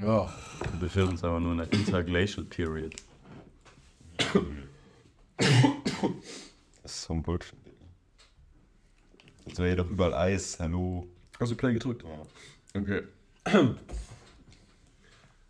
[0.00, 0.32] Ja.
[0.70, 2.94] Wir befinden uns aber nur in der Interglacial Period.
[5.36, 7.58] Das ist so ein Bullshit.
[9.44, 10.60] Jetzt wäre hier doch überall Eis.
[10.60, 11.08] Hallo.
[11.40, 12.04] Hast du Play gedrückt?
[12.04, 12.80] Ja.
[12.80, 13.02] Okay.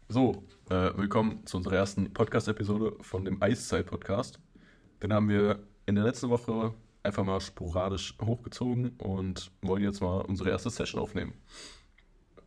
[0.09, 4.41] So, äh, willkommen zu unserer ersten Podcast-Episode von dem Eiszeit-Podcast.
[5.03, 6.73] Den haben wir in der letzten Woche
[7.03, 11.35] einfach mal sporadisch hochgezogen und wollen jetzt mal unsere erste Session aufnehmen.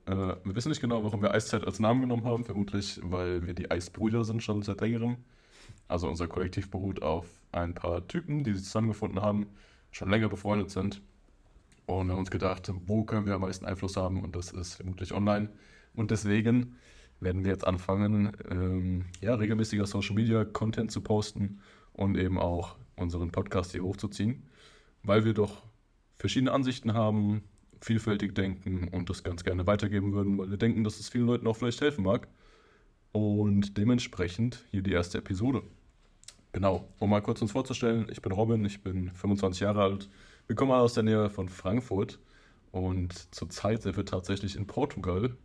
[0.06, 2.46] Äh, wir wissen nicht genau, warum wir Eiszeit als Namen genommen haben.
[2.46, 5.18] Vermutlich, weil wir die Eisbrüder sind schon seit längerem.
[5.88, 9.48] Also unser Kollektiv beruht auf ein paar Typen, die sich zusammengefunden haben,
[9.92, 11.02] schon länger befreundet sind.
[11.86, 14.24] Und wir haben uns gedacht, wo können wir am meisten Einfluss haben?
[14.24, 15.50] Und das ist vermutlich online.
[15.94, 16.76] Und deswegen
[17.20, 21.60] werden wir jetzt anfangen, ähm, ja, regelmäßiger Social Media Content zu posten
[21.94, 24.44] und eben auch unseren Podcast hier hochzuziehen,
[25.04, 25.64] weil wir doch
[26.18, 27.44] verschiedene Ansichten haben,
[27.82, 31.48] vielfältig denken und das ganz gerne weitergeben würden, weil wir denken, dass es vielen Leuten
[31.48, 32.28] auch vielleicht helfen mag.
[33.12, 35.64] Und dementsprechend hier die erste Episode.
[36.54, 40.10] Genau, um mal kurz uns vorzustellen, ich bin Robin, ich bin 25 Jahre alt,
[40.48, 42.20] wir kommen aus der Nähe von Frankfurt
[42.72, 45.38] und zurzeit sind wir tatsächlich in Portugal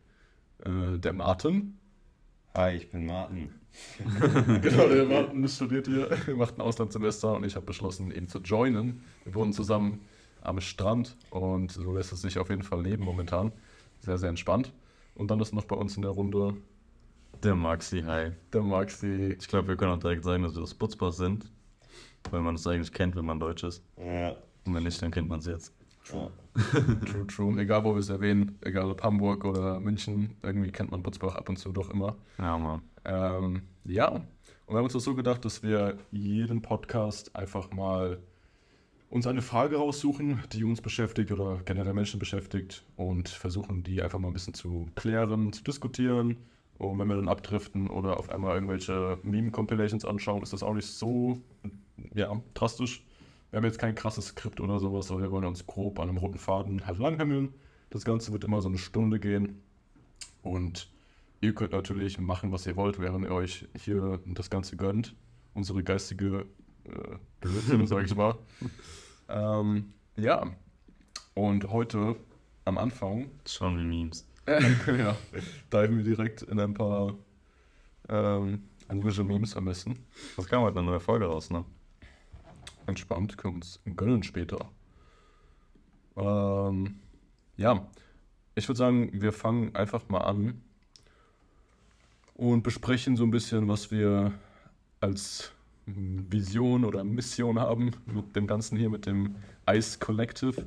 [0.64, 1.78] äh, der Martin.
[2.54, 3.50] Hi, ich bin Martin.
[4.62, 9.02] genau, der Martin studiert hier, macht ein Auslandssemester und ich habe beschlossen, ihn zu joinen.
[9.24, 10.00] Wir wohnen zusammen
[10.46, 13.52] am Strand und so lässt es sich auf jeden Fall leben momentan.
[14.00, 14.72] Sehr, sehr entspannt.
[15.14, 16.54] Und dann ist noch bei uns in der Runde
[17.42, 18.32] der Maxi, hi.
[18.52, 19.36] Der Maxi.
[19.38, 21.50] Ich glaube, wir können auch direkt sagen, dass wir das Putzpass sind,
[22.30, 23.82] weil man es eigentlich kennt, wenn man Deutsch ist.
[23.98, 24.36] Ja.
[24.64, 25.72] Und wenn nicht, dann kennt man es jetzt.
[26.04, 26.30] True.
[27.04, 27.60] true, true.
[27.60, 31.48] Egal, wo wir es erwähnen, egal ob Hamburg oder München, irgendwie kennt man Butzbach ab
[31.48, 32.16] und zu doch immer.
[32.38, 32.82] Ja, Mann.
[33.04, 38.18] Ähm, ja, und wir haben uns das so gedacht, dass wir jeden Podcast einfach mal
[39.08, 44.18] uns eine Frage raussuchen, die uns beschäftigt oder generell Menschen beschäftigt und versuchen, die einfach
[44.18, 46.36] mal ein bisschen zu klären, zu diskutieren.
[46.78, 50.86] Und wenn wir dann abdriften oder auf einmal irgendwelche Meme-Compilations anschauen, ist das auch nicht
[50.86, 51.40] so
[52.14, 53.04] ja, drastisch.
[53.50, 56.18] Wir haben jetzt kein krasses Skript oder sowas, aber wir wollen uns grob an einem
[56.18, 57.54] roten Faden langhängeln.
[57.90, 59.62] Das Ganze wird immer so eine Stunde gehen.
[60.42, 60.90] Und
[61.40, 65.14] ihr könnt natürlich machen, was ihr wollt, während ihr euch hier das Ganze gönnt.
[65.54, 66.46] Unsere geistige
[66.86, 68.36] äh, Blödsinn, sag ich mal.
[69.28, 70.46] ähm, ja.
[71.34, 72.16] Und heute
[72.64, 73.30] am Anfang.
[73.46, 74.26] Schauen wir Memes.
[74.46, 75.16] ja,
[75.72, 77.14] diven wir direkt in ein paar
[78.08, 79.98] ähm, englische Memes besten.
[80.36, 81.64] Was kam heute eine neue Folge raus, ne?
[82.86, 84.70] entspannt, können wir uns gönnen später.
[86.16, 87.00] Ähm,
[87.56, 87.86] ja,
[88.54, 90.62] ich würde sagen, wir fangen einfach mal an
[92.34, 94.32] und besprechen so ein bisschen, was wir
[95.00, 95.52] als
[95.86, 99.36] Vision oder Mission haben mit dem Ganzen hier, mit dem
[99.70, 100.66] Ice Collective.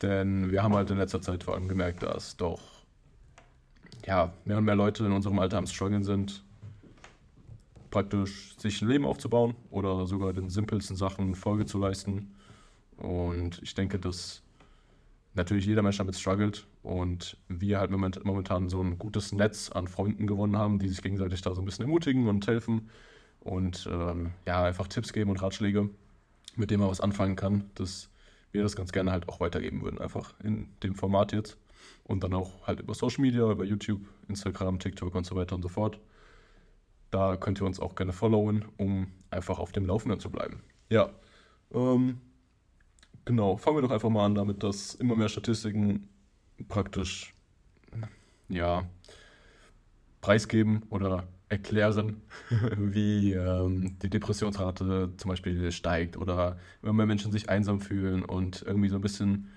[0.00, 2.60] Denn wir haben halt in letzter Zeit vor allem gemerkt, dass doch
[4.06, 6.44] ja, mehr und mehr Leute in unserem Alter am Struggeln sind,
[7.90, 12.34] praktisch sich ein Leben aufzubauen oder sogar den simpelsten Sachen Folge zu leisten.
[12.96, 14.42] Und ich denke, dass
[15.34, 20.26] natürlich jeder Mensch damit struggelt und wir halt momentan so ein gutes Netz an Freunden
[20.26, 22.90] gewonnen haben, die sich gegenseitig da so ein bisschen ermutigen und helfen
[23.44, 25.90] und ähm, ja, einfach Tipps geben und Ratschläge,
[26.56, 28.08] mit denen man was anfangen kann, dass
[28.52, 31.56] wir das ganz gerne halt auch weitergeben würden, einfach in dem Format jetzt
[32.04, 35.62] und dann auch halt über Social Media, über YouTube, Instagram, TikTok und so weiter und
[35.62, 35.98] so fort.
[37.10, 40.62] Da könnt ihr uns auch gerne followen, um einfach auf dem Laufenden zu bleiben.
[40.88, 41.10] Ja,
[41.72, 42.20] ähm,
[43.24, 43.56] genau.
[43.56, 46.08] Fangen wir doch einfach mal an damit, dass immer mehr Statistiken
[46.68, 47.34] praktisch,
[48.48, 48.86] ja,
[50.20, 52.22] preisgeben oder erklären,
[52.76, 58.62] wie ähm, die Depressionsrate zum Beispiel steigt oder immer mehr Menschen sich einsam fühlen und
[58.62, 59.48] irgendwie so ein bisschen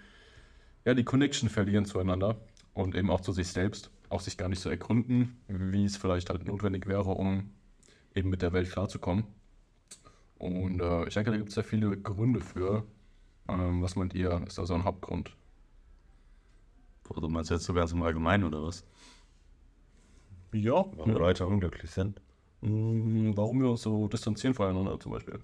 [0.86, 2.38] ja, die Connection verlieren zueinander
[2.74, 6.30] und eben auch zu sich selbst auch sich gar nicht so ergründen, wie es vielleicht
[6.30, 7.52] halt notwendig wäre, um
[8.14, 9.26] eben mit der Welt klarzukommen.
[10.38, 12.86] Und äh, ich denke, da gibt es sehr viele Gründe für.
[13.48, 15.36] Ähm, was meint ihr, ist da so ein Hauptgrund?
[17.04, 18.86] Boah, du meinst jetzt so ganz im Allgemeinen oder was?
[20.62, 20.86] Ja.
[20.96, 21.18] Warum ja.
[21.18, 22.22] Leute unglücklich sind?
[22.62, 25.40] Mm, warum wir uns so distanzieren voneinander zum Beispiel.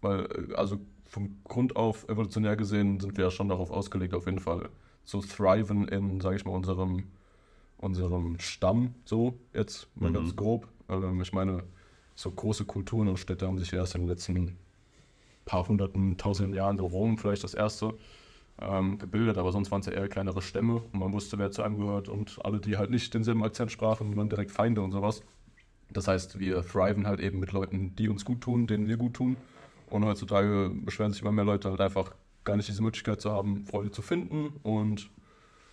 [0.00, 4.26] Weil, äh, also vom Grund auf, evolutionär gesehen, sind wir ja schon darauf ausgelegt, auf
[4.26, 4.68] jeden Fall
[5.04, 7.04] zu thriven in, sage ich mal, unserem
[7.84, 10.14] unserem Stamm, so jetzt mal mhm.
[10.14, 10.68] ganz grob.
[10.88, 11.62] Ähm, ich meine,
[12.14, 14.56] so große Kulturen und Städte haben sich erst in den letzten
[15.44, 17.94] paar hunderten, tausenden Jahren, so Rom vielleicht das erste,
[18.60, 21.62] ähm, gebildet, aber sonst waren es ja eher kleinere Stämme und man wusste, wer zu
[21.62, 25.22] einem gehört und alle, die halt nicht denselben Akzent sprachen, waren direkt Feinde und sowas.
[25.92, 29.14] Das heißt, wir thriven halt eben mit Leuten, die uns gut tun, denen wir gut
[29.14, 29.36] tun.
[29.90, 33.64] Und heutzutage beschweren sich immer mehr Leute halt einfach gar nicht diese Möglichkeit zu haben,
[33.64, 35.10] Freunde zu finden und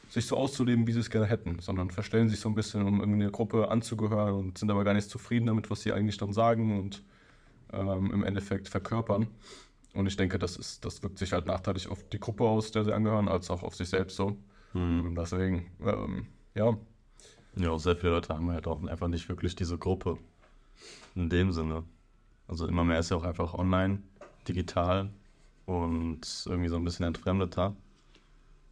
[0.09, 2.99] sich so auszuleben, wie sie es gerne hätten, sondern verstellen sich so ein bisschen, um
[2.99, 6.77] irgendeine Gruppe anzugehören und sind aber gar nicht zufrieden damit, was sie eigentlich dann sagen
[6.79, 7.01] und
[7.71, 9.27] ähm, im Endeffekt verkörpern.
[9.93, 12.85] Und ich denke, das, ist, das wirkt sich halt nachteilig auf die Gruppe aus, der
[12.85, 14.37] sie angehören, als auch auf sich selbst so.
[14.73, 15.07] Mhm.
[15.07, 16.77] Und deswegen, ähm, ja.
[17.57, 20.17] Ja, sehr viele Leute haben halt auch einfach nicht wirklich diese Gruppe.
[21.15, 21.83] In dem Sinne.
[22.47, 24.01] Also immer mehr ist ja auch einfach online,
[24.47, 25.09] digital
[25.65, 27.75] und irgendwie so ein bisschen entfremdeter.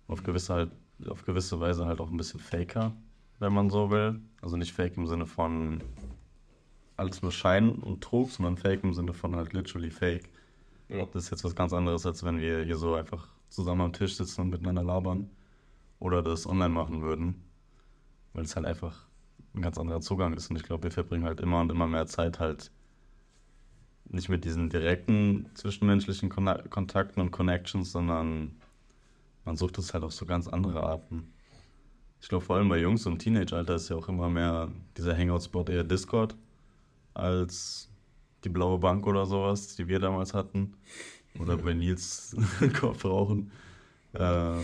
[0.08, 0.72] Auf gewisse, halt,
[1.08, 2.94] auf gewisse Weise halt auch ein bisschen faker,
[3.40, 4.22] wenn man so will.
[4.42, 5.84] Also nicht fake im Sinne von
[6.96, 10.30] alles nur Schein und Trug, sondern fake im Sinne von halt literally fake.
[10.90, 11.06] Ja.
[11.06, 14.16] Das ist jetzt was ganz anderes, als wenn wir hier so einfach zusammen am Tisch
[14.16, 15.30] sitzen und miteinander labern
[16.00, 17.44] oder das online machen würden.
[18.34, 19.08] Weil es halt einfach
[19.54, 20.50] ein ganz anderer Zugang ist.
[20.50, 22.72] Und ich glaube, wir verbringen halt immer und immer mehr Zeit halt
[24.06, 28.56] nicht mit diesen direkten zwischenmenschlichen Kon Kontakten und Connections, sondern
[29.46, 31.32] man sucht es halt auf so ganz andere Arten.
[32.22, 35.66] Ich glaube, vor allem bei Jungs im Teenage-Alter ist ja auch immer mehr dieser Hangout-Spot
[35.66, 36.36] eher Discord
[37.14, 37.89] als
[38.44, 40.74] die blaue Bank oder sowas, die wir damals hatten.
[41.40, 42.36] Oder bei Nils
[42.80, 43.52] Kopf rauchen.
[44.14, 44.62] Äh,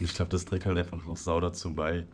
[0.00, 2.06] ich glaube, das trägt halt einfach noch sau dazu bei.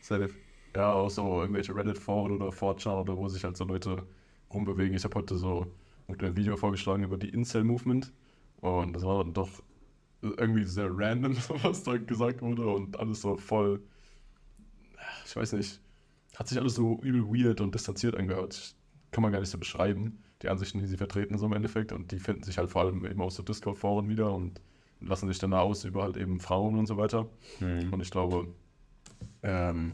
[0.00, 0.30] Safe.
[0.74, 4.06] Ja, auch so irgendwelche Reddit-Foren oder 4chan oder wo sich halt so Leute
[4.52, 4.94] rumbewegen.
[4.94, 5.66] Ich habe heute so
[6.08, 8.12] ein Video vorgeschlagen über die Incel-Movement
[8.60, 9.48] und das war dann doch
[10.22, 13.82] irgendwie sehr random, was da gesagt wurde und alles so voll,
[15.24, 15.80] ich weiß nicht,
[16.36, 18.74] hat sich alles so übel weird und distanziert angehört.
[19.16, 21.90] Kann man gar nicht so beschreiben, die Ansichten, die sie vertreten, so im Endeffekt.
[21.90, 24.60] Und die finden sich halt vor allem eben aus so Discord-Foren wieder und
[25.00, 27.26] lassen sich dann aus über halt eben Frauen und so weiter.
[27.60, 27.94] Mhm.
[27.94, 28.46] Und ich glaube,
[29.42, 29.92] ähm,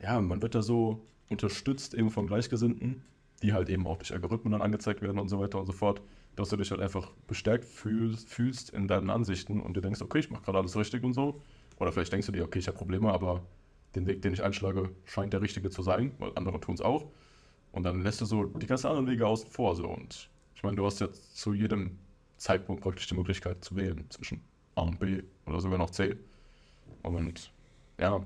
[0.00, 3.02] ja, man wird da so unterstützt eben von Gleichgesinnten,
[3.42, 6.00] die halt eben auch durch Algorithmen dann angezeigt werden und so weiter und so fort,
[6.34, 10.20] dass du dich halt einfach bestärkt fühlst, fühlst in deinen Ansichten und dir denkst, okay,
[10.20, 11.42] ich mache gerade alles richtig und so.
[11.78, 13.42] Oder vielleicht denkst du dir, okay, ich habe Probleme, aber
[13.94, 17.10] den Weg, den ich einschlage, scheint der richtige zu sein, weil andere tun es auch.
[17.72, 19.76] Und dann lässt du so die ganzen anderen Wege außen vor.
[19.76, 19.86] So.
[19.88, 21.98] Und ich meine, du hast jetzt zu jedem
[22.36, 24.40] Zeitpunkt praktisch die Möglichkeit zu wählen zwischen
[24.74, 26.16] A und B oder sogar noch C.
[27.02, 27.52] Und
[27.98, 28.24] ja,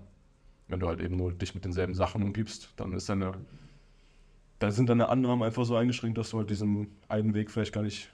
[0.68, 3.32] wenn du halt eben nur dich mit denselben Sachen umgibst, dann ist deine,
[4.58, 7.82] da sind deine Annahmen einfach so eingeschränkt, dass du halt diesen einen Weg vielleicht gar
[7.82, 8.10] nicht,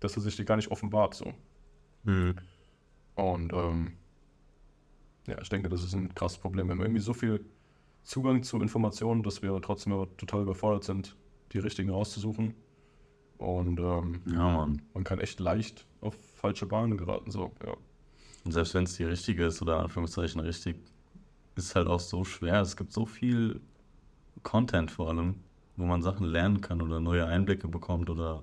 [0.00, 1.14] dass er sich dir gar nicht offenbart.
[1.14, 1.32] So.
[2.04, 2.36] Mhm.
[3.14, 3.92] Und ähm,
[5.26, 6.66] ja, ich denke, das ist ein krasses Problem.
[6.66, 7.44] Wir haben irgendwie so viel
[8.04, 11.16] Zugang zu Informationen, dass wir trotzdem aber total überfordert sind,
[11.52, 12.54] die richtigen rauszusuchen.
[13.38, 14.82] Und ähm, ja, Mann.
[14.92, 17.30] man kann echt leicht auf falsche Bahnen geraten.
[17.30, 17.74] So, ja.
[18.44, 20.76] Und selbst wenn es die richtige ist oder Anführungszeichen richtig,
[21.56, 22.60] ist halt auch so schwer.
[22.60, 23.60] Es gibt so viel
[24.42, 25.36] Content vor allem,
[25.76, 28.42] wo man Sachen lernen kann oder neue Einblicke bekommt oder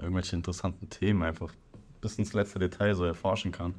[0.00, 1.52] irgendwelche interessanten Themen einfach
[2.00, 3.74] bis ins letzte Detail so erforschen kann.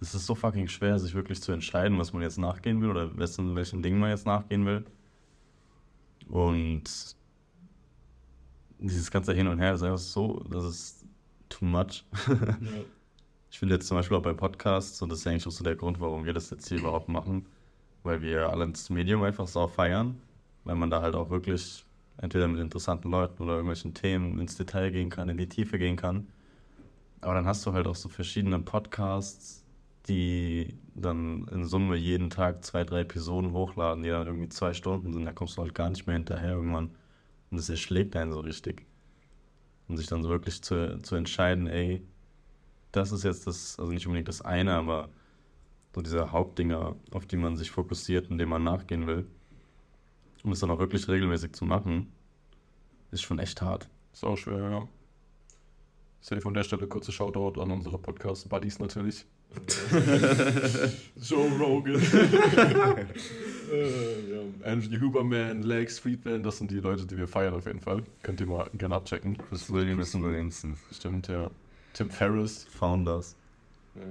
[0.00, 3.16] Es ist so fucking schwer, sich wirklich zu entscheiden, was man jetzt nachgehen will oder
[3.16, 4.84] wessen, welchen Dingen man jetzt nachgehen will.
[6.28, 6.84] Und
[8.78, 11.04] dieses ganze Hin und Her ist einfach so, das ist
[11.48, 12.04] too much.
[12.28, 12.58] Ja.
[13.54, 15.76] Ich finde jetzt zum Beispiel auch bei Podcasts, und das ist eigentlich auch so der
[15.76, 17.46] Grund, warum wir das jetzt hier überhaupt machen,
[18.02, 20.20] weil wir alle ins Medium einfach so feiern,
[20.64, 21.84] weil man da halt auch wirklich
[22.16, 25.94] entweder mit interessanten Leuten oder irgendwelchen Themen ins Detail gehen kann, in die Tiefe gehen
[25.94, 26.26] kann.
[27.20, 29.63] Aber dann hast du halt auch so verschiedene Podcasts,
[30.08, 35.12] die dann in Summe jeden Tag zwei, drei Episoden hochladen, die dann irgendwie zwei Stunden
[35.12, 36.90] sind, da kommst du halt gar nicht mehr hinterher irgendwann.
[37.50, 38.86] Und das erschlägt einen so richtig.
[39.88, 42.06] Und sich dann so wirklich zu, zu entscheiden, ey,
[42.92, 45.08] das ist jetzt das, also nicht unbedingt das eine, aber
[45.94, 49.26] so diese Hauptdinger, auf die man sich fokussiert und dem man nachgehen will.
[50.42, 52.12] Um es dann auch wirklich regelmäßig zu machen,
[53.10, 53.88] ist schon echt hart.
[54.12, 54.88] Ist auch schwer, ja.
[56.20, 59.26] Safe von der Stelle kurze Shoutout an unsere Podcast-Buddies natürlich.
[61.16, 61.96] Joe Rogan.
[63.72, 64.40] äh, ja.
[64.64, 68.02] Andrew Huberman, Lex Friedman, das sind die Leute, die wir feiern auf jeden Fall.
[68.22, 69.38] Könnt ihr mal gerne abchecken.
[69.48, 70.76] Chris Williamson Williamson.
[70.92, 71.50] Stimmt, ja.
[71.92, 72.66] Tim Ferriss.
[72.78, 73.36] Founders.
[73.94, 74.02] Ja,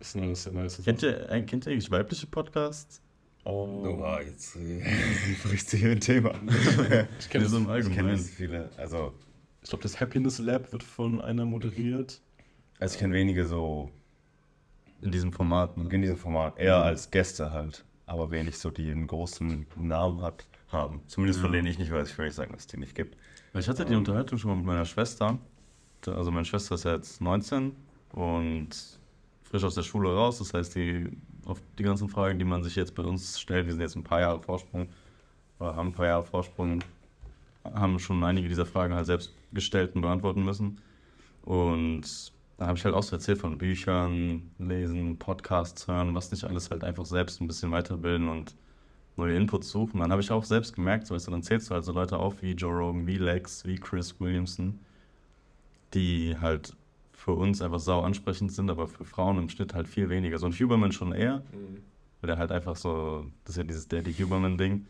[0.00, 0.82] ist nice, sehr nice.
[0.84, 3.00] Kennt ihr, äh, kennt ihr eigentlich weibliche Podcasts?
[3.44, 4.82] Oh, oh jetzt äh,
[5.44, 6.34] bricht sich ein Thema.
[7.20, 8.16] ich kenne so im Allgemeinen.
[8.16, 9.12] Ich viele, also
[9.62, 12.20] ich glaube, das Happiness Lab wird von einer moderiert.
[12.78, 13.90] Also ich kenne wenige so
[15.02, 15.88] in diesem Format, ne?
[15.90, 16.58] In diesem Format.
[16.58, 16.84] Eher mhm.
[16.84, 17.84] als Gäste halt.
[18.06, 21.00] Aber wenig so, die einen großen Namen hat, haben.
[21.06, 22.10] Zumindest von denen ich nicht weiß.
[22.10, 23.16] Ich will nicht sagen, dass es die nicht gibt.
[23.54, 24.00] Ich hatte die ähm.
[24.00, 25.38] Unterhaltung schon mal mit meiner Schwester.
[26.06, 27.74] Also meine Schwester ist ja jetzt 19
[28.12, 28.68] und
[29.42, 30.38] frisch aus der Schule raus.
[30.38, 31.08] Das heißt, die,
[31.46, 34.04] auf die ganzen Fragen, die man sich jetzt bei uns stellt, wir sind jetzt ein
[34.04, 34.88] paar Jahre Vorsprung
[35.58, 36.80] oder haben ein paar Jahre Vorsprung,
[37.64, 40.80] haben schon einige dieser Fragen halt selbst gestellt und beantworten müssen.
[41.42, 46.44] Und da habe ich halt auch so erzählt von Büchern, Lesen, Podcasts hören, was nicht
[46.44, 48.54] alles halt einfach selbst ein bisschen weiterbilden und
[49.16, 50.00] neue Inputs suchen.
[50.00, 52.18] Dann habe ich auch selbst gemerkt, so, weißt du, dann zählst du halt so Leute
[52.18, 54.78] auf wie Joe Rogan, wie Lex, wie Chris Williamson,
[55.92, 56.74] die halt
[57.12, 60.38] für uns einfach sau ansprechend sind, aber für Frauen im Schnitt halt viel weniger.
[60.38, 61.42] So ein Huberman schon eher,
[62.20, 64.86] weil der halt einfach so, das ist ja dieses Daddy Huberman-Ding.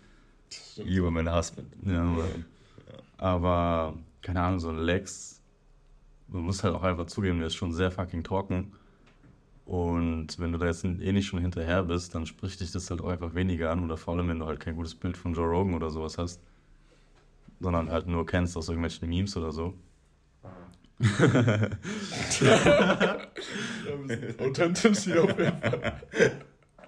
[0.79, 1.69] Huberman Husband.
[1.85, 2.29] Ja, aber,
[3.19, 5.36] aber keine Ahnung, so Lex,
[6.29, 8.73] man muss halt auch einfach zugeben, der ist schon sehr fucking trocken.
[9.65, 13.01] Und wenn du da jetzt eh nicht schon hinterher bist, dann spricht dich das halt
[13.01, 13.83] auch einfach weniger an.
[13.85, 16.41] Oder vor allem, wenn du halt kein gutes Bild von Joe Rogan oder sowas hast,
[17.61, 19.75] sondern halt nur kennst aus irgendwelchen Memes oder so.
[24.39, 26.01] Authentisch hier auf jeden Fall.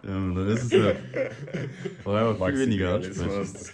[0.03, 0.93] Ja, dann ist es ja
[2.05, 3.73] auch einfach viel weniger ansprechend.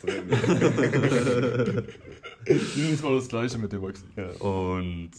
[2.74, 4.04] Jedes Mal das Gleiche mit dem Maxi.
[4.40, 5.10] Und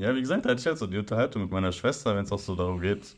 [0.00, 2.38] ja, wie gesagt, hatte ich halt so die Unterhaltung mit meiner Schwester, wenn es auch
[2.38, 3.16] so darum geht,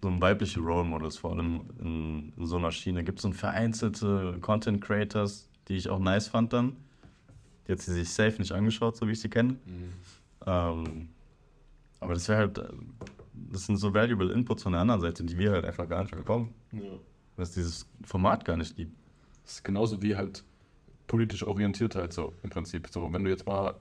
[0.00, 3.02] so ein weibliche Role Models, vor allem in, in so einer Schiene.
[3.02, 6.76] Gibt es so vereinzelte Content Creators, die ich auch nice fand dann.
[7.66, 9.56] Die hat sie sich safe nicht angeschaut, so wie ich sie kenne.
[10.46, 11.08] Ähm,
[11.98, 12.68] aber das wäre halt, äh,
[13.50, 16.14] das sind so valuable Inputs von der anderen Seite, die wir halt einfach gar nicht
[16.14, 16.54] bekommen.
[16.70, 16.82] Ja.
[17.36, 18.92] Was dieses Format gar nicht gibt.
[19.42, 20.44] Das ist genauso wie halt
[21.08, 22.86] politisch orientiert halt so im Prinzip.
[22.90, 23.74] So, wenn du jetzt mal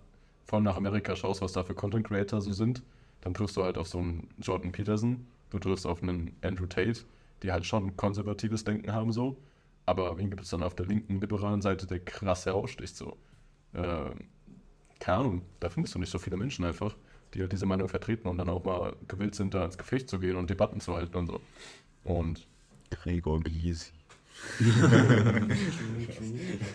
[0.45, 2.83] von nach Amerika schaust, was da für Content Creator so sind,
[3.21, 7.01] dann triffst du halt auf so einen Jordan Peterson, du triffst auf einen Andrew Tate,
[7.41, 9.37] die halt schon konservatives Denken haben so,
[9.85, 13.17] aber wen gibt es dann auf der linken liberalen Seite, der krass heraussticht so?
[13.73, 14.11] Äh,
[14.99, 16.95] keine Ahnung, da findest du nicht so viele Menschen einfach,
[17.33, 20.19] die halt diese Meinung vertreten und dann auch mal gewillt sind, da ins Gefecht zu
[20.19, 21.41] gehen und Debatten zu halten und so.
[22.03, 22.47] Und
[22.89, 23.91] Gregor Gysi.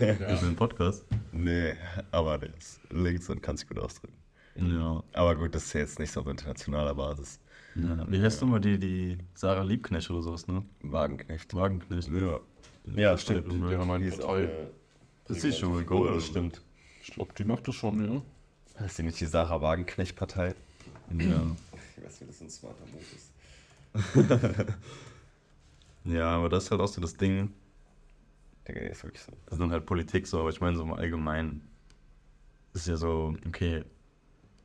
[0.01, 0.13] Ja.
[0.35, 1.05] Ist ein Podcast.
[1.33, 1.75] Nee,
[2.11, 4.15] aber der ist links und kann sich gut ausdrücken.
[4.57, 5.03] Ja.
[5.13, 7.39] Aber gut, das ist ja jetzt nicht so auf internationaler Basis.
[7.77, 8.05] ja.
[8.11, 10.65] Wie heißt du mal die, die Sarah Liebknecht oder sowas, ne?
[10.83, 11.55] Wagenknecht.
[11.55, 12.09] Wagenknecht.
[12.11, 12.41] Ja,
[12.97, 13.53] ja stimmt.
[13.53, 14.51] Die haben einen Die ist eine-
[15.27, 16.11] Das ist schon mal gut.
[16.11, 16.61] das stimmt.
[17.03, 18.21] ich glaube, die macht das schon, ja.
[18.75, 20.55] Das ist die nicht die Sarah Wagenknecht-Partei?
[21.17, 21.43] Ja.
[21.97, 23.33] Ich weiß nicht, das ein smarter Move ist.
[26.05, 27.53] ja, aber das ist halt auch so das Ding.
[28.67, 29.33] Digga, ist wirklich so.
[29.47, 31.69] Das ist dann halt Politik so, aber ich meine so im Allgemeinen
[32.75, 33.85] ist ja so, okay,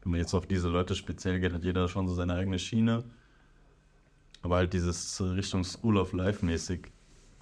[0.01, 3.03] wenn man jetzt auf diese Leute speziell geht, hat jeder schon so seine eigene Schiene.
[4.41, 6.91] Aber halt dieses Richtung School of Life mäßig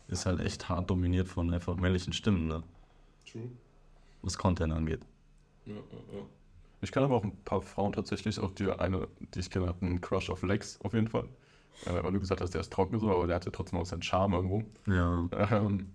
[0.07, 2.63] ist halt echt hart dominiert von einfach männlichen Stimmen, ne?
[3.29, 3.49] True.
[4.21, 5.01] Was Content angeht.
[5.65, 5.79] Ja, ja,
[6.13, 6.25] ja.
[6.81, 9.81] Ich kann aber auch ein paar Frauen tatsächlich, auch die eine, die ich kenne, hat
[9.81, 11.27] einen Crush auf Lex auf jeden Fall.
[11.85, 14.01] Äh, weil du gesagt hast, der ist trocken so, aber der hatte trotzdem auch seinen
[14.01, 14.63] Charme irgendwo.
[14.87, 15.27] Ja.
[15.51, 15.87] Ähm,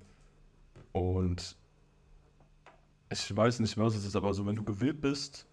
[0.93, 1.57] und
[3.11, 5.47] ich weiß nicht, was es ist, aber so, wenn du gewillt bist,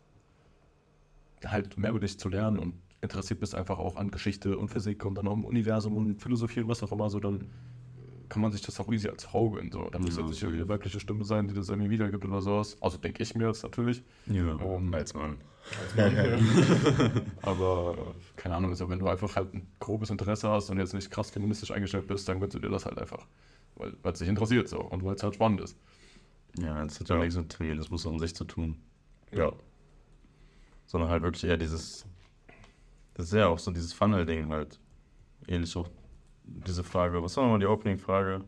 [1.46, 5.04] halt mehr über dich zu lernen und interessiert bist einfach auch an Geschichte und Physik
[5.06, 7.50] und dann auch im Universum und Philosophie und was auch immer, so dann
[8.34, 9.72] kann man sich das auch easy als Frau gönnen.
[9.72, 9.88] So.
[9.92, 10.64] Da muss Ja, jetzt nicht irgendwie safe.
[10.64, 12.76] eine weibliche Stimme sein, die das irgendwie wiedergibt oder sowas.
[12.82, 14.02] Also denke ich mir jetzt natürlich.
[14.26, 14.58] Ja.
[14.60, 15.38] Ähm, Als Mann.
[17.42, 18.02] aber äh,
[18.36, 21.30] keine Ahnung, also wenn du einfach halt ein grobes Interesse hast und jetzt nicht krass
[21.30, 23.26] feministisch eingestellt bist, dann gönnst du dir das halt einfach.
[23.76, 25.78] Weil es dich interessiert so und weil es halt spannend ist.
[26.60, 27.22] Ja, das hat ja Ja.
[27.22, 28.78] nichts mit Trialismus an sich zu tun.
[29.32, 29.52] Ja.
[30.86, 32.06] Sondern halt wirklich eher dieses.
[33.16, 34.80] Das ist ja auch so dieses Funnel-Ding halt.
[35.48, 35.90] Ähnlich auch
[36.44, 37.22] diese Frage.
[37.24, 38.42] Was war nochmal die Opening-Frage?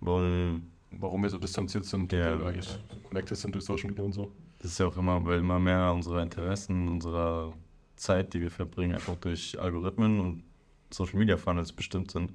[0.00, 0.68] Warum.
[0.94, 2.32] Warum wir so distanziert sind, Ja.
[2.32, 2.78] weil wir eigentlich
[3.08, 4.30] connected sind durch Social Media und so.
[4.58, 7.54] Das ist ja auch immer, weil immer mehr unserer Interessen, unserer
[7.96, 10.44] Zeit, die wir verbringen, einfach durch Algorithmen und
[10.92, 12.34] Social Media Funnels bestimmt sind.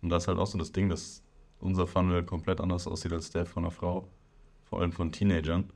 [0.00, 1.22] Und das ist halt auch so das Ding, dass
[1.60, 4.08] unser Funnel komplett anders aussieht als der von einer Frau.
[4.64, 5.70] Vor allem von Teenagern.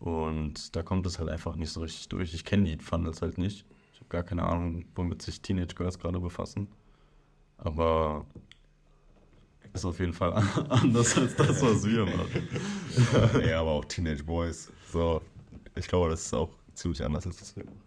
[0.00, 2.34] Und da kommt es halt einfach nicht so richtig durch.
[2.34, 3.66] Ich kenne die Funnels halt nicht.
[3.92, 6.68] Ich habe gar keine Ahnung, womit sich Teenage Girls gerade befassen.
[7.62, 8.24] Aber
[9.72, 10.32] ist auf jeden Fall
[10.68, 12.48] anders als das, was wir machen.
[13.48, 14.72] ja, aber auch Teenage Boys.
[14.90, 15.22] So,
[15.74, 17.80] ich glaube, das ist auch ziemlich anders als das wir machen.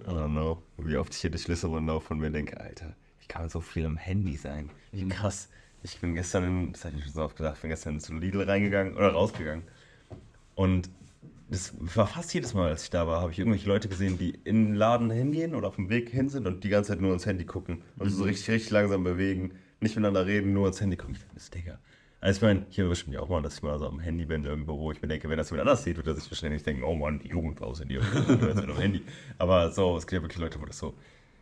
[0.00, 3.26] I don't know, wie oft ich hier durch Lissabon laufe und mir denke, Alter, wie
[3.26, 4.68] kann so viel am Handy sein?
[4.90, 5.48] Wie krass.
[5.84, 8.42] Ich bin gestern, das habe ich schon so oft gedacht, ich bin gestern zu Lidl
[8.42, 9.64] reingegangen oder rausgegangen.
[10.54, 10.90] Und
[11.52, 14.30] das war fast jedes Mal, als ich da war, habe ich irgendwelche Leute gesehen, die
[14.44, 17.12] in den Laden hingehen oder auf dem Weg hin sind und die ganze Zeit nur
[17.12, 17.82] ins Handy gucken.
[17.98, 21.14] Und so richtig, richtig langsam bewegen, nicht miteinander reden, nur ins Handy gucken.
[21.14, 21.78] Ich dachte, das Digga.
[22.22, 24.44] Also ich meine, hier erwischt mich auch mal, dass ich mal so am Handy bin
[24.44, 26.84] irgendwo, wo ich mir denke, wenn das jemand anders sieht, wird er sich wahrscheinlich denken,
[26.84, 29.02] oh Mann, die Jugend war aus Handy, am Handy.
[29.38, 30.94] Aber so, es gibt ja wirklich Leute, wo das so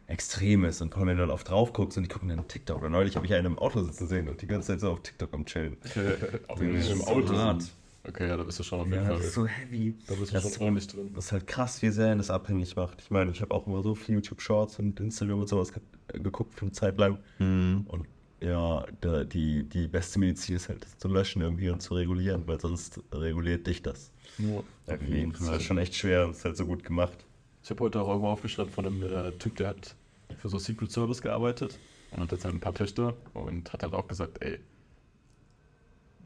[0.09, 2.49] extrem ist und vor allem, wenn du dann auf drauf guckst und die gucken dann
[2.49, 2.79] TikTok.
[2.79, 5.03] Oder neulich habe ich einen im Auto sitzen sehen und die ganze Zeit so auf
[5.03, 5.77] TikTok am Chillen.
[6.59, 7.37] Im ist Auto.
[7.37, 7.63] hart.
[8.09, 9.17] Okay, ja, da bist du schon auf jeden Ja, Fall.
[9.19, 9.95] das ist so heavy.
[10.07, 11.11] da bist du das schon ist- ordentlich drin.
[11.15, 13.01] Das ist halt krass, wie sehr das abhängig macht.
[13.03, 15.83] Ich meine, ich habe auch immer so viel YouTube Shorts und Instagram und sowas ge-
[16.23, 17.19] geguckt für eine Zeit lang.
[17.39, 17.85] Mhm.
[17.89, 18.07] Und
[18.41, 22.45] ja, da, die, die beste Medizin ist halt das zu löschen irgendwie und zu regulieren,
[22.47, 24.13] weil sonst reguliert dich das.
[24.39, 24.63] Ja.
[24.87, 25.31] Irgendwie.
[25.33, 27.27] Das ist schon echt schwer und ist halt so gut gemacht.
[27.63, 29.95] Ich habe heute auch irgendwo aufgeschrieben von einem äh, Typ, der hat
[30.39, 31.79] für so Secret Service gearbeitet
[32.13, 34.59] und hat jetzt halt ein paar Töchter und hat halt auch gesagt, ey,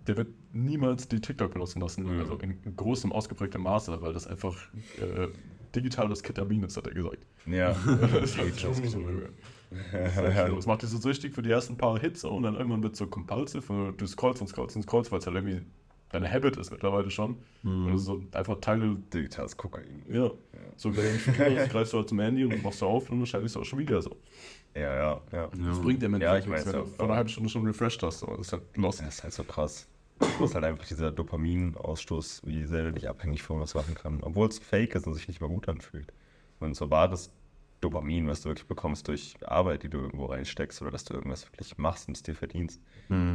[0.07, 2.21] der wird niemals die TikTok benutzen lassen, Mhm.
[2.21, 4.57] also in großem, ausgeprägtem Maße, weil das einfach
[5.01, 5.29] äh,
[5.75, 7.27] digitales Ketamin ist, hat er gesagt.
[7.47, 7.73] Ja.
[8.13, 8.69] das ist halt so.
[8.69, 8.79] Das
[10.61, 12.99] ist macht dich so süchtig für die ersten paar Hits und dann irgendwann wird es
[12.99, 15.63] so compulsive und du scrollst und scrollst und scrollst, weil es halt irgendwie
[16.11, 17.39] deine Habit ist mittlerweile schon.
[17.65, 20.03] Und das ist so einfach Teile Digitales Kokain.
[20.09, 20.31] ja.
[20.77, 23.27] So während du spielst, greifst du halt zum Handy und machst du auf und dann
[23.27, 24.17] schaltest du auch schon wieder so.
[24.77, 25.49] Ja, ja, ja.
[25.69, 27.65] Das bringt dir im Ja, ich nichts, weiß wenn du vor einer halben Stunde schon
[27.67, 28.23] refreshed hast.
[28.23, 29.01] Das ist halt lost.
[29.01, 29.89] Das ist halt so krass.
[30.19, 34.21] Das ist halt einfach dieser Dopaminausstoß, wie sehr der dich abhängig von was machen kann.
[34.23, 36.13] Obwohl es fake ist und sich nicht mal gut anfühlt.
[36.61, 37.31] Und so war das
[37.81, 41.45] Dopamin, was du wirklich bekommst durch Arbeit, die du irgendwo reinsteckst oder dass du irgendwas
[41.45, 42.81] wirklich machst und es dir verdienst,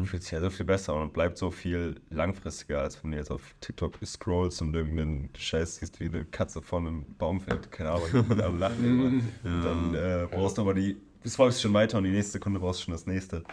[0.06, 3.30] fühlt sich ja so viel besser und bleibt so viel langfristiger, als wenn du jetzt
[3.30, 7.92] auf TikTok scrollst und irgendeinen Scheiß siehst, wie eine Katze von einem Baum fällt, keine
[7.92, 8.08] Ahnung,
[8.42, 9.32] am Lachen.
[9.44, 12.60] Und dann äh, brauchst du aber die, du folgst schon weiter und die nächste Sekunde
[12.60, 13.44] brauchst du schon das nächste.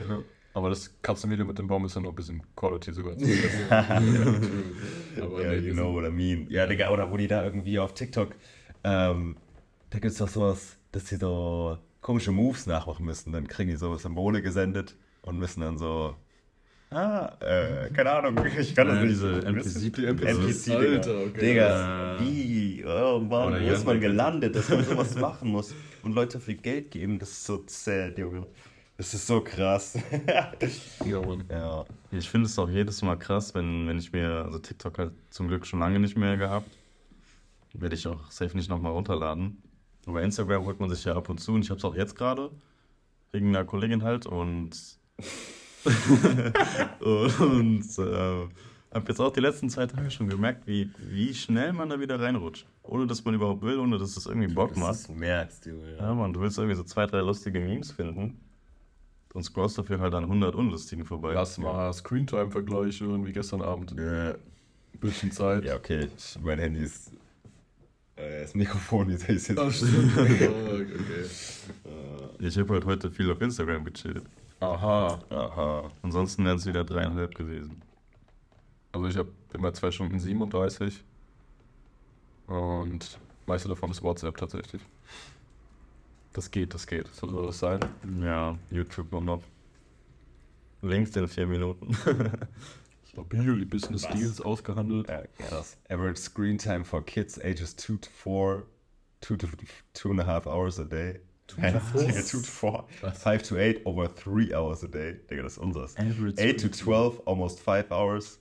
[0.56, 3.12] Aber das Katzenvideo mit dem Baum ist ja noch ein bisschen Quality sogar.
[5.20, 6.46] Aber Ja, nee, you know what I mean.
[6.48, 8.34] Ja, Digga, oder wo die da irgendwie auf TikTok,
[8.82, 9.36] ähm,
[9.90, 13.32] da gibt's doch sowas, dass die so komische Moves nachmachen müssen.
[13.32, 16.16] Dann kriegen die so Symbole gesendet und müssen dann so,
[16.90, 19.12] ah, äh, keine Ahnung, ich kann das Ja, nicht.
[19.12, 20.78] diese NPC, NPC, NPC, Digga.
[20.78, 21.40] Alter, okay.
[21.40, 24.08] Digga, wie, oh Mann, wo ist man Digga.
[24.08, 28.18] gelandet, dass man sowas machen muss und Leute viel Geld geben, das ist so sad,
[28.18, 28.46] Junge.
[28.96, 29.98] Das ist so krass.
[31.04, 31.84] Ja, ja.
[32.10, 35.48] Ich finde es auch jedes Mal krass, wenn, wenn ich mir, also TikTok halt zum
[35.48, 36.70] Glück schon lange nicht mehr gehabt,
[37.74, 39.62] werde ich auch safe nicht nochmal runterladen.
[40.06, 42.16] Aber Instagram holt man sich ja ab und zu und ich habe es auch jetzt
[42.16, 42.50] gerade,
[43.32, 44.98] wegen einer Kollegin halt und
[47.00, 48.48] und äh,
[48.94, 52.18] habe jetzt auch die letzten zwei Tage schon gemerkt, wie, wie schnell man da wieder
[52.18, 52.66] reinrutscht.
[52.82, 54.90] Ohne dass man überhaupt will, ohne dass es irgendwie Bock macht.
[54.90, 55.96] Das merkst, Junge.
[55.96, 58.40] Ja, Mann, du willst irgendwie so zwei, drei lustige Memes finden
[59.36, 61.34] und scrollst dafür halt an 100 unlustigen vorbei.
[61.34, 63.94] Lass mal Screentime-Vergleich irgendwie gestern Abend.
[63.94, 64.34] Ja.
[64.98, 65.66] Bisschen Zeit.
[65.66, 66.08] Ja, okay.
[66.40, 67.12] Mein Handy ist.
[68.16, 69.58] Äh, das Mikrofon, jetzt ist jetzt.
[69.58, 70.16] Ah, stimmt.
[70.18, 70.48] okay.
[72.38, 74.22] Ich habe halt heute viel auf Instagram gechillt.
[74.60, 75.20] Aha.
[75.28, 75.90] Aha.
[76.00, 77.82] Ansonsten wären es wieder dreieinhalb gewesen.
[78.92, 81.04] Also ich habe immer 2 Stunden 37
[82.46, 84.80] und meiste davon ist WhatsApp tatsächlich.
[86.36, 87.06] Das geht, das geht.
[87.14, 87.80] Soll so das sein?
[88.20, 89.42] Ja, YouTube und noch.
[90.82, 91.96] Längst in vier Minuten.
[93.08, 94.14] Stabil, die Business Was?
[94.14, 95.08] Deals ausgehandelt.
[95.08, 98.66] Ja, ja, das average screen time for kids ages 2 to 4,
[99.22, 99.46] 2 to
[99.94, 101.20] 2 and a half hours a day.
[101.46, 102.02] Two to four?
[102.12, 102.84] 2 to 4.
[103.00, 103.22] Was?
[103.22, 105.18] 5 to 8 over 3 hours a day.
[105.30, 105.96] Digga, das ist unseres.
[105.96, 108.38] Average 8 to 12, almost 5 hours.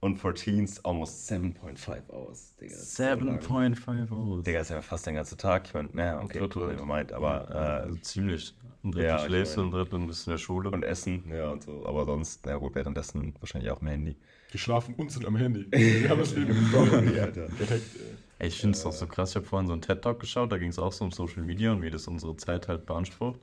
[0.00, 2.54] Und for teens, almost 7.5 hours.
[2.60, 3.40] Digga, das ist so lang.
[3.40, 4.40] 7.5 Euro.
[4.42, 5.66] Digga, ist ja fast der ganze Tag.
[5.66, 6.68] Ich meine, naja, okay, Drittel.
[6.68, 7.54] never mind, aber äh,
[7.86, 8.54] Also ziemlich.
[8.84, 10.70] Ein Drittel Ja, ich schläfst du, ein Drittel bist in der Schule.
[10.70, 11.84] und Essen, ja und so.
[11.84, 14.16] Aber sonst, na gut, währenddessen wahrscheinlich auch im Handy.
[14.52, 15.66] Die schlafen und sind am Handy.
[15.72, 16.54] Wir haben das Leben.
[16.72, 17.48] Ja, Alter.
[17.48, 17.98] Direkt, äh,
[18.38, 19.30] Ey, ich finde es auch so krass.
[19.30, 21.72] Ich habe vorhin so einen TED-Talk geschaut, da ging es auch so um Social Media
[21.72, 23.40] und wie das unsere Zeit halt beansprucht.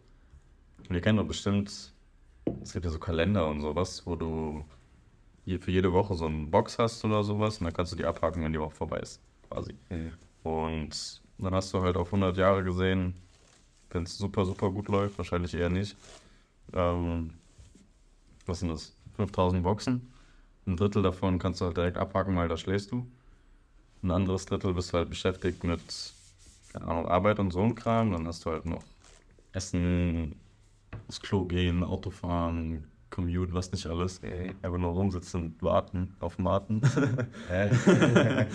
[0.88, 1.70] Und ihr kennt doch bestimmt,
[2.64, 4.64] es gibt ja so Kalender und sowas, wo du
[5.60, 8.44] für jede Woche so eine Box hast oder sowas und dann kannst du die abhaken,
[8.44, 9.76] wenn die Woche vorbei ist, quasi.
[10.44, 13.16] Und dann hast du halt auf 100 Jahre gesehen,
[13.92, 15.96] wenn es super, super gut läuft, wahrscheinlich eher nicht.
[16.74, 17.32] Ähm,
[18.46, 18.94] was sind das?
[19.18, 20.12] 5000 Boxen.
[20.68, 23.06] Ein Drittel davon kannst du halt direkt abhaken, weil da schläfst du.
[24.04, 25.82] Ein anderes Drittel bist du halt beschäftigt mit
[26.74, 28.12] keine Ahnung, Arbeit und so ein Kram.
[28.12, 28.84] Dann hast du halt noch
[29.54, 30.36] Essen,
[31.08, 34.22] aufs Klo gehen, Autofahren, Commute, was nicht alles.
[34.24, 36.38] Einfach nur rumsitzen und warten auf.
[37.50, 37.70] Hä?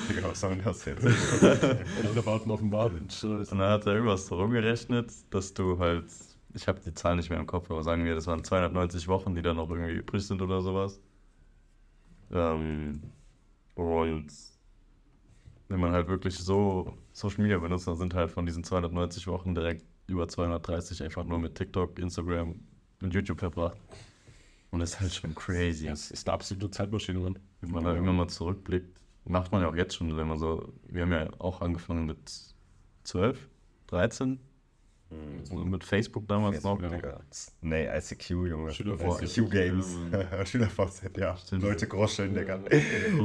[0.08, 1.04] Digga, was soll denn das jetzt?
[1.04, 3.08] alle warten auf den Baden.
[3.22, 6.06] Und dann hat er irgendwas so rumgerechnet, dass du halt,
[6.54, 9.34] ich habe die Zahl nicht mehr im Kopf, aber sagen wir, das waren 290 Wochen,
[9.34, 11.00] die dann noch irgendwie übrig sind oder sowas.
[12.32, 13.02] Ähm,
[13.74, 14.26] und
[15.68, 19.54] wenn man halt wirklich so Social Media benutzt, dann sind halt von diesen 290 Wochen
[19.54, 22.56] direkt über 230 einfach nur mit TikTok, Instagram
[23.00, 23.78] und YouTube verbracht.
[24.70, 25.86] Und das ist halt schon crazy.
[25.86, 27.38] Das ist eine absolute Zeitmaschine, Mann.
[27.60, 30.72] Wenn man da irgendwann mal zurückblickt, macht man ja auch jetzt schon, wenn man so,
[30.86, 32.18] wir haben ja auch angefangen mit
[33.04, 33.48] 12,
[33.88, 34.38] 13,
[35.42, 36.90] So mit Facebook damals Facebook, noch.
[36.90, 37.20] Digga.
[37.62, 38.70] Nee, ICQ, Junge.
[38.70, 39.98] ICQ Games.
[40.44, 41.36] SchülerVZ, ja.
[41.36, 41.62] Stimmt.
[41.64, 42.60] Leute groscheln, Digga.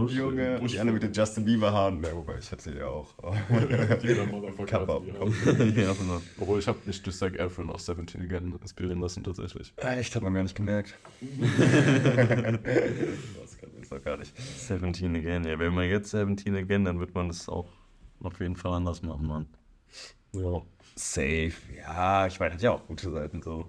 [0.08, 2.02] Junge, die alle mit den Justin Bieber Haaren.
[2.04, 3.13] Ja, wobei, ich hatte die auch.
[4.02, 4.26] Jeder
[4.65, 5.00] Kappa.
[5.06, 5.93] ja.
[5.93, 6.21] genau.
[6.39, 9.71] Obwohl ich habe mich durch Zac Efron aus 17 Again inspirieren lassen, tatsächlich.
[9.78, 10.98] Echt, hat man gar nicht gemerkt.
[13.41, 14.36] das kann ich doch gar nicht.
[14.36, 15.43] 17 again.
[15.43, 17.67] Ja, wenn man jetzt 17 again, dann wird man das auch
[18.21, 19.45] auf jeden Fall anders machen, Mann.
[20.34, 20.63] Ja.
[20.95, 23.67] Safe, ja, ich meine, hat ja auch gute Seiten so.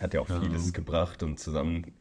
[0.00, 0.40] Hat ja auch Ja.
[0.40, 1.92] vieles gebracht und zusammen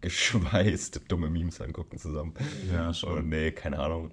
[0.00, 2.34] geschweißt, dumme Memes angucken zusammen.
[2.72, 3.18] Ja, schon.
[3.18, 4.12] Und nee, keine Ahnung.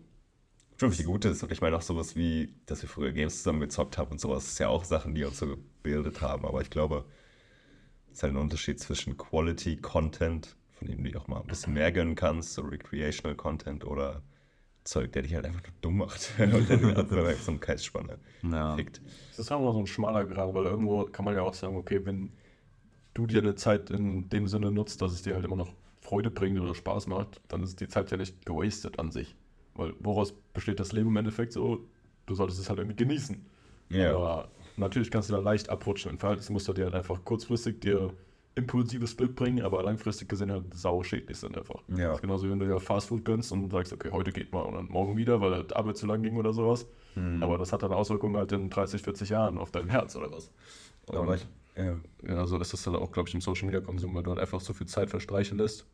[0.80, 1.42] Schon viel Gutes.
[1.42, 4.48] Und ich meine auch sowas wie, dass wir früher Games zusammen gezockt haben und sowas,
[4.48, 6.46] ist ja auch Sachen, die uns so gebildet haben.
[6.46, 7.06] Aber ich glaube,
[8.12, 11.48] es ist halt ein Unterschied zwischen Quality Content, von dem du dir auch mal ein
[11.48, 14.22] bisschen mehr gönnen kannst, so Recreational Content oder
[14.88, 18.76] Zeug, der dich halt einfach nur dumm macht und deine Aufmerksamkeitsspanne Ja.
[18.76, 19.02] fickt.
[19.30, 22.02] Das ist auch so ein schmaler Grad, weil irgendwo kann man ja auch sagen, okay,
[22.06, 22.32] wenn
[23.14, 26.32] du dir eine Zeit in dem Sinne nutzt, dass es dir halt immer noch Freude
[26.32, 29.36] bringt oder Spaß macht, dann ist die Zeit ja nicht gewastet an sich.
[29.76, 31.86] Weil woraus besteht das Leben im Endeffekt so?
[32.26, 33.46] Du solltest es halt irgendwie genießen.
[33.90, 34.16] Ja.
[34.16, 36.12] Aber natürlich kannst du da leicht abrutschen.
[36.12, 38.14] Im Verhaltensmuster, die halt einfach kurzfristig dir
[38.58, 41.82] impulsives Bild bringen, aber langfristig gesehen halt sau schädlich sind einfach.
[41.90, 42.08] Ja.
[42.08, 44.62] Das ist genauso, wie wenn du dir Fastfood gönnst und sagst, okay, heute geht mal
[44.62, 46.88] und dann morgen wieder, weil halt Arbeit zu lang ging oder sowas.
[47.16, 47.42] Mhm.
[47.44, 50.52] Aber das hat dann Auswirkungen halt in 30, 40 Jahren auf dein Herz oder was.
[51.08, 51.96] Aber ich, ja.
[52.28, 54.40] Ja, so ist das dann auch, glaube ich, im Social Media Konsum, weil du halt
[54.40, 55.86] einfach so viel Zeit verstreichen lässt,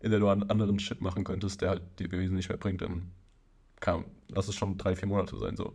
[0.00, 2.82] in der du an anderen Shit machen könntest, der halt die Wesen nicht mehr bringt.
[2.82, 3.10] Dann
[3.80, 5.74] kann, lass es schon drei, vier Monate sein, so.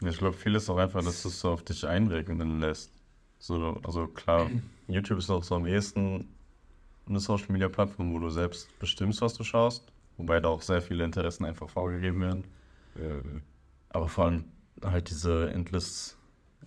[0.00, 2.92] Ja, ich glaube, viel ist auch einfach, dass du es so auf dich einregnen lässt.
[3.42, 4.48] So, also klar,
[4.86, 6.28] YouTube ist auch so am ehesten
[7.08, 10.80] eine Social Media Plattform, wo du selbst bestimmst, was du schaust, wobei da auch sehr
[10.80, 12.44] viele Interessen einfach vorgegeben werden.
[13.88, 14.44] Aber vor allem
[14.80, 16.16] halt diese endless,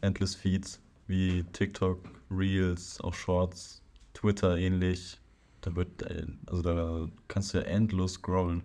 [0.01, 3.81] endless Feeds wie TikTok, Reels, auch Shorts,
[4.13, 5.17] Twitter ähnlich.
[5.61, 6.03] Da wird,
[6.45, 8.63] also da kannst du ja endlos scrollen.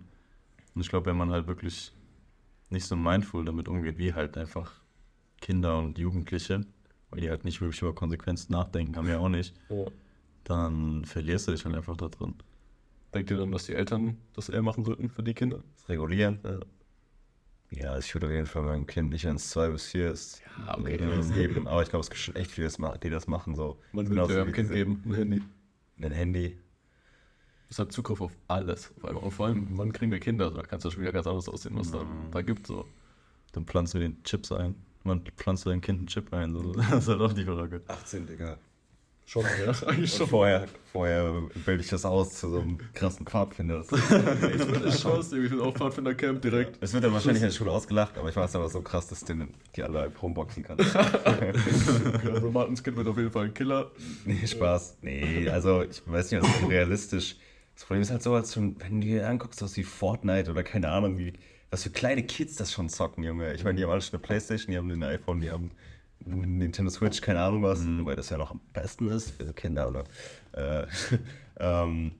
[0.75, 1.93] Und ich glaube, wenn man halt wirklich
[2.69, 4.73] nicht so mindful damit umgeht, wie halt einfach
[5.39, 6.65] Kinder und Jugendliche,
[7.11, 9.53] weil die halt nicht wirklich über Konsequenzen nachdenken, haben ja auch nicht,
[10.43, 12.33] dann verlierst du dich halt einfach da drin.
[13.13, 15.63] Denkt ihr dann, dass die Eltern das eher machen sollten für die Kinder?
[15.75, 16.39] Das Regulieren?
[17.69, 20.77] Ja, ich würde auf jeden Fall meinem Kind nicht ans 2 bis 4 ist Ja,
[20.77, 20.97] okay.
[21.33, 21.67] geben.
[21.67, 22.69] Aber ich glaube, es gibt schon echt viele,
[23.01, 23.55] die das machen.
[23.55, 23.79] So.
[23.93, 25.41] Man dem wie Kind geben, ein Handy.
[26.01, 26.57] Ein Handy.
[27.69, 28.91] Das hat Zugriff auf alles.
[28.97, 29.23] Auf einmal.
[29.23, 30.51] Und vor allem, wann kriegen wir Kinder?
[30.51, 32.67] Da kannst du schon wieder ganz anders aussehen, was da, da gibt.
[32.67, 32.85] So.
[33.53, 34.75] Dann pflanzt du den Chips ein.
[35.03, 36.53] Man pflanzt dein Kind einen Chip ein.
[36.53, 36.71] So.
[36.91, 37.81] Das ist halt auch die Frage.
[37.87, 38.57] 18, Digga.
[39.31, 41.31] Schon, ja, eigentlich Und vorher, vorher
[41.65, 43.85] bilde ich das aus zu so einem krassen Pfadfinder.
[44.85, 46.77] Ich schwör's dir, ich bin auch Pfadfinder-Camp direkt.
[46.81, 49.23] Es wird dann wahrscheinlich in der Schule ausgelacht, aber ich weiß aber so krass, dass
[49.23, 50.77] den die alle Homeboxen kann.
[52.33, 53.91] Also Martins Kind wird auf jeden Fall ein Killer.
[54.25, 54.97] Nee, Spaß.
[55.01, 57.37] Nee, also ich weiß nicht, das ist realistisch.
[57.75, 60.63] Das Problem ist halt so, als schon, wenn du dir anguckst, was wie Fortnite oder
[60.63, 61.33] keine Ahnung, wie,
[61.71, 63.53] was für kleine Kids das schon zocken, Junge.
[63.53, 65.71] Ich meine, die haben alle schon eine Playstation, die haben ein iPhone, die haben
[66.25, 69.87] eine Nintendo Switch, keine Ahnung was, wobei das ja noch am besten ist für Kinder,
[69.87, 70.03] oder?
[70.51, 70.85] Äh,
[71.59, 72.11] ähm,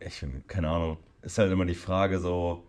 [0.00, 0.98] ich finde, keine Ahnung.
[1.22, 2.66] Ist halt immer die Frage so,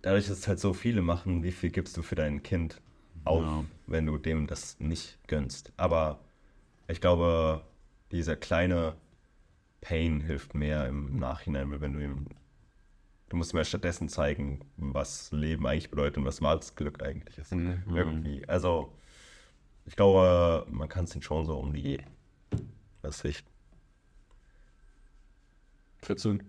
[0.00, 2.80] dadurch, dass es halt so viele machen, wie viel gibst du für dein Kind
[3.24, 3.64] auf, Ja.
[3.86, 5.72] wenn du dem das nicht gönnst.
[5.76, 6.18] Aber
[6.88, 7.62] ich glaube,
[8.10, 8.96] dieser kleine
[9.80, 12.26] Pain hilft mehr im Nachhinein, weil wenn du ihm,
[13.32, 17.52] du musst ja stattdessen zeigen, was Leben eigentlich bedeutet und was wahres Glück eigentlich ist.
[17.52, 17.82] Mhm.
[17.94, 18.46] Irgendwie.
[18.46, 18.92] Also,
[19.86, 21.98] ich glaube, man kann es schon so um die,
[23.00, 23.42] was ich,
[26.02, 26.42] 14.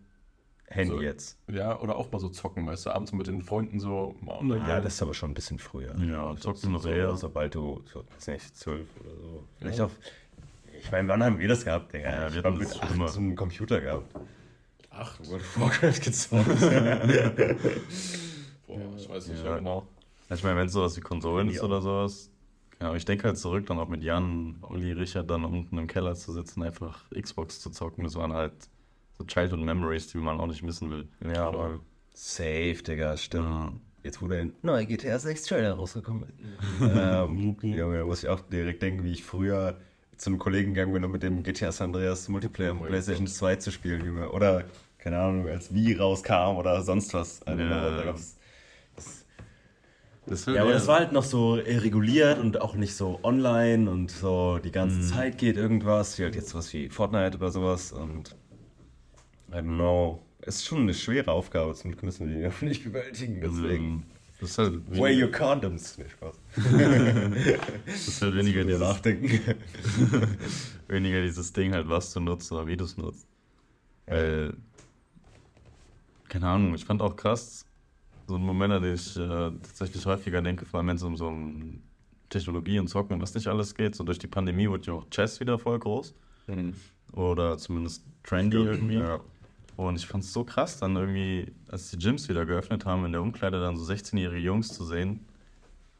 [0.67, 1.01] Handy So.
[1.01, 1.37] jetzt.
[1.47, 4.67] Ja, oder auch mal so zocken, weißt du, abends mit den Freunden so mal online.
[4.67, 5.95] Ja, das ist aber schon ein bisschen früher.
[5.99, 7.15] Ja, du noch so, eher.
[7.15, 9.47] Sobald du, so, weiß nicht, zwölf oder so.
[9.59, 9.91] Vielleicht auf,
[10.79, 12.09] ich meine, wann haben wir das gehabt, Digga?
[12.09, 14.13] Ja, wir hab hatten mit acht so einen Computer gehabt.
[14.95, 16.45] Ach, World of Warcraft gezockt.
[18.67, 19.51] boah, ich weiß nicht Ja.
[19.51, 19.57] ja.
[19.57, 19.87] genau.
[20.29, 21.63] Ich meine, wenn es sowas wie Konsolen ist Ja.
[21.63, 22.29] oder sowas.
[22.79, 25.87] Ja, aber ich denke halt zurück, dann auch mit Jan, Olli, Richard dann unten im
[25.87, 28.03] Keller zu sitzen, einfach Xbox zu zocken.
[28.03, 28.53] Das waren halt
[29.17, 31.07] so Childhood Memories, die man auch nicht missen will.
[31.33, 31.79] ja, aber
[32.13, 33.45] safe, Digga, stimmt.
[33.47, 33.73] Ja.
[34.03, 36.33] Jetzt, wo der neue GTA 6 Trailer rausgekommen ist.
[36.81, 39.77] ähm, Junge, da muss ich auch direkt denken, wie ich früher
[40.17, 43.55] zu einem Kollegen gegangen bin, um mit dem GTA San Andreas Multiplayer Oh PlayStation 2
[43.57, 44.29] zu spielen, Junge.
[44.31, 44.65] Oder,
[45.03, 47.45] keine Ahnung, als Wii rauskam oder sonst was.
[47.45, 47.97] Don't Ja.
[47.97, 48.37] da gab's
[50.25, 53.91] Das Ja, aber das war halt noch so äh, reguliert und auch nicht so online
[53.91, 57.91] und so die ganze Zeit geht irgendwas, wie halt jetzt was wie Fortnite oder sowas
[57.91, 58.33] und
[59.51, 60.23] I don't know.
[60.39, 63.61] Es ist schon eine schwere Aufgabe, zum Glück müssen wir die auch nicht bewältigen, deswegen.
[63.61, 64.05] Deswegen.
[64.39, 65.97] Das ist halt Wear your condoms.
[65.97, 66.35] Nee, Spaß.
[67.85, 69.39] das ist halt weniger, Dir dieses, nachdenken.
[70.87, 73.25] weniger dieses Ding halt, was du nutzt oder wie du es nutzt.
[74.05, 74.53] Weil,
[76.33, 77.63] keine Ahnung, ich fand auch krass,
[78.27, 81.15] so ein Moment, an den ich äh, tatsächlich häufiger denke, vor allem wenn es um
[81.15, 81.83] so um
[82.27, 83.93] Technologie und Zocken und was nicht alles geht.
[83.93, 86.15] So durch die Pandemie wurde ja auch Chess wieder voll groß.
[87.11, 88.95] Oder zumindest trendy irgendwie.
[88.95, 89.19] Ja.
[89.75, 93.11] Und ich fand es so krass, dann irgendwie, als die Gyms wieder geöffnet haben, in
[93.11, 95.27] der Umkleide dann so 16-jährige Jungs zu sehen,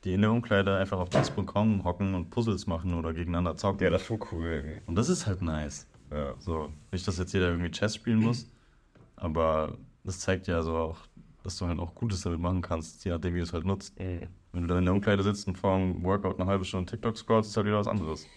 [0.04, 3.84] die in der Umkleide einfach auf Chess.com hocken und Puzzles machen oder gegeneinander zocken.
[3.84, 4.82] ja, das ist schon cool irgendwie.
[4.88, 5.86] Und das ist halt nice.
[6.10, 6.34] Ja.
[6.40, 8.48] So, nicht, dass jetzt jeder irgendwie Chess spielen muss,
[9.16, 10.98] aber das zeigt ja so auch,
[11.44, 13.94] dass du halt auch Gutes damit machen kannst, je nachdem, wie du es halt nutzt.
[13.98, 17.18] Wenn du dann in der Umkleide sitzt und vor dem Workout eine halbe Stunde TikTok
[17.18, 18.28] scrollst, ist halt wieder was anderes.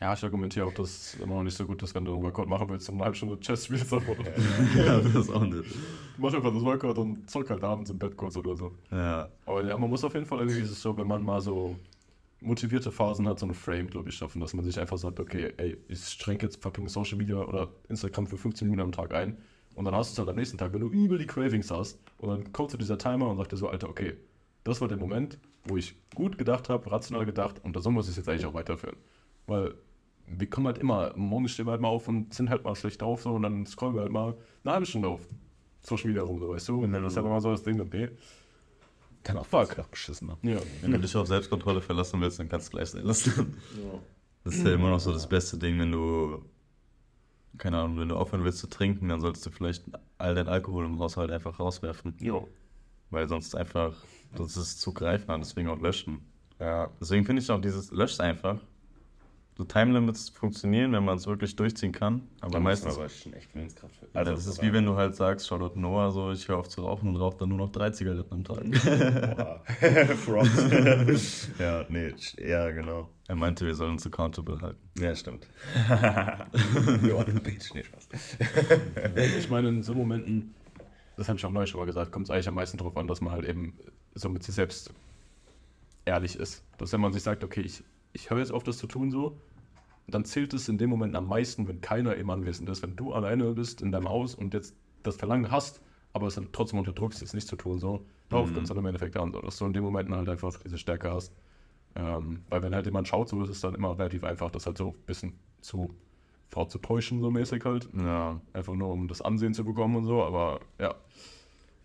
[0.00, 2.22] Ja, ich argumentiere auch, dass es immer noch nicht so gut ist, wenn du einen
[2.22, 3.90] Workout machen willst und eine halbe Stunde Chess spielst.
[3.90, 3.98] Ja.
[4.76, 5.74] ja, das ist auch nicht.
[6.18, 8.72] Mach einfach das Workout und zock halt abends im Bett kurz oder so.
[8.90, 11.40] Ja, Aber ja, man muss auf jeden Fall irgendwie ist es so, wenn man mal
[11.40, 11.76] so
[12.40, 15.54] motivierte Phasen hat, so eine Frame, glaube ich, schaffen, dass man sich einfach sagt, okay,
[15.56, 19.38] ey, ich schränke jetzt fucking Social Media oder Instagram für 15 Minuten am Tag ein.
[19.76, 22.00] Und dann hast du es halt am nächsten Tag, wenn du übel die Cravings hast.
[22.18, 24.16] Und dann kommt zu dieser Timer und sagt dir so, Alter, okay,
[24.64, 28.12] das war der Moment, wo ich gut gedacht habe, rational gedacht und so muss ich
[28.12, 28.96] es jetzt eigentlich auch weiterführen.
[29.46, 29.74] Weil
[30.26, 33.00] wir kommen halt immer, morgens stehen wir halt mal auf und sind halt mal schlecht
[33.02, 34.34] drauf so und dann scrollen wir halt mal
[34.64, 35.20] eine halbe Stunde auf
[35.82, 36.82] Social Media rum, so weißt du.
[36.82, 38.08] Und dann ist halt immer so das Ding, okay,
[39.22, 39.74] Kann auch Fuck.
[39.74, 39.90] Fuck.
[39.90, 40.40] beschissen haben.
[40.48, 40.58] ja.
[40.80, 43.56] wenn du dich auf Selbstkontrolle verlassen willst, dann kannst du gleich sein lassen.
[44.42, 46.40] Das ist ja immer noch so das beste Ding, wenn du,
[47.58, 49.84] keine Ahnung, wenn du aufhören willst zu trinken, dann solltest du vielleicht
[50.18, 52.16] all dein Alkohol im Haushalt einfach rauswerfen.
[52.20, 52.42] Ja.
[53.10, 53.94] Weil sonst einfach,
[54.36, 56.20] das ist zu greifen, deswegen auch löschen.
[56.58, 56.90] Ja.
[57.00, 58.60] Deswegen finde ich auch dieses Lösch einfach.
[59.56, 62.28] So Timelimits funktionieren, wenn man es wirklich durchziehen kann.
[62.42, 63.94] Aber meistens, aber schon echt Willenskraft.
[64.12, 66.82] Alter, das ist wie wenn du halt sagst, Charlotte Noah, so, ich höre auf zu
[66.82, 68.66] rauchen und rauche dann nur noch drei Zigaretten am Tag.
[70.18, 71.50] Frost.
[71.58, 73.08] ja, nee, ja, genau.
[73.28, 74.90] er meinte, wir sollen uns accountable halten.
[75.00, 75.48] Ja, stimmt.
[75.88, 78.08] On the beach, nee, Spaß.
[79.38, 80.54] Ich meine, in so Momenten,
[81.16, 83.06] das habe ich auch neulich schon mal gesagt, kommt es eigentlich am meisten darauf an,
[83.06, 83.72] dass man halt eben
[84.14, 84.92] so mit sich selbst
[86.04, 86.62] ehrlich ist.
[86.76, 87.82] Dass wenn man sich sagt, okay, ich,
[88.16, 89.38] ich höre jetzt auf, das zu tun so,
[90.08, 92.82] dann zählt es in dem Moment am meisten, wenn keiner eben anwesend ist.
[92.82, 96.48] Wenn du alleine bist in deinem Haus und jetzt das Verlangen hast, aber es dann
[96.50, 99.40] trotzdem unterdrückst, es nicht zu tun, so, darauf kommt es dann im Endeffekt an, so,
[99.40, 101.32] dass du in dem Moment halt einfach diese Stärke hast.
[101.94, 104.78] Ähm, weil wenn halt jemand schaut, so ist es dann immer relativ einfach, das halt
[104.78, 105.94] so ein bisschen zu
[106.48, 107.88] vorzutäuschen, so mäßig halt.
[107.94, 110.94] Ja, Einfach nur, um das Ansehen zu bekommen und so, aber ja.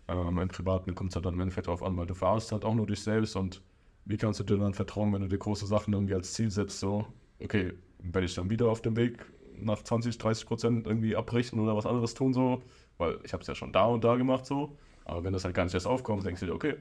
[0.08, 2.64] Ähm, Im Privaten kommt es halt dann im Endeffekt darauf an, weil du fahrst halt
[2.64, 3.62] auch nur dich selbst und
[4.04, 6.80] wie kannst du dir dann vertrauen, wenn du dir große Sachen irgendwie als Ziel setzt,
[6.80, 7.06] so,
[7.40, 9.24] okay, werde ich dann wieder auf dem Weg
[9.56, 12.62] nach 20, 30 Prozent irgendwie abbrechen oder was anderes tun, so,
[12.98, 15.54] weil ich habe es ja schon da und da gemacht, so, aber wenn das halt
[15.54, 16.76] gar nicht erst aufkommt, denkst du dir, okay,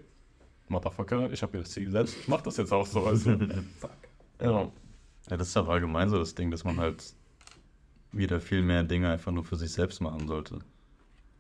[0.67, 3.31] Motherfucker, ich habe mir das Ziel gesetzt, ich mach das jetzt auch so, also,
[4.41, 4.71] ja.
[5.29, 7.13] Ja, das ist auch allgemein so das Ding, dass man halt
[8.12, 10.60] wieder viel mehr Dinge einfach nur für sich selbst machen sollte.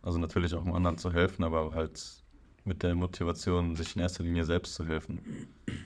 [0.01, 2.23] Also natürlich auch um anderen zu helfen, aber halt
[2.63, 5.19] mit der Motivation, sich in erster Linie selbst zu helfen.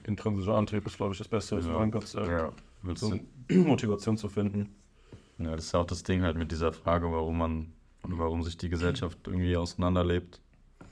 [0.05, 1.77] Intrinsischer Antrieb ist, glaube ich, das Beste, was du Ja.
[1.77, 2.51] machen kannst, äh, Ja.
[2.81, 3.15] Willst so
[3.47, 4.69] du, Motivation zu finden.
[5.39, 8.43] ja, das ist ja auch das Ding halt mit dieser Frage, warum man oder warum
[8.43, 10.39] sich die Gesellschaft irgendwie auseinanderlebt.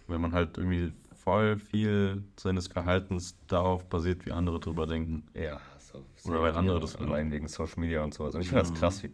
[0.07, 5.23] Wenn man halt irgendwie voll viel seines Verhaltens darauf basiert, wie andere drüber denken.
[5.33, 6.03] Ja, so.
[6.29, 8.33] Oder weil andere das Allein wegen Social Media und sowas.
[8.35, 9.11] Und ich finde das krass, wie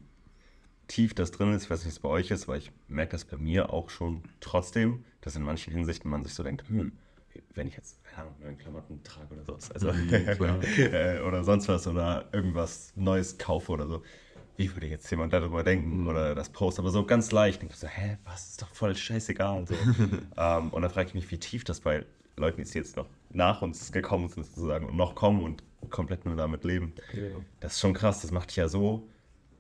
[0.89, 1.63] tief das drin ist.
[1.63, 3.89] Ich weiß nicht, wie es bei euch ist, weil ich merke das bei mir auch
[3.89, 6.91] schon trotzdem, dass in manchen Hinsichten man sich so denkt, hm,
[7.54, 9.91] wenn ich jetzt, keine Ahnung, neue Klamotten trage oder sowas, also,
[10.36, 10.60] klar.
[10.78, 14.04] äh, oder sonst was oder irgendwas Neues kaufe oder so,
[14.58, 17.62] wie würde jetzt jemand darüber denken oder das Post, aber so ganz leicht.
[17.62, 19.65] Denke ich so, hä, was ist doch voll scheißegal.
[19.65, 19.75] So.
[20.38, 23.08] ähm, und dann frage ich mich, wie tief das bei Leuten ist, die jetzt noch
[23.30, 26.93] nach uns gekommen sind sozusagen und noch kommen und komplett nur damit leben.
[27.62, 29.08] Das ist schon krass, das macht ja so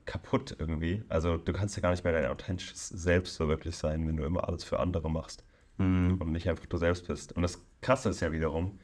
[0.09, 1.03] kaputt irgendwie.
[1.07, 4.23] Also du kannst ja gar nicht mehr dein authentisches Selbst so wirklich sein, wenn du
[4.23, 5.43] immer alles für andere machst
[5.77, 7.31] und nicht einfach du selbst bist.
[7.33, 8.79] Und das Krasse ist ja wiederum,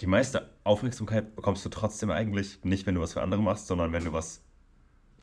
[0.00, 3.92] die meiste Aufmerksamkeit bekommst du trotzdem eigentlich nicht, wenn du was für andere machst, sondern
[3.92, 4.42] wenn du was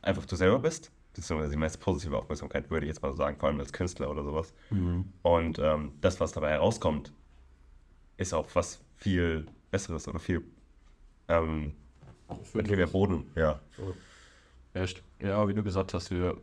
[0.02, 0.92] einfach du selber bist.
[1.14, 4.10] Beziehungsweise die meiste positive Aufmerksamkeit, würde ich jetzt mal so sagen, vor allem als Künstler
[4.10, 4.52] oder sowas.
[5.22, 7.12] Und ähm, das, was dabei herauskommt,
[8.18, 10.42] ist auch was viel Besseres oder viel
[11.28, 11.72] ähm,
[12.52, 13.24] mit viel mehr Boden.
[13.34, 13.60] Ja.
[13.78, 14.11] Echt?
[15.20, 16.36] Ja, wie du gesagt hast, wir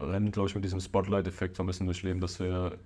[0.00, 2.78] rennen, glaube ich, mit diesem Spotlight-Effekt so ein bisschen durchs Leben, dass wir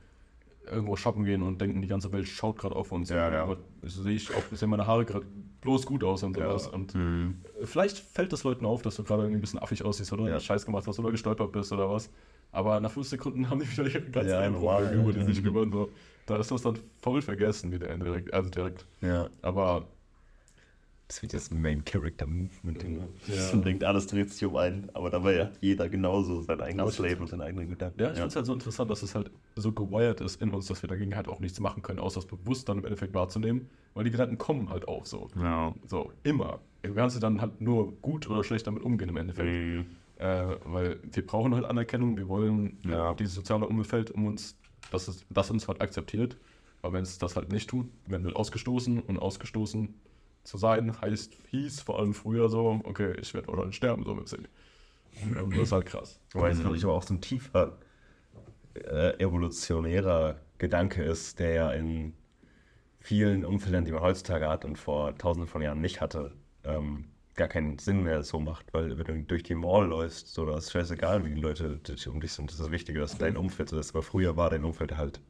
[0.67, 3.09] irgendwo shoppen gehen und denken, die ganze Welt schaut gerade auf uns.
[3.09, 3.43] Ja, ja.
[3.43, 5.27] Aber sehe ich auch, sehen meine Haare gerade
[5.63, 6.67] bloß gut aus und sowas.
[6.67, 6.73] Ja.
[6.73, 7.41] Und Mhm.
[7.65, 10.39] vielleicht fällt das Leuten auf, dass du gerade irgendwie ein bisschen affig aussiehst oder Ja.
[10.39, 12.11] Scheiß gemacht hast oder gestolpert bist oder was.
[12.53, 15.73] Aber nach fünf Sekunden haben die wieder ihre ganze Ja, über die sich kümmern.
[15.73, 15.89] So.
[16.27, 18.33] Da ist das dann voll vergessen wieder direkt.
[18.33, 18.87] Also direkt.
[19.01, 19.29] Ja.
[19.43, 19.87] Aber
[21.11, 22.81] Das wird jetzt ein Main Character Movement.
[22.81, 23.01] Ding.
[23.27, 23.35] Ja.
[23.51, 27.23] Man denkt, alles dreht sich um einen, aber dabei hat jeder genauso sein eigenes Leben
[27.23, 28.01] und seine eigenen Gedanken.
[28.01, 30.69] Ja, ich finde es halt so interessant, dass es halt so gewired ist in uns,
[30.69, 33.69] dass wir dagegen halt auch nichts machen können, außer es bewusst dann im Endeffekt wahrzunehmen,
[33.95, 35.27] weil die Gedanken kommen halt auch so.
[35.35, 35.75] Ja.
[35.85, 36.61] So, immer.
[36.83, 39.49] Du kannst dann halt nur gut oder schlecht damit umgehen im Endeffekt.
[39.51, 39.87] Mhm.
[40.19, 43.11] Äh, weil wir brauchen halt Anerkennung, wir wollen Ja.
[43.11, 44.57] äh, dieses soziale Umfeld um uns,
[44.93, 46.37] dass es das uns halt akzeptiert.
[46.83, 49.93] Aber wenn es das halt nicht tut, werden wir ausgestoßen und ausgestoßen
[50.45, 54.29] zu sein heißt, hieß vor allem früher so, okay, ich werde wahrscheinlich sterben, so mit
[54.29, 54.49] Sinn.
[55.41, 56.21] Und das ist halt krass.
[56.33, 57.79] Wobei es, glaube ich, aber auch so ein tiefer
[58.75, 62.15] äh, evolutionärer Gedanke ist, der ja in
[63.01, 66.33] vielen Umfeldern, die man heutzutage hat und vor tausenden von Jahren nicht hatte,
[66.65, 70.45] ähm, gar keinen Sinn mehr so macht, weil wenn du durch die Mall läufst, so,
[70.45, 72.51] da ist scheißegal, wie die Leute um dich sind.
[72.51, 73.91] Das ist das Wichtige, dass dein Umfeld so ist.
[73.91, 75.21] Aber früher war dein Umfeld halt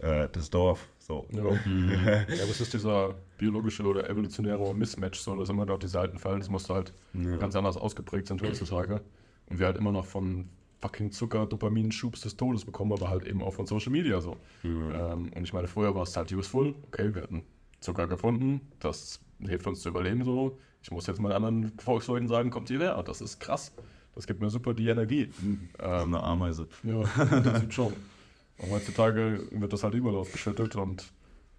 [0.00, 0.88] äh, das Dorf.
[0.98, 1.26] So.
[1.32, 1.42] Ja.
[1.44, 6.18] ja, aber es ist dieser biologische oder evolutionäre Mismatch, so, dass immer dort diese alten
[6.18, 6.92] Verhaltensmuster halt
[7.38, 9.00] ganz anders ausgeprägt sind heutzutage.
[9.46, 10.48] Und wir halt immer noch von
[10.80, 14.36] fucking Zucker, Dopamin, Schubs des Todes bekommen, aber halt eben auch von Social Media so.
[14.62, 17.42] Ähm, und ich meine, früher war es halt useful, okay, wir hatten
[17.80, 20.58] Zucker gefunden, das hilft uns zu überleben so.
[20.82, 23.72] Ich muss jetzt mal anderen Volksleuten sagen, kommt hierher, das ist krass.
[24.14, 25.30] Das gibt mir super die Energie.
[25.40, 26.68] So Ähm, eine Ameise.
[26.82, 27.02] ja,
[27.40, 27.92] das sieht schon.
[28.58, 31.12] Und heutzutage wird das halt überall ausgeschüttet und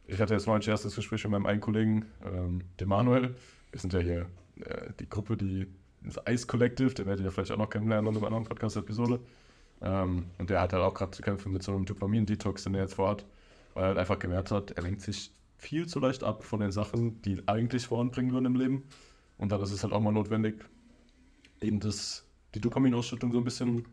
[0.05, 3.35] ich hatte jetzt neulich erstes Gespräch mit meinem einen Kollegen, ähm, dem Manuel.
[3.71, 4.25] Wir sind ja hier
[4.59, 5.67] äh, die Gruppe, die
[6.01, 9.19] das Ice Collective, den werdet ihr vielleicht auch noch kennenlernen in einer anderen Podcast-Episode.
[9.81, 12.81] Ähm, und der hat halt auch gerade zu kämpfen mit so einem Dopamin-Detox, den er
[12.81, 13.25] jetzt vorhat,
[13.73, 16.71] weil er halt einfach gemerkt hat, er lenkt sich viel zu leicht ab von den
[16.71, 18.83] Sachen, die ihn eigentlich voranbringen würden im Leben.
[19.37, 20.65] Und dann ist es halt auch mal notwendig,
[21.61, 23.85] eben das, die Dopaminausschüttung so ein bisschen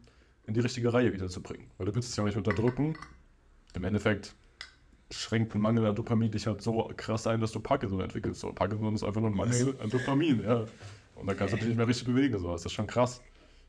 [0.47, 1.67] in die richtige Reihe wiederzubringen.
[1.79, 2.97] Weil du willst es ja auch nicht unterdrücken.
[3.75, 4.35] Im Endeffekt
[5.11, 8.41] schränkt ein Mangel an Dopamin dich halt so krass ein, dass du Parkinson entwickelst.
[8.41, 10.65] So, Parkinson ist einfach nur ein Mangel an Dopamin, ja.
[11.15, 12.39] Und dann kannst du dich nicht mehr richtig bewegen.
[12.39, 12.53] So.
[12.53, 13.23] Das ist schon krass.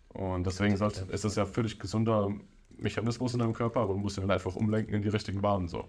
[0.10, 2.34] Und deswegen ist das ja völlig gesunder
[2.78, 5.68] Mechanismus in deinem Körper, aber du musst ihn halt einfach umlenken in die richtigen Bahnen.
[5.68, 5.88] So.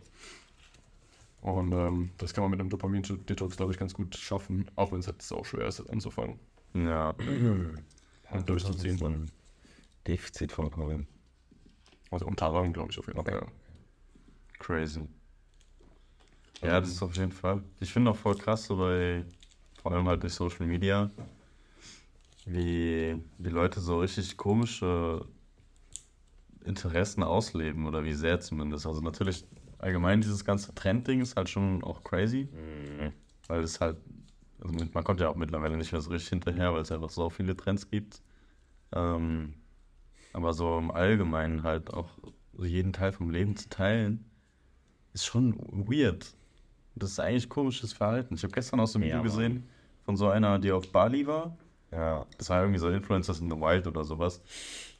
[1.41, 5.01] Und ähm, das kann man mit einem Dopamin-Detox, glaube ich, ganz gut schaffen, auch wenn
[5.01, 6.39] es jetzt auch schwer ist, anzufangen
[6.75, 7.15] Ja.
[8.31, 9.31] und durchzuziehen.
[10.09, 11.07] Defizit von Problem.
[12.11, 13.35] Also unter anderem, glaube ich, auf jeden Fall.
[13.35, 13.47] Ja.
[14.59, 15.07] Crazy.
[16.63, 17.63] Ja, das ist auf jeden Fall.
[17.79, 19.25] Ich finde auch voll krass, so bei,
[19.81, 21.11] vor allem halt durch Social Media,
[22.47, 25.25] wie, wie Leute so richtig komische
[26.65, 28.87] Interessen ausleben oder wie sehr zumindest.
[28.87, 29.45] Also natürlich
[29.79, 32.49] allgemein dieses ganze Trendding ist halt schon auch crazy,
[33.47, 33.99] weil es halt,
[34.61, 37.31] also man kommt ja auch mittlerweile nicht mehr so richtig hinterher, weil es einfach so
[37.31, 38.21] viele Trends gibt.
[38.93, 39.55] Ähm,
[40.33, 42.09] aber so im Allgemeinen halt auch
[42.55, 44.25] so jeden Teil vom Leben zu teilen,
[45.13, 46.35] ist schon weird.
[46.95, 48.35] Das ist eigentlich komisches Verhalten.
[48.35, 49.25] Ich habe gestern auch so ein Ja, Video Mann.
[49.25, 49.69] gesehen
[50.05, 51.57] von so einer, die auf Bali war.
[51.93, 52.27] Ja.
[52.37, 54.43] Das war irgendwie so Influencers in the Wild oder sowas.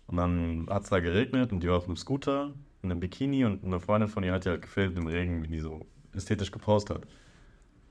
[0.07, 3.45] Und dann hat es da geregnet und die war auf einem Scooter, in einem Bikini
[3.45, 6.51] und eine Freundin von ihr hat ja halt gefilmt im Regen, wie die so ästhetisch
[6.53, 7.07] gepostet hat.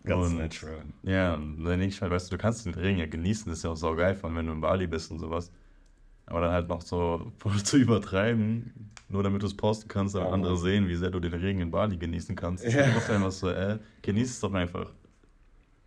[0.04, 0.84] Ganz Und- natural.
[1.04, 3.60] Ja, und dann denke ich halt, weißt du, du kannst den Regen ja genießen, das
[3.60, 5.52] ist ja auch saugeil, vor allem wenn du in Bali bist und sowas.
[6.28, 10.28] Aber dann halt noch so voll zu übertreiben, nur damit du es posten kannst, damit
[10.30, 10.34] Ja.
[10.34, 12.64] andere sehen, wie sehr du den Regen in Bali genießen kannst.
[12.66, 12.96] Ja.
[12.96, 14.92] auch einfach so, äh, genieß es doch einfach.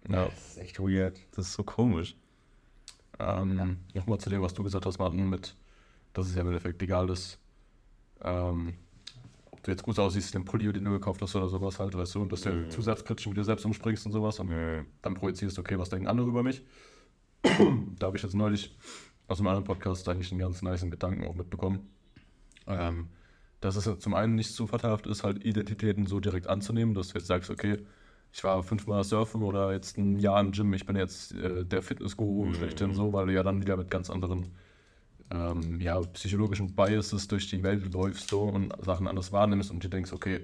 [0.09, 0.25] Ja.
[0.27, 1.21] Das ist echt weird.
[1.37, 2.17] Das ist so komisch.
[3.19, 5.55] Ähm, Nochmal zu dem, was du gesagt hast, Martin, mit,
[6.15, 7.39] dass es ja im Endeffekt egal ist,
[8.23, 8.73] ähm,
[9.51, 12.15] ob du jetzt gut aussiehst, den Pulli, den du gekauft hast oder sowas halt, weißt
[12.15, 12.71] du, und dass du Mhm.
[12.71, 14.85] zu selbstkritisch mit dir selbst umspringst und sowas und Nö.
[15.03, 16.63] dann projizierst, okay, was denken andere über mich.
[17.43, 18.75] da habe ich jetzt neulich
[19.31, 21.89] aus einem anderen Podcast eigentlich einen ganz nice Gedanken auch mitbekommen.
[22.67, 23.09] Ähm,
[23.61, 27.19] dass es zum einen nicht so vorteilhaft ist, halt Identitäten so direkt anzunehmen, dass du
[27.19, 27.79] jetzt sagst, okay,
[28.33, 31.83] ich war fünfmal surfen oder jetzt ein Jahr im Gym, ich bin jetzt äh, der
[31.83, 32.55] Fitnessguru Mhm.
[32.55, 34.49] schlechthin so, weil du ja dann wieder mit ganz anderen
[35.31, 39.91] ähm, ja, psychologischen Biases durch die Welt läufst so und Sachen anders wahrnimmst und dir
[39.91, 40.41] denkst, okay,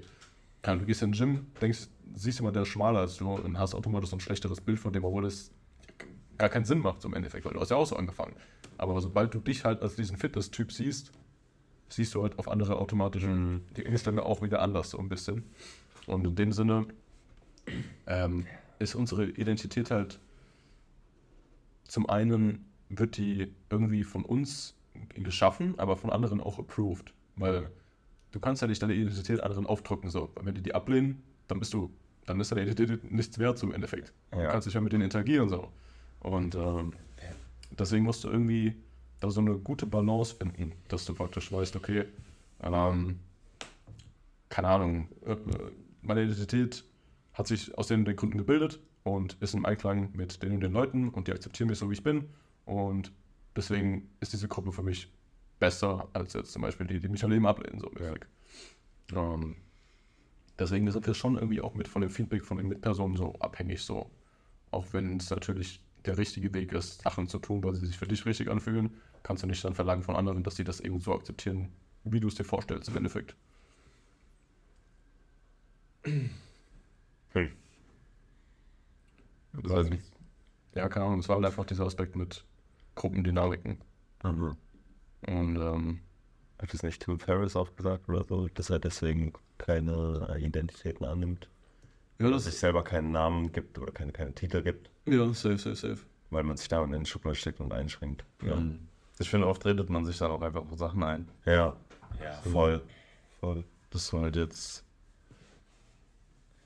[0.61, 3.73] du gehst in den Gym, denkst, siehst jemand, der ist schmaler als du und hast
[3.73, 5.51] automatisch ein schlechteres Bild von dem, obwohl das
[6.37, 8.35] gar keinen Sinn macht zum Endeffekt, weil du hast ja auch so angefangen.
[8.77, 11.11] Aber sobald du dich halt als diesen Fitness-Typ siehst,
[11.89, 15.43] siehst du halt auf andere automatisch die Umstände auch wieder anders so ein bisschen.
[16.05, 16.87] Und in dem Sinne
[18.05, 18.45] ähm,
[18.79, 20.19] ist unsere Identität halt
[21.87, 24.75] zum einen wird die irgendwie von uns
[25.13, 27.13] geschaffen, aber von anderen auch approved.
[27.35, 27.69] Weil
[28.31, 30.29] du kannst ja nicht deine Identität anderen aufdrücken, so.
[30.41, 31.91] Wenn die die ablehnen, dann bist du,
[32.25, 34.13] dann ist deine Identität nichts wert, so im Endeffekt.
[34.31, 34.51] Du Ja.
[34.51, 35.71] kannst dich ja mit denen interagieren, so.
[36.19, 36.93] Und ähm,
[37.71, 38.75] deswegen musst du irgendwie
[39.19, 42.05] da so eine gute Balance finden, dass du praktisch weißt, okay,
[42.61, 43.19] ähm,
[44.49, 45.35] keine Ahnung, äh,
[46.01, 46.83] meine Identität
[47.33, 50.73] hat sich aus den, den Gründen gebildet und ist im Einklang mit den und den
[50.73, 52.29] Leuten und die akzeptieren mich so, wie ich bin.
[52.65, 53.11] Und
[53.55, 55.11] deswegen ist diese Gruppe für mich
[55.59, 57.79] besser als jetzt zum Beispiel die, die mich am Leben ablehnen.
[57.79, 58.25] So mäßig.
[59.15, 59.55] Ähm,
[60.59, 63.81] deswegen sind wir schon irgendwie auch mit von dem Feedback von den Mitpersonen so abhängig,
[63.81, 64.09] so.
[64.71, 68.07] Auch wenn es natürlich der richtige Weg ist, Sachen zu tun, weil sie sich für
[68.07, 71.13] dich richtig anfühlen, kannst du nicht dann verlangen von anderen, dass sie das eben so
[71.13, 71.71] akzeptieren,
[72.03, 73.35] wie du es dir vorstellst im Endeffekt.
[77.33, 77.51] Hm.
[79.53, 79.91] Das heißt,
[80.75, 82.45] ja, keine Ahnung, es war halt einfach dieser Aspekt mit
[82.95, 83.81] Gruppendynamiken.
[84.23, 84.57] Mhm.
[85.27, 86.01] Und ähm,
[86.59, 91.49] Hat es nicht Tim Ferriss auch gesagt oder so, dass er deswegen keine Identitäten annimmt?
[92.19, 95.57] Ja, Dass das sich selber keinen Namen gibt oder keine, keine Titel gibt, ja, safe,
[95.57, 95.99] safe, safe.
[96.29, 98.25] weil man sich da in den Schublade steckt und einschränkt.
[98.43, 98.61] Ja.
[99.19, 101.27] Ich finde, oft redet man sich dann auch einfach auf Sachen ein.
[101.45, 101.75] Ja.
[102.51, 102.81] Voll.
[103.39, 103.63] Voll.
[103.91, 104.83] dass du halt jetzt,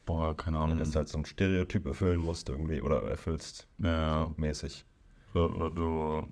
[0.05, 4.31] boah, keine Ahnung, Dass du halt so ein Stereotyp erfüllen musst irgendwie oder erfüllst ja,
[4.37, 4.85] mäßig.
[5.33, 6.27] oder, du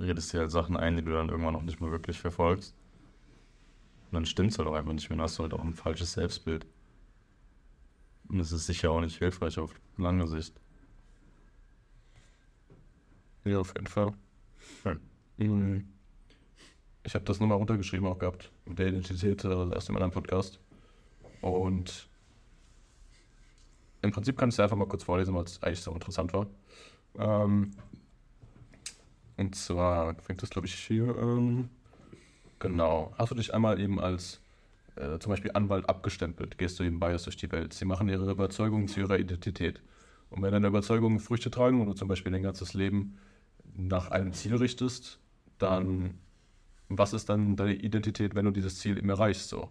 [0.00, 2.74] redest dir halt Sachen ein, die du dann irgendwann noch nicht mal wirklich verfolgst.
[4.10, 6.12] Und dann stimmt's halt auch einfach nicht mehr, dann hast du halt auch ein falsches
[6.12, 6.66] Selbstbild.
[8.28, 10.54] Und das ist sicher auch nicht hilfreich auf lange Sicht.
[13.44, 14.12] Ja, auf jeden Fall.
[15.36, 15.88] Mhm.
[17.02, 20.58] Ich habe das nochmal runtergeschrieben auch gehabt, mit der Identität, äh, erst in meinem Podcast.
[21.42, 22.08] Und
[24.00, 26.46] im Prinzip kann ich es einfach mal kurz vorlesen, weil es eigentlich so interessant war.
[27.18, 27.72] Ähm,
[29.36, 31.68] und zwar fängt das, glaube ich, hier an.
[32.58, 33.12] Genau.
[33.18, 34.40] Hast du dich einmal eben als
[34.96, 37.72] äh, zum Beispiel Anwalt abgestempelt, gehst du eben bias durch die Welt.
[37.72, 39.82] Sie machen ihre Überzeugungen zu ihrer Identität.
[40.30, 43.18] Und wenn deine Überzeugungen Früchte tragen und du zum Beispiel dein ganzes Leben
[43.76, 45.20] nach einem Ziel richtest,
[45.58, 46.18] dann
[46.88, 49.48] was ist dann deine Identität, wenn du dieses Ziel eben erreichst?
[49.48, 49.70] So,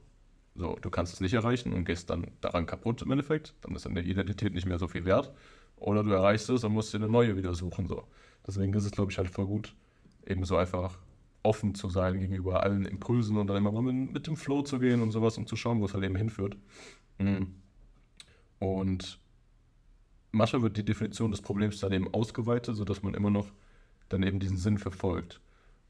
[0.56, 3.86] so du kannst es nicht erreichen und gehst dann daran kaputt im Endeffekt, dann ist
[3.86, 5.32] deine Identität nicht mehr so viel wert.
[5.78, 7.88] Oder du erreichst es und musst dir eine neue wieder suchen.
[7.88, 8.08] So.
[8.46, 9.76] Deswegen ist es, glaube ich, halt voll gut,
[10.26, 10.98] eben so einfach
[11.44, 14.80] offen zu sein gegenüber allen Impulsen und dann immer mal mit, mit dem Flow zu
[14.80, 16.58] gehen und sowas, um zu schauen, wo es halt eben hinführt.
[17.20, 17.56] Mhm.
[18.60, 19.20] Und
[20.32, 23.52] manchmal wird die Definition des Problems dann eben ausgeweitet, sodass man immer noch
[24.10, 25.42] dann eben diesen Sinn verfolgt.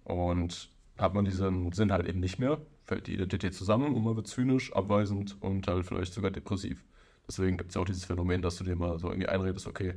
[0.03, 4.15] Und hat man diesen Sinn halt eben nicht mehr, fällt die Identität zusammen und man
[4.15, 6.83] wird zynisch, abweisend und halt vielleicht sogar depressiv.
[7.27, 9.95] Deswegen gibt es ja auch dieses Phänomen, dass du dir mal so irgendwie einredest, okay,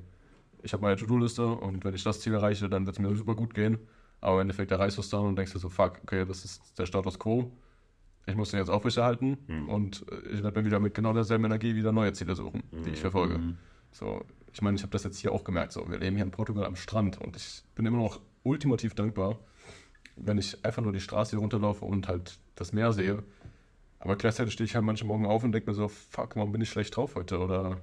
[0.62, 3.34] ich habe meine To-Do-Liste und wenn ich das Ziel erreiche, dann wird es mir super
[3.34, 3.78] gut gehen.
[4.20, 6.78] Aber im Endeffekt erreichst du es dann und denkst dir so, fuck, okay, das ist
[6.78, 7.50] der Status quo.
[8.26, 9.68] Ich muss den jetzt aufrechterhalten Mhm.
[9.68, 12.90] und äh, ich werde mir wieder mit genau derselben Energie wieder neue Ziele suchen, die
[12.90, 13.38] ich verfolge.
[13.92, 15.72] So, ich meine, ich habe das jetzt hier auch gemerkt.
[15.72, 19.38] So, wir leben hier in Portugal am Strand und ich bin immer noch ultimativ dankbar,
[20.16, 23.22] wenn ich einfach nur die Straße hier runterlaufe und halt das Meer sehe.
[23.98, 26.60] Aber gleichzeitig stehe ich halt manche Morgen auf und denke mir so, fuck, warum bin
[26.60, 27.38] ich schlecht drauf heute?
[27.38, 27.80] Oder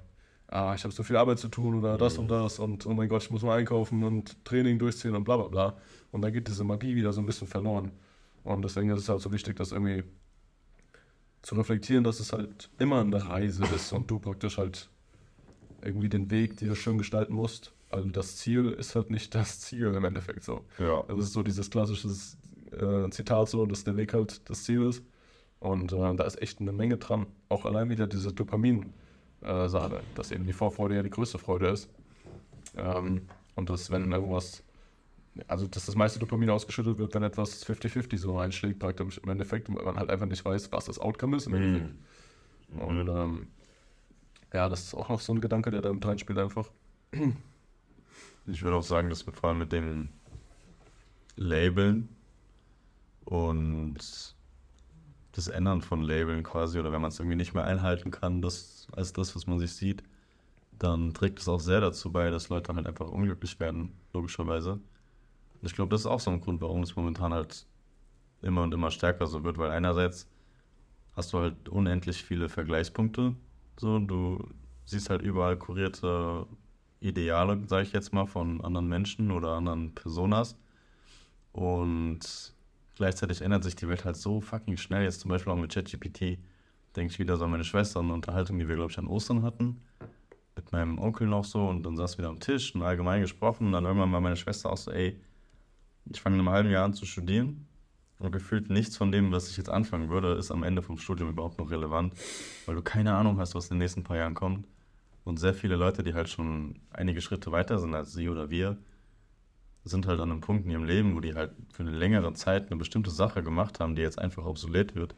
[0.48, 3.08] ah, ich habe so viel Arbeit zu tun oder das und das und oh mein
[3.08, 5.76] Gott, ich muss mal einkaufen und Training durchziehen und bla bla bla.
[6.14, 7.90] Und dann geht diese Magie wieder so ein bisschen verloren.
[8.44, 10.04] Und deswegen ist es halt so wichtig, das irgendwie
[11.42, 14.88] zu reflektieren, dass es halt immer eine Reise ist und du praktisch halt
[15.82, 17.72] irgendwie den Weg dir schön gestalten musst.
[17.90, 20.64] Also das Ziel ist halt nicht das Ziel im Endeffekt so.
[20.78, 21.02] Ja.
[21.08, 22.08] Das ist so dieses klassische
[22.70, 25.02] äh, Zitat so, dass der Weg halt das Ziel ist.
[25.58, 27.26] Und äh, da ist echt eine Menge dran.
[27.48, 31.88] Auch allein wieder diese Dopamin-Sache, dass eben die Vorfreude ja die größte Freude ist.
[32.76, 33.22] Ähm,
[33.56, 34.62] und dass wenn irgendwas,
[35.48, 39.72] also dass das meiste Dopamin ausgeschüttet wird, wenn etwas 50-50 so einschlägt, praktisch im Endeffekt,
[39.74, 41.94] weil man halt einfach nicht weiß, was das Outcome ist im Endeffekt.
[42.78, 43.46] Und ähm,
[44.52, 46.70] ja, das ist auch noch so ein Gedanke, der da mit reinspielt einfach.
[48.46, 50.10] Ich würde auch sagen, dass wir vor allem mit dem
[51.36, 52.08] Labeln
[53.24, 53.96] und
[55.32, 58.86] das Ändern von Labeln quasi, oder wenn man es irgendwie nicht mehr einhalten kann, das
[58.92, 60.04] als das, was man sich sieht,
[60.78, 64.80] dann trägt es auch sehr dazu bei, dass Leute halt einfach unglücklich werden, logischerweise.
[65.64, 67.66] Ich glaube, das ist auch so ein Grund, warum es momentan halt
[68.42, 70.28] immer und immer stärker so wird, weil einerseits
[71.16, 73.34] hast du halt unendlich viele Vergleichspunkte,
[73.78, 74.46] so, du
[74.84, 76.46] siehst halt überall kurierte
[77.00, 80.56] Ideale, sage ich jetzt mal, von anderen Menschen oder anderen Personas.
[81.52, 82.54] Und
[82.96, 85.04] gleichzeitig ändert sich die Welt halt so fucking schnell.
[85.04, 86.38] Jetzt zum Beispiel auch mit ChatGPT.
[86.96, 89.06] Denke ich wieder so an meine Schwester und eine Unterhaltung, die wir, glaube ich, an
[89.06, 89.82] Ostern hatten.
[90.56, 93.66] Mit meinem Onkel noch so und dann saß wieder am Tisch und allgemein gesprochen.
[93.66, 95.20] Und dann irgendwann mal meine Schwester auch so, ey,
[96.10, 97.66] ich fange in einem halben Jahr an zu studieren.
[98.18, 101.30] Und gefühlt nichts von dem, was ich jetzt anfangen würde, ist am Ende vom Studium
[101.30, 102.14] überhaupt noch relevant,
[102.64, 104.66] weil du keine Ahnung hast, was in den nächsten paar Jahren kommt.
[105.24, 108.78] Und sehr viele Leute, die halt schon einige Schritte weiter sind als sie oder wir,
[109.84, 112.70] sind halt an einem Punkt in ihrem Leben, wo die halt für eine längere Zeit
[112.70, 115.14] eine bestimmte Sache gemacht haben, die jetzt einfach obsolet wird.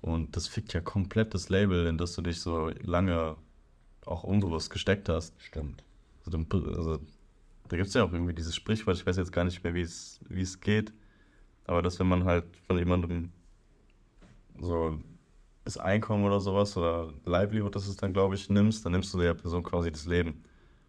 [0.00, 3.36] Und das fickt ja komplett das Label, in das du dich so lange
[4.04, 5.40] auch unbewusst gesteckt hast.
[5.40, 5.84] Stimmt.
[6.26, 6.98] Also, also
[7.68, 9.82] da gibt es ja auch irgendwie dieses Sprichwort, ich weiß jetzt gar nicht mehr, wie
[9.82, 10.92] es es geht,
[11.64, 13.30] aber dass wenn man halt von jemandem
[14.60, 14.98] so
[15.64, 19.18] das Einkommen oder sowas oder Livelihood, das ist dann, glaube ich, nimmst, dann nimmst du
[19.18, 20.42] der Person quasi das Leben.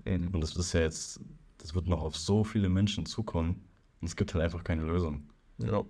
[0.05, 1.19] Und das ist ja jetzt,
[1.57, 3.61] das wird noch auf so viele Menschen zukommen
[3.99, 5.29] und es gibt halt einfach keine Lösung.
[5.57, 5.83] Ja.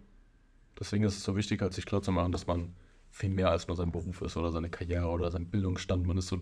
[0.80, 2.74] Deswegen ist es so wichtig, halt sich klar zu machen, dass man
[3.12, 6.08] viel mehr als nur sein Beruf ist oder seine Karriere oder sein Bildungsstand.
[6.08, 6.42] Man ist so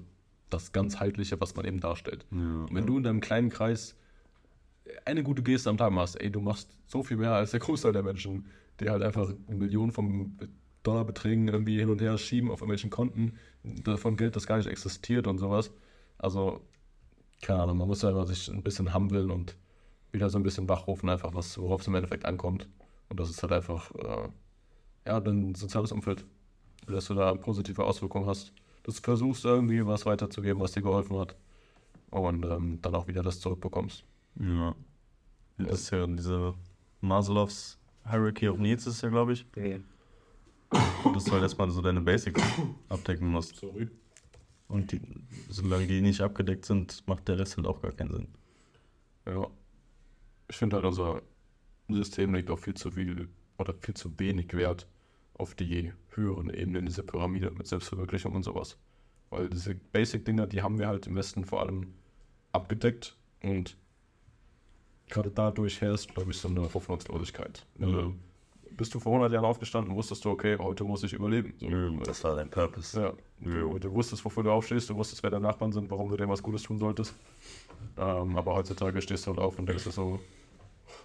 [0.49, 2.25] das ganzheitliche, was man eben darstellt.
[2.31, 3.97] Und wenn du in deinem kleinen Kreis
[5.05, 7.93] eine gute Geste am Tag machst, ey, du machst so viel mehr als der Großteil
[7.93, 8.45] der Menschen,
[8.79, 10.37] die halt einfach Millionen von
[10.83, 13.33] Dollarbeträgen irgendwie hin und her schieben auf irgendwelchen Konten,
[13.63, 15.71] davon Geld, das gar nicht existiert und sowas.
[16.17, 16.61] Also,
[17.41, 19.57] keine Ahnung, man muss ja immer sich ein bisschen humbeln und
[20.11, 22.67] wieder so ein bisschen wachrufen, einfach was, worauf es im Endeffekt ankommt.
[23.09, 24.29] Und das ist halt einfach, äh,
[25.05, 26.25] ja, dein soziales Umfeld,
[26.87, 28.53] dass du da positive Auswirkungen hast.
[28.83, 31.35] Du versuchst irgendwie was weiterzugeben, was dir geholfen hat.
[32.09, 34.05] Und ähm, dann auch wieder das zurückbekommst.
[34.39, 34.75] Ja.
[35.57, 36.53] Das ist ja diese
[37.01, 37.79] Maslows
[38.09, 39.45] Hierarchy of Needs ist ja, glaube ich.
[41.13, 42.41] Dass du halt erstmal so deine Basics
[42.89, 43.55] abdecken musst.
[43.57, 43.89] Sorry.
[44.67, 45.01] Und die,
[45.49, 48.27] solange die nicht abgedeckt sind, macht der Rest halt auch gar keinen Sinn.
[49.25, 49.47] Ja.
[50.49, 51.21] Ich finde halt, unser
[51.89, 54.87] System legt auch viel zu viel oder viel zu wenig Wert
[55.33, 58.77] auf die höheren Ebenen dieser Pyramide mit Selbstverwirklichung und sowas.
[59.29, 61.93] Weil diese Basic-Dinger, die haben wir halt im Westen vor allem
[62.51, 63.77] abgedeckt und
[65.09, 67.65] gerade dadurch herrscht, glaube ich, so eine Hoffnungslosigkeit.
[67.81, 68.13] Also,
[68.77, 71.53] bist du vor 100 Jahren aufgestanden, wusstest du, okay, heute muss ich überleben.
[71.59, 72.03] So.
[72.03, 72.99] Das war dein Purpose.
[72.99, 76.15] Ja, du, du wusstest, wofür du aufstehst, du wusstest, wer deine Nachbarn sind, warum du
[76.15, 77.15] denen was Gutes tun solltest.
[77.97, 80.19] Ähm, aber heutzutage stehst du halt auf und denkst dir so,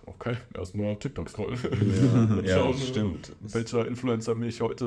[0.06, 1.58] okay, erstmal TikTok scrollen.
[2.44, 3.32] Ja, Schauen, stimmt.
[3.40, 4.84] Welcher Influencer mich heute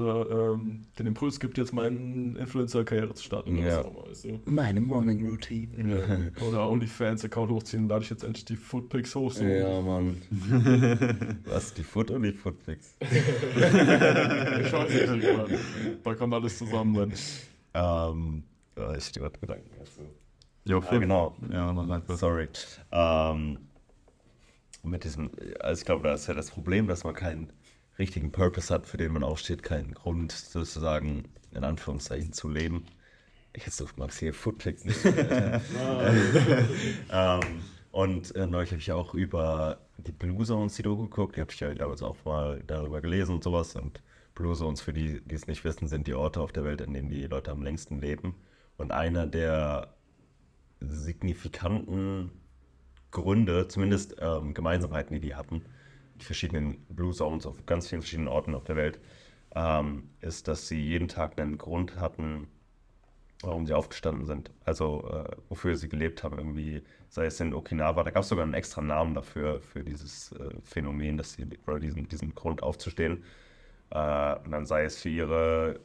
[0.57, 3.57] ähm, den Impuls gibt, jetzt meine Influencer-Karriere zu starten.
[3.57, 3.83] Ja.
[3.85, 4.39] weißt du?
[4.45, 6.31] Meine Morning Routine.
[6.41, 6.43] Ja.
[6.47, 9.31] Oder OnlyFans-Account hochziehen, lade ich jetzt endlich die Footpics hoch.
[9.31, 9.43] So.
[9.43, 10.21] Ja, Mann.
[11.45, 12.95] Was, die Foot und die Footpics?
[12.99, 13.11] Ich
[14.71, 15.59] weiß nicht, Mann.
[16.03, 16.91] da kommt alles zusammen.
[16.93, 17.13] Mann.
[17.73, 18.43] Ähm,
[18.77, 19.69] oh, ich stehe gerade Gedanken.
[19.79, 20.01] dazu.
[20.67, 21.35] Jo, Ah, genau.
[21.51, 22.01] Ja.
[22.15, 22.47] Sorry.
[22.91, 23.59] Ähm,
[24.85, 27.51] mit diesem, also ich glaube, da ist ja das Problem, dass man keinen
[27.97, 32.85] richtigen Purpose hat, für den man aufsteht, keinen Grund sozusagen in Anführungszeichen zu leben.
[33.53, 34.99] Ich jetzt so magst hier Footpics nicht.
[37.11, 37.41] ähm,
[37.91, 41.37] und äh, neulich habe ich auch über die Blue Zones die Doku geguckt.
[41.37, 43.77] Die habe ich ja damals auch mal darüber gelesen und sowas.
[43.77, 44.01] Und
[44.33, 46.93] Blue Zones, für die, die es nicht wissen, sind die Orte auf der Welt, in
[46.93, 48.35] denen die Leute am längsten leben.
[48.77, 49.95] Und einer der
[50.81, 52.31] signifikanten
[53.15, 55.63] Gründe, zumindest ähm, Gemeinsamkeiten, die die hatten,
[56.19, 58.99] die verschiedenen Blue Zones auf ganz vielen verschiedenen Orten auf der Welt,
[59.55, 62.47] ähm, ist, dass sie jeden Tag einen Grund hatten,
[63.41, 64.51] warum sie aufgestanden sind.
[64.65, 68.43] Also äh, wofür sie gelebt haben, irgendwie, sei es in Okinawa, da gab es sogar
[68.43, 73.23] einen extra Namen dafür, für dieses äh, Phänomen, dass sie, oder diesen, diesen Grund aufzustehen.
[73.91, 75.79] Äh, und dann sei es für ihre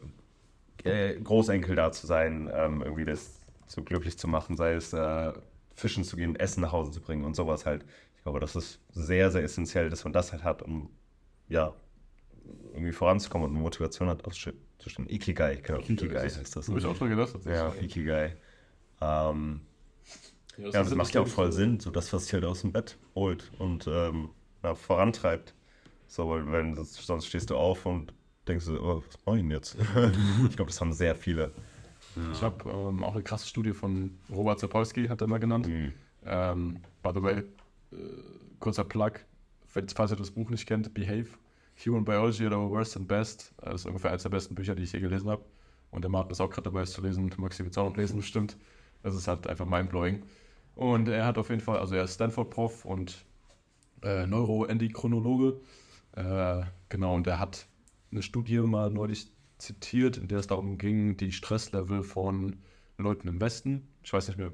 [0.85, 5.33] äh, Großenkel da zu sein, ähm, irgendwie das so glücklich zu machen, sei es äh,
[5.81, 7.85] fischen zu gehen, Essen nach Hause zu bringen und sowas halt.
[8.17, 10.91] Ich glaube, das ist sehr, sehr essentiell, dass man das halt hat, um
[11.49, 11.75] ja,
[12.73, 15.09] irgendwie voranzukommen und eine Motivation hat, aufzustehen.
[15.09, 15.81] Ikigai, genau.
[15.81, 16.69] Ikigai das heißt das.
[16.69, 17.35] Habe ich auch schon gedacht.
[17.35, 17.75] Das ist Ja.
[17.75, 18.37] Ikigai.
[19.01, 19.61] Ähm,
[20.57, 21.53] Ja, ja, das macht ja auch voll.
[21.53, 24.31] Sinn, so das, was dich halt aus dem Bett holt und ähm,
[24.63, 25.55] ja, vorantreibt.
[26.07, 28.13] So, weil wenn das, sonst stehst du auf und
[28.47, 29.77] denkst du, oh, was mach ich denn jetzt?
[30.49, 31.53] ich glaube, das haben sehr viele.
[32.33, 35.69] Ich habe ähm, auch eine krasse Studie von Robert Sapolsky, hat er mal genannt.
[35.69, 35.93] Mhm.
[36.25, 37.45] Ähm, by the way, äh,
[38.59, 39.13] kurzer Plug,
[39.67, 41.29] falls ihr das Buch nicht kennt, Behave,
[41.85, 43.55] Human Biology oder Worst and Best.
[43.59, 45.45] Das ist ungefähr eines der besten Bücher, die ich je gelesen habe.
[45.91, 47.31] Und der Martin ist auch gerade dabei, es zu lesen.
[47.37, 48.57] Maxi wird es auch noch lesen, bestimmt.
[49.03, 50.23] Das ist halt einfach mindblowing.
[50.75, 53.25] Und er hat auf jeden Fall, also er ist Stanford-Prof und
[54.03, 55.61] äh, Neuroendokrinologe.
[56.13, 57.67] Äh, genau, und er hat
[58.13, 59.31] eine Studie mal neulich
[59.61, 62.57] zitiert, in der es darum ging, die Stresslevel von
[62.99, 64.53] Leuten im Westen, ich weiß nicht mehr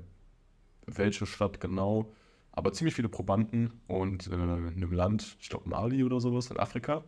[0.87, 2.13] welche Stadt genau,
[2.53, 6.59] aber ziemlich viele Probanden und äh, in einem Land, ich glaube Mali oder sowas, in
[6.59, 7.05] Afrika,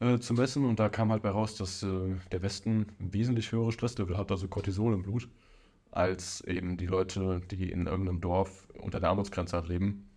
[0.00, 0.64] äh, zu messen.
[0.64, 4.48] Und da kam halt bei raus, dass äh, der Westen wesentlich höheres Stresslevel hat, also
[4.48, 5.28] Cortisol im Blut,
[5.90, 10.08] als eben die Leute, die in irgendeinem Dorf unter der Armutsgrenze halt leben.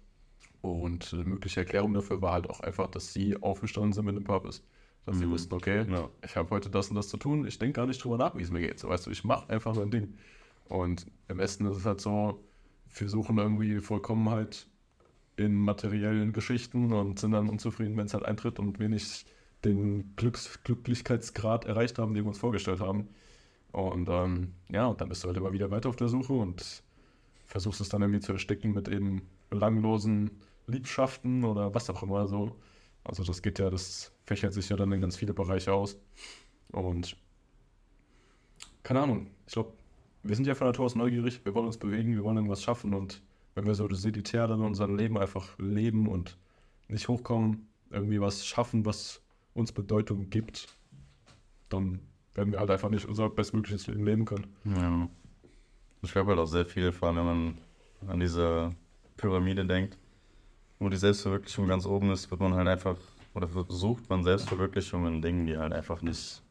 [0.62, 4.24] Und eine mögliche Erklärung dafür war halt auch einfach, dass sie aufgestanden sind mit dem
[4.24, 4.62] Purpose.
[5.06, 5.32] Dass sie Mhm.
[5.32, 6.10] wussten, okay, Ja.
[6.24, 8.42] ich habe heute das und das zu tun, ich denke gar nicht drüber nach, wie
[8.42, 8.80] es mir geht.
[8.80, 10.16] So, weißt du, ich mache einfach mein Ding.
[10.68, 12.44] Und im Westen ist es halt so,
[12.98, 14.68] wir suchen irgendwie Vollkommenheit
[15.38, 19.26] in materiellen Geschichten und sind dann unzufrieden, wenn es halt eintritt und wir nicht
[19.64, 23.08] den Glücks Glücklichkeitsgrad erreicht haben, den wir uns vorgestellt haben.
[23.74, 26.84] Und ähm, ja, und dann bist du halt immer wieder weiter auf der Suche und
[27.46, 30.32] versuchst es dann irgendwie zu ersticken mit eben belanglosen
[30.68, 32.56] Liebschaften oder was auch immer so.
[33.04, 35.98] Also das geht ja, das fächert sich ja dann in ganz viele Bereiche aus.
[36.72, 37.16] Und
[38.84, 39.74] keine Ahnung, ich glaube,
[40.24, 42.94] wir sind ja von Natur aus neugierig, wir wollen uns bewegen, wir wollen irgendwas schaffen
[42.94, 43.22] und
[43.54, 46.38] wenn wir so seditär dann in unserem Leben einfach leben und
[46.88, 49.22] nicht hochkommen, irgendwie was schaffen, was
[49.54, 50.68] uns Bedeutung gibt,
[51.70, 52.00] dann
[52.34, 54.48] werden wir halt einfach nicht unser bestmögliches Leben leben können.
[54.66, 55.10] Ja.
[56.02, 57.58] Ich glaube halt auch sehr viel, vor allem wenn man
[58.08, 58.76] an diese
[59.18, 59.98] Pyramide denkt,
[60.80, 62.98] wo die Selbstverwirklichung ganz oben ist, wird man halt einfach,
[63.36, 66.42] oder versucht man Selbstverwirklichung in Dingen, die halt einfach nicht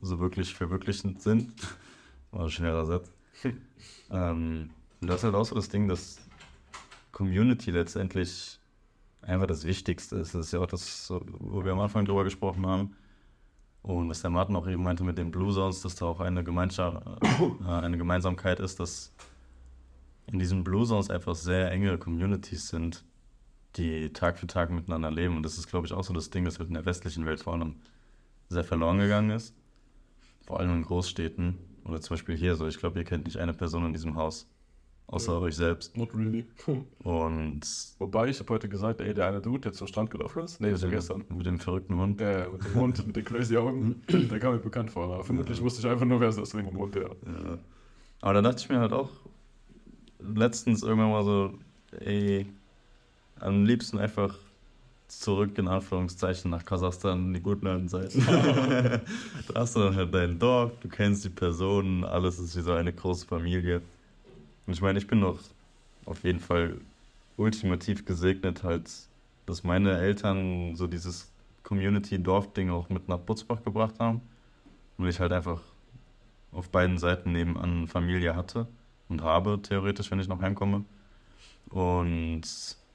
[0.00, 1.52] so wirklich verwirklichend sind.
[2.32, 3.12] War ein schneller Satz.
[4.10, 4.70] ähm,
[5.00, 6.16] und das ist halt auch so das Ding, dass
[7.12, 8.58] Community letztendlich
[9.20, 10.34] einfach das Wichtigste ist.
[10.34, 12.96] Das ist ja auch das, wo wir am Anfang drüber gesprochen haben.
[13.82, 16.42] Und was der Martin auch eben meinte mit den Blue Zones, dass da auch eine,
[16.42, 17.04] Gemeinschaft,
[17.60, 19.12] äh, eine Gemeinsamkeit ist, dass
[20.26, 23.04] in diesen Blue Zones einfach sehr enge Communities sind,
[23.76, 25.36] die Tag für Tag miteinander leben.
[25.36, 27.40] Und das ist, glaube ich, auch so das Ding, das wird in der westlichen Welt
[27.40, 27.76] vor allem
[28.48, 29.54] sehr verloren gegangen ist.
[30.46, 31.58] Vor allem in Großstädten.
[31.84, 32.66] Oder zum Beispiel hier so.
[32.66, 34.48] Ich glaube, ihr kennt nicht eine Person in diesem Haus.
[35.08, 35.38] Außer Ja.
[35.40, 35.96] euch selbst.
[35.96, 36.44] Not really.
[37.02, 37.60] Und
[37.98, 40.70] Wobei, ich habe heute gesagt, ey, der eine Dude, der zum Strand gelaufen ist, nee,
[40.70, 41.24] das war gestern.
[41.28, 42.20] mit dem verrückten Hund.
[42.20, 45.04] Der mit dem Mund, mit den crazy Augen, der kam mir bekannt vor.
[45.04, 47.02] Aber vermutlich wusste ich einfach nur, wer es ist, wegen dem Mund, ja.
[47.02, 47.58] Ja.
[48.20, 49.10] Aber da dachte ich mir halt auch
[50.20, 51.54] letztens irgendwann mal so,
[51.98, 52.46] ey,
[53.42, 54.34] am liebsten einfach
[55.08, 58.24] zurück in Anführungszeichen nach Kasachstan in die guten alten Zeiten.
[58.26, 59.00] da
[59.54, 62.92] hast du dann halt dein Dorf, du kennst die Personen, alles ist wie so eine
[62.92, 63.82] große Familie.
[64.66, 65.38] Und ich meine, ich bin doch
[66.06, 66.76] auf jeden Fall
[67.36, 68.90] ultimativ gesegnet, halt,
[69.46, 71.30] dass meine Eltern so dieses
[71.62, 74.20] Community-Dorf-Ding auch mit nach Butzbach gebracht haben.
[74.98, 75.60] Und ich halt einfach
[76.52, 78.66] auf beiden Seiten nebenan Familie hatte
[79.08, 80.84] und habe, theoretisch, wenn ich noch heimkomme.
[81.70, 82.42] Und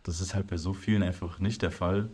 [0.07, 2.09] das ist halt bei so vielen einfach nicht der Fall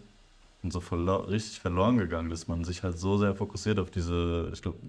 [0.63, 4.49] und so verlo richtig verloren gegangen, dass man sich halt so sehr fokussiert auf diese,
[4.51, 4.79] ich glaube,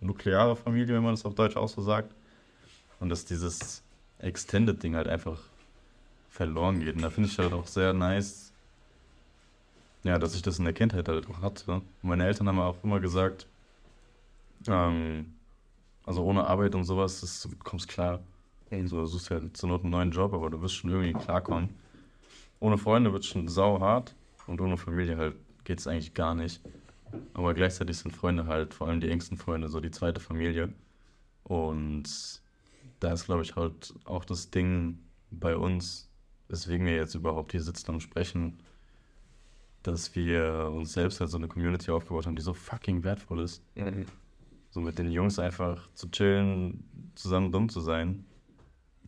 [0.00, 2.14] nukleare Familie, wenn man das auf Deutsch auch so sagt.
[3.00, 3.82] Und dass dieses
[4.20, 5.40] Extended-Ding halt einfach
[6.30, 6.94] verloren geht.
[6.94, 8.52] Und da finde ich halt auch sehr nice,
[10.04, 11.82] ja, dass ich das in der Kindheit halt auch hatte.
[12.00, 13.46] Meine Eltern haben auch immer gesagt,
[14.68, 15.34] ähm,
[16.04, 18.20] also ohne Arbeit und sowas, das, du kommst klar.
[18.70, 21.70] So, du suchst ja zur Not einen neuen Job, aber du wirst schon irgendwie klarkommen.
[22.60, 24.14] Ohne Freunde wird es schon sau hart
[24.46, 26.60] und ohne Familie halt geht es eigentlich gar nicht.
[27.34, 30.72] Aber gleichzeitig sind Freunde halt, vor allem die engsten Freunde, so die zweite Familie.
[31.44, 32.04] Und
[33.00, 34.98] da ist, glaube ich, halt auch das Ding
[35.30, 36.08] bei uns,
[36.48, 38.58] weswegen wir jetzt überhaupt hier sitzen und sprechen,
[39.82, 43.62] dass wir uns selbst halt so eine Community aufgebaut haben, die so fucking wertvoll ist.
[44.70, 46.84] So mit den Jungs einfach zu chillen,
[47.14, 48.24] zusammen dumm zu sein,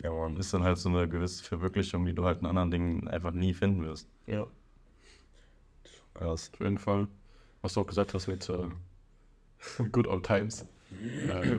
[0.02, 0.36] Ja, Mann.
[0.36, 3.54] ist dann halt so eine gewisse Verwirklichung, die du halt in anderen Dingen einfach nie
[3.54, 4.08] finden wirst.
[4.26, 4.46] Ja.
[6.14, 6.50] Krass.
[6.52, 7.08] Auf jeden Fall.
[7.62, 8.68] Was du auch gesagt hast mit äh,
[9.92, 10.66] Good Old Times.
[11.28, 11.58] Äh,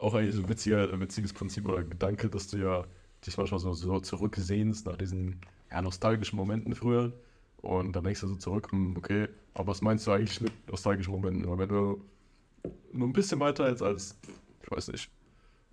[0.00, 2.84] auch eigentlich ein witziger, witziges Prinzip oder Gedanke, dass du ja
[3.26, 7.12] dich manchmal so, so zurücksehnst nach diesen ja, nostalgischen Momenten früher.
[7.58, 11.12] Und dann denkst du so zurück, hm, okay, aber was meinst du eigentlich mit nostalgischen
[11.12, 11.44] Momenten?
[11.46, 12.04] Aber wenn du
[12.92, 14.18] nur ein bisschen weiter jetzt als,
[14.62, 15.10] ich weiß nicht,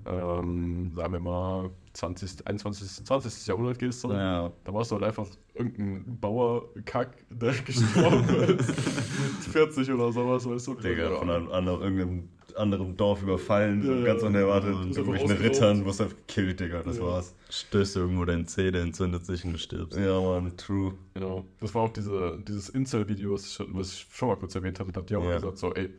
[0.05, 3.47] ähm, sagen wir mal 20, 21, 20.
[3.47, 8.23] Jahrhundert gehst, so, Ja, da warst du halt einfach irgendein Bauerkack, der gestorben
[8.57, 8.67] ist.
[8.69, 10.75] Mit 40 oder sowas, weißt du?
[10.75, 14.27] Digga, von einem anderen, irgendeinem anderen Dorf überfallen, Ja, ganz ja.
[14.27, 17.03] unerwartet, Und irgendwelchen Rittern, wirst einfach gekillt, Digga, das Ja.
[17.03, 17.33] war's.
[17.49, 19.97] stößt irgendwo dein Zeh, der entzündet sich und du stirbst.
[19.97, 20.93] Ja, Mann, true.
[21.13, 21.45] Genau.
[21.59, 24.91] Das war auch diese, dieses Incel-Video, was, ich schon- was mal kurz erwähnt hatte.
[24.91, 25.35] Da hat die auch Ja.
[25.35, 25.89] gesagt, so, ey,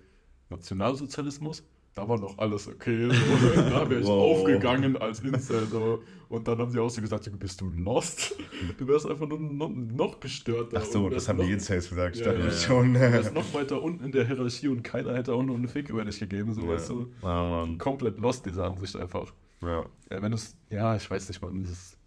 [0.50, 1.62] Nationalsozialismus,
[1.94, 3.08] da war noch alles okay.
[3.10, 3.14] So,
[3.60, 4.38] da wäre ich Wow.
[4.40, 5.66] aufgegangen als Incel.
[5.66, 6.02] So.
[6.28, 8.34] Und dann haben sie auch so gesagt, bist du lost?
[8.78, 10.78] Du wärst einfach nur noch, noch gestörter.
[10.80, 12.94] Ach so, das haben die noch- Incels gesagt, ich Ja, ja, schon.
[12.94, 15.90] Du wärst noch weiter unten in der Hierarchie und keiner hätte auch nur einen Fick
[15.90, 16.54] über dich gegeben.
[16.54, 16.68] So, Ja.
[16.68, 17.12] weißt du?
[17.22, 17.76] Ja, Mann.
[17.78, 19.32] Komplett lost, diese Ansicht einfach.
[19.60, 19.84] ja.
[20.10, 21.98] Ja, wenn es, ja, ich weiß nicht, man, das ist,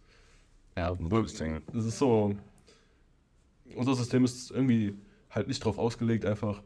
[0.77, 0.95] ja,
[1.73, 2.35] das ist so,
[3.75, 4.93] unser System ist irgendwie
[5.29, 6.61] halt nicht drauf ausgelegt, einfach,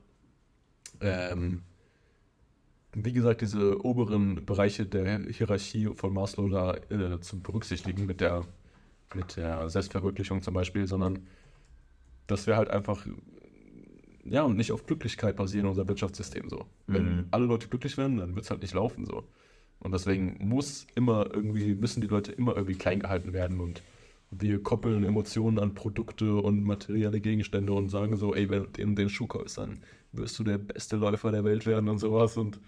[1.01, 1.61] ähm,
[2.94, 8.46] wie gesagt, diese oberen Bereiche der Hierarchie von Maslow da äh, zu berücksichtigen mit der
[9.14, 11.28] mit der Selbstverwirklichung zum Beispiel, sondern
[12.28, 13.06] dass wir halt einfach
[14.26, 16.66] ja, und nicht auf Glücklichkeit basieren unser Wirtschaftssystem so.
[16.88, 17.26] Wenn Mhm.
[17.32, 19.24] alle Leute glücklich werden, dann wird es halt nicht laufen so.
[19.80, 23.82] Und deswegen muss immer irgendwie, müssen die Leute immer irgendwie klein gehalten werden und
[24.32, 28.96] wir koppeln Emotionen an Produkte und materielle Gegenstände und sagen so, ey, wenn du den,
[28.96, 29.80] den Schuh kaufst, dann
[30.12, 32.38] wirst du der beste Läufer der Welt werden und sowas.
[32.38, 32.60] Und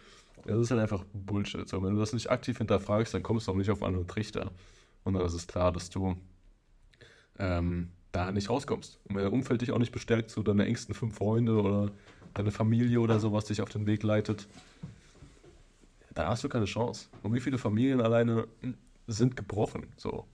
[0.45, 1.67] das ist halt einfach Bullshit.
[1.67, 4.51] So, wenn du das nicht aktiv hinterfragst, dann kommst du auch nicht auf andere Trichter.
[5.03, 6.15] Und dann ist es klar, dass du
[7.39, 8.99] ähm, da nicht rauskommst.
[9.07, 11.91] Und wenn dein Umfeld dich auch nicht bestärkt, so deine engsten fünf Freunde oder
[12.33, 14.47] deine Familie oder sowas dich auf den Weg leitet,
[16.13, 17.07] dann hast du keine Chance.
[17.23, 18.47] Und wie viele Familien alleine
[19.07, 19.87] sind gebrochen?
[19.97, 20.25] So.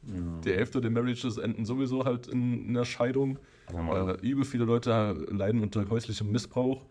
[0.43, 3.39] Die Hälfte der Marriages enden sowieso halt in, in einer Scheidung.
[3.71, 6.85] Ja, äh, übel viele Leute leiden unter häuslichem Missbrauch.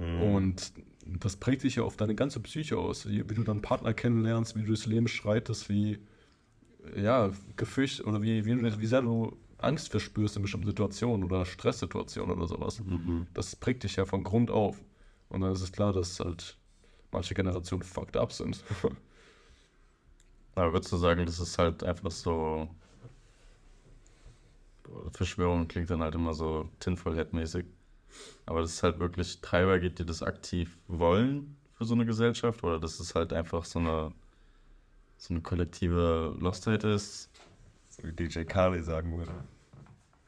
[0.00, 0.22] Mhm.
[0.22, 0.72] Und
[1.06, 4.60] das prägt sich ja auf deine ganze Psyche aus, wie, du deinen Partner kennenlernst, wie
[4.60, 5.98] du durchs Leben schreitest, wie
[6.96, 12.36] ja, Gefürcht oder wie, wie, wie sehr du Angst verspürst in bestimmten Situationen oder Stresssituationen
[12.36, 12.80] oder sowas.
[12.80, 13.26] Mhm.
[13.34, 14.80] Das prägt dich ja von Grund auf.
[15.28, 16.56] Und dann ist es klar, dass halt
[17.12, 18.64] manche Generationen fucked up sind.
[20.54, 22.68] Aber würdest du sagen, das ist halt einfach so.
[25.12, 27.64] Verschwörung klingt dann halt immer so Tinfoil-Head-mäßig.
[28.46, 32.62] Aber das ist halt wirklich Treiber gibt, die das aktiv wollen für so eine Gesellschaft
[32.64, 34.12] oder dass es halt einfach so eine,
[35.18, 37.28] so eine kollektive Lostheit ist.
[37.90, 39.32] So wie DJ Khaled sagen würde.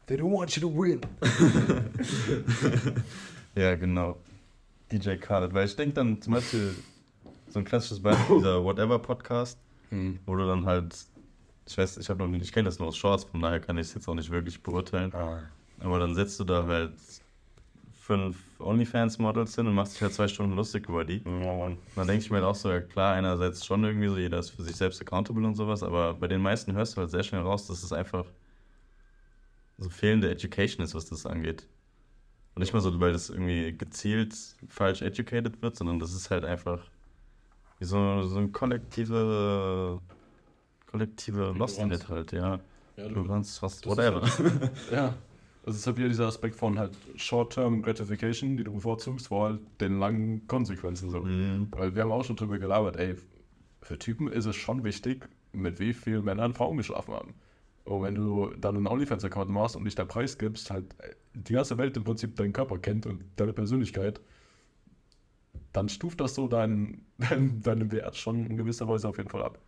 [0.06, 1.00] They don't want you to win.
[3.54, 4.16] Ja, genau.
[4.90, 5.52] DJ Khaled.
[5.52, 6.74] Weil ich denke dann zum Beispiel,
[7.48, 9.58] so ein klassisches Beispiel, dieser Whatever-Podcast,
[9.90, 10.18] Hm.
[10.24, 10.96] wo du dann halt,
[11.66, 13.76] ich weiß, ich habe noch nicht, ich kenne das nur aus Shorts, von daher kann
[13.76, 15.12] ich es jetzt auch nicht wirklich beurteilen.
[15.80, 16.92] Aber dann setzt du da halt
[18.12, 21.22] fünf OnlyFans-Models hin und machst dich halt zwei Stunden lustig über die.
[21.24, 21.78] Ja, Mann.
[21.96, 24.50] Dann denke ich mir halt auch so, ja klar, einerseits schon irgendwie so, jeder ist
[24.50, 27.40] für sich selbst accountable und sowas, aber bei den meisten hörst du halt sehr schnell
[27.42, 28.26] raus, dass es einfach
[29.78, 31.66] so fehlende Education ist, was das angeht.
[32.54, 34.34] Und nicht mal so, weil das irgendwie gezielt
[34.68, 36.80] falsch educated wird, sondern das ist halt einfach
[37.78, 40.00] wie so, so ein kollektive,
[40.86, 42.60] kollektive Lostheit halt, ja.
[42.96, 44.70] Ja, Du kannst fast Das ist whatever.
[45.62, 49.50] Ja, das ist halt wieder dieser Aspekt von halt Short-Term Gratification, die du bevorzugst, vor
[49.50, 51.20] halt den langen Konsequenzen so.
[51.20, 51.68] Mhm.
[51.70, 53.16] Weil wir haben auch schon drüber gelabert, ey,
[53.80, 57.34] für Typen ist es schon wichtig, mit wie vielen Männern Frauen geschlafen haben.
[57.84, 61.78] Und wenn du dann einen OnlyFans-Account machst und dich da preisgibst, halt äh, die ganze
[61.78, 64.20] Welt im Prinzip deinen Körper kennt und deine Persönlichkeit,
[65.72, 69.42] dann stuft das so deinen, deinen, deinen Wert schon in gewisser Weise auf jeden Fall
[69.42, 69.58] ab.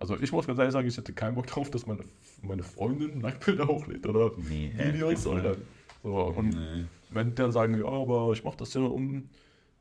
[0.00, 2.04] Also ich muss ganz ehrlich sagen, ich hätte keinen Bock drauf, dass meine,
[2.42, 5.56] meine Freundin Nacktbilder hochlädt oder Nee, Videos oder
[6.02, 6.14] so.
[6.36, 6.84] Und Nee.
[7.10, 9.28] wenn die dann sagen, ja, aber ich mache das ja, um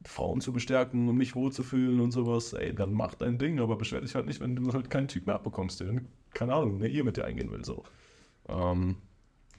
[0.03, 4.01] Frauen zu bestärken, um mich wohlzufühlen und sowas, ey, dann mach dein Ding, aber beschwer
[4.01, 6.01] dich halt nicht, wenn du halt keinen Typ mehr abbekommst, der,
[6.33, 7.83] keine Ahnung, eine Ehe mit dir eingehen will, so.
[8.47, 8.95] Ähm,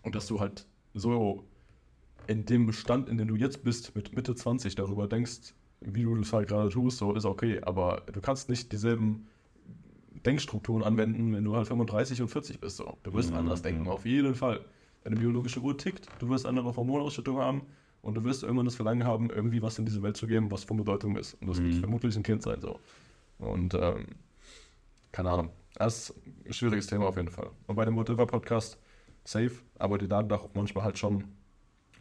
[0.02, 1.44] und dass du halt so
[2.26, 6.14] in dem Bestand, in dem du jetzt bist, mit Mitte 20 darüber denkst, wie du
[6.16, 9.26] das halt gerade tust, so ist okay, aber du kannst nicht dieselben
[10.25, 12.97] Denkstrukturen anwenden, wenn du halt 35 und 40 bist, so.
[13.03, 13.93] Du wirst Mhm, anders denken, ja.
[13.93, 14.61] auf jeden Fall.
[15.05, 17.62] Deine biologische Uhr tickt, du wirst andere Hormonausschüttung haben
[18.03, 20.64] und du wirst irgendwann das Verlangen haben, irgendwie was in diese Welt zu geben, was
[20.64, 21.35] von Bedeutung ist.
[21.41, 21.81] Und das wird Mhm.
[21.81, 22.79] vermutlich ein Kind sein, so.
[23.39, 24.07] Und, ähm,
[25.12, 25.51] keine Ahnung.
[25.75, 26.14] Das ist
[26.47, 27.51] ein schwieriges Thema auf jeden Fall.
[27.66, 28.79] Und bei dem Whatever-Podcast,
[29.25, 31.25] safe, aber die laden da auch manchmal halt schon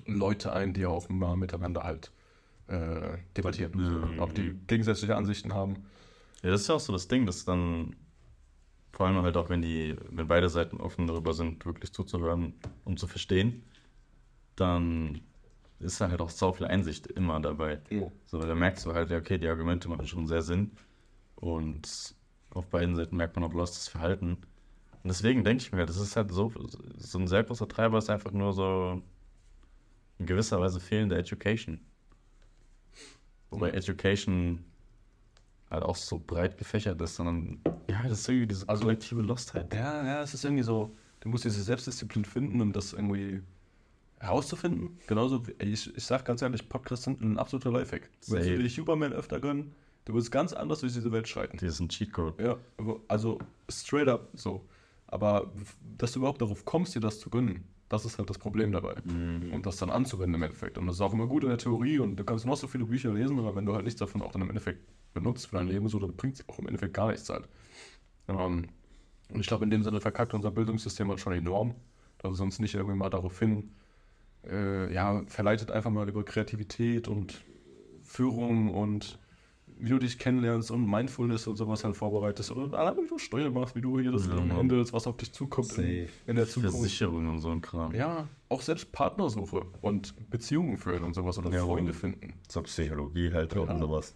[0.06, 2.12] Leute ein, die auch mal miteinander halt
[2.68, 3.74] äh, debattieren.
[4.18, 4.24] Ja.
[4.24, 5.86] Ob die gegensätzliche Ansichten haben.
[6.44, 7.96] Ja, das ist ja auch so das Ding, dass dann,
[8.92, 12.98] vor allem halt auch, wenn die, wenn beide Seiten offen darüber sind, wirklich zuzuhören, um
[12.98, 13.64] zu verstehen,
[14.56, 15.22] dann
[15.80, 17.80] ist da halt auch sau viel Einsicht immer dabei.
[18.26, 20.72] So, da merkst du halt, ja, okay, die Argumente machen schon sehr Sinn.
[21.36, 22.16] Und
[22.50, 24.38] auf beiden Seiten merkt man auch bloß das Verhalten.
[25.04, 26.52] Und deswegen denke ich mir, das ist halt so,
[26.98, 29.04] so ein sehr großer Treiber ist einfach nur so
[30.18, 31.80] in gewisser Weise fehlende Education.
[33.52, 34.66] Wobei Education
[35.70, 37.60] halt auch so breit gefächert ist, sondern
[37.90, 39.74] ja, das ist irgendwie diese Also- kollektive Lostheit.
[39.74, 43.42] Ja, ja, es ist irgendwie so, du musst diese Selbstdisziplin finden und das irgendwie
[44.20, 44.98] herauszufinden.
[45.08, 48.10] Genauso, wie, ich, ich sag ganz ehrlich, Podcasts sind ein absoluter Lifehack.
[48.28, 49.74] Wenn du dich Superman öfter gönnen,
[50.06, 51.58] du wirst ganz anders durch diese Welt schreiten.
[51.58, 52.40] Die ist ein Cheatcode.
[52.40, 52.58] Ja,
[53.08, 53.38] also
[53.70, 54.66] straight up so.
[55.08, 55.52] Aber
[55.98, 58.96] dass du überhaupt darauf kommst, dir das zu gönnen, das ist halt das Problem dabei.
[59.06, 60.78] Und das dann anzuwenden im Endeffekt.
[60.78, 62.84] Und das ist auch immer gut in der Theorie und du kannst noch so viele
[62.86, 64.82] Bücher lesen, aber wenn du halt nichts davon auch dann im Endeffekt
[65.20, 67.48] benutzt für dein Leben, so, dann bringt es auch im Endeffekt gar nichts halt.
[68.28, 68.70] Ähm,
[69.30, 71.76] und ich glaube, in dem Sinne verkackt unser Bildungssystem halt schon enorm,
[72.20, 73.72] dass es uns nicht irgendwie mal darauf hin,
[74.46, 77.44] äh, ja, verleitet einfach mal über Kreativität und
[78.04, 79.20] Führung und
[79.80, 83.54] wie du dich kennenlernst und Mindfulness und sowas halt vorbereitest oder allein wie du Steuern
[83.54, 86.48] machst, wie du hier das Ja, ja, handelst, was auf dich zukommt in, in der
[86.48, 86.78] Zukunft.
[86.78, 87.94] Versicherung und so ein Kram.
[87.94, 92.34] Ja, auch selbst Partnersuche und Beziehungen führen und sowas oder Ja, Freunde und- finden.
[92.50, 94.14] So Psychologie halt und sowas.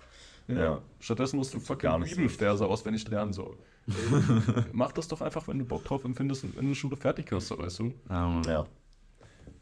[0.48, 0.82] Ja.
[1.00, 3.32] Stattdessen musst du fucking Bibelverse auswendig lernen.
[3.32, 3.56] So.
[4.74, 7.58] Mach das doch einfach, wenn du Bock drauf empfindest und wenn du Schule fertig hast,
[7.58, 7.94] weißt du?
[8.10, 8.44] Ja, Mann.
[8.44, 8.66] Ja.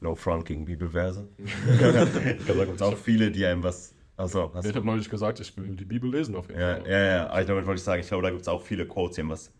[0.01, 1.27] No front gegen Bibelverse.
[1.37, 2.07] ich glaube,
[2.47, 3.93] da gibt es auch viele, die einem was.
[4.19, 6.91] Also, hast Ich habe neulich gesagt, ich will die Bibel lesen auf jeden Ja, Fall.
[6.91, 7.29] ja, ja.
[7.29, 9.53] Aber damit wollte ich sagen, ich glaube, da gibt es auch viele Quotes, die was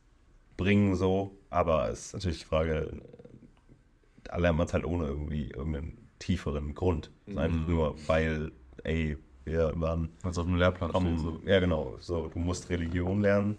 [0.57, 1.32] bringen, so.
[1.49, 2.91] Aber es ist natürlich die Frage,
[4.26, 7.10] da lernt man es halt ohne irgendwie irgendeinen tieferen Grund.
[7.26, 8.51] Ist einfach nur, weil,
[8.84, 11.01] ey, wir waren Was auf dem Lehrplan steht.
[11.01, 11.39] am, So.
[11.45, 13.57] ja genau, so, du musst Religion lernen,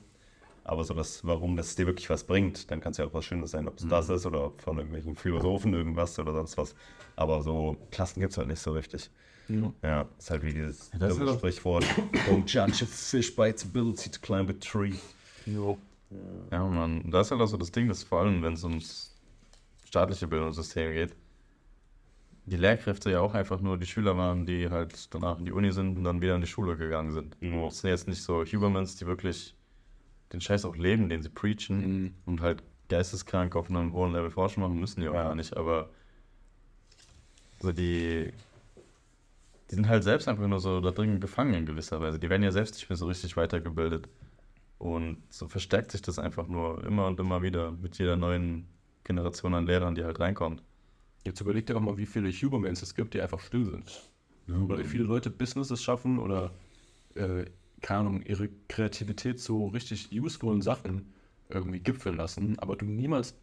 [0.65, 3.25] aber so das, warum das dir wirklich was bringt, dann kann es ja auch was
[3.25, 6.75] Schönes sein, ob es das ist oder von irgendwelchen Philosophen irgendwas oder sonst was.
[7.17, 9.11] Aber so Klassen gibt es halt nicht so richtig.
[9.51, 9.73] Ja.
[9.83, 11.85] Ja, ist halt wie dieses das ist dumme ja doch- Sprichwort.
[12.29, 14.95] Don't judge a fish by its ability to climb a tree.
[15.47, 17.11] Ja, Mann.
[17.11, 19.17] Das ist halt auch so das Ding, dass vor allem, wenn es ums
[19.85, 21.15] staatliche Bildungssystem geht,
[22.47, 25.71] die Lehrkräfte ja auch einfach nur die Schüler waren, die halt danach in die Uni
[25.73, 27.37] sind und dann wieder in die Schule gegangen sind.
[27.41, 27.65] Ja.
[27.67, 29.55] Das sind jetzt nicht so Hubermans, die wirklich
[30.33, 32.15] den Scheiß auch leben, den sie preachen Mhm.
[32.27, 35.25] und halt geisteskrank auf einem hohen Level forschen machen müssen die auch Ja.
[35.25, 35.91] gar nicht, aber
[37.61, 38.33] so die
[39.71, 42.19] die sind halt selbst einfach nur so da drin gefangen in gewisser Weise.
[42.19, 44.09] Die werden ja selbst nicht mehr so richtig weitergebildet.
[44.79, 48.67] Und so verstärkt sich das einfach nur immer und immer wieder mit jeder neuen
[49.05, 50.63] Generation an Lehrern, die halt reinkommt.
[51.25, 54.11] Jetzt überleg dir doch mal, wie viele Hubermans es gibt, die einfach still sind.
[54.65, 56.51] Oder wie viele Leute Businesses schaffen oder,
[57.15, 57.45] äh,
[57.83, 61.13] keine Ahnung, ihre Kreativität zu richtig usefulen Sachen
[61.49, 63.35] irgendwie gipfeln lassen, aber du niemals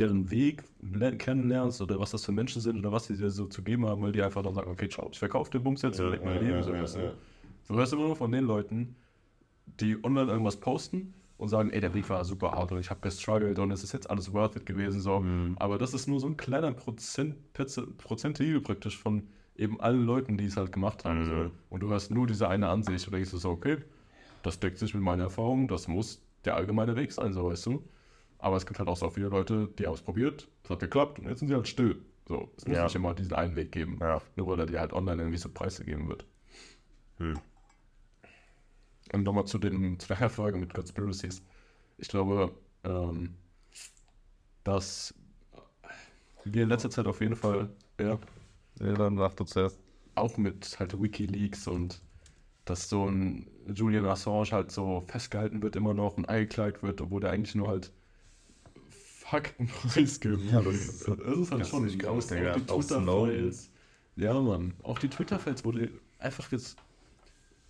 [0.00, 3.46] deren Weg ler- kennenlernst oder was das für Menschen sind oder was sie dir so
[3.46, 6.00] zu geben haben, weil die einfach dann sagen, okay, ciao, ich verkaufe den Bums jetzt
[6.00, 6.56] und leg mein Ja, Leben.
[6.56, 7.12] ja, so, ja, ja.
[7.68, 8.96] Du hörst immer nur von den Leuten,
[9.78, 13.00] die online irgendwas posten und sagen, ey, der Weg war super hart und ich habe
[13.00, 15.00] gestruggelt und es ist jetzt alles worth it gewesen.
[15.00, 15.24] So.
[15.56, 17.36] Aber das ist nur so ein kleiner Prozent,
[17.98, 19.22] Prozentil praktisch von
[19.56, 21.20] eben allen Leuten, die es halt gemacht haben.
[21.20, 21.26] Mhm.
[21.26, 21.50] So.
[21.70, 23.78] Und du hast nur diese eine Ansicht und denkst du so, okay,
[24.42, 27.82] das deckt sich mit meiner Erfahrung, das muss der allgemeine Weg sein, so weißt du.
[28.40, 31.18] Aber es gibt halt auch so viele Leute, die haben es probiert, es hat geklappt
[31.18, 32.02] und jetzt sind sie halt still.
[32.26, 32.84] So, es muss Ja.
[32.84, 34.20] nicht immer diesen einen Weg geben, Ja.
[34.36, 36.24] nur weil er dir halt online irgendwie so Preise geben wird.
[37.18, 37.38] Hm.
[39.12, 41.42] Und nochmal zu, den, zu der Frage mit Conspiracies.
[41.98, 42.52] Ich glaube,
[42.84, 43.34] ähm,
[44.64, 45.14] dass
[46.44, 47.70] wir in letzter Zeit auf jeden Fall
[48.00, 48.18] ja,
[48.80, 49.78] Ja, dann mach du zuerst.
[50.14, 52.00] auch mit halt Wikileaks und
[52.64, 57.20] dass so ein Julian Assange halt so festgehalten wird immer noch und eingeklagt wird, obwohl
[57.20, 57.92] der eigentlich nur halt
[59.30, 60.50] Fakten preisgibt.
[60.50, 61.08] Ja, das ist
[61.52, 62.26] halt schon nicht krass.
[62.26, 62.56] Digga.
[62.68, 62.86] Auch die.
[62.86, 63.70] Twitter-Files.
[64.16, 64.74] Ja, Mann.
[64.82, 66.76] Auch die Twitter-Files, wo du einfach jetzt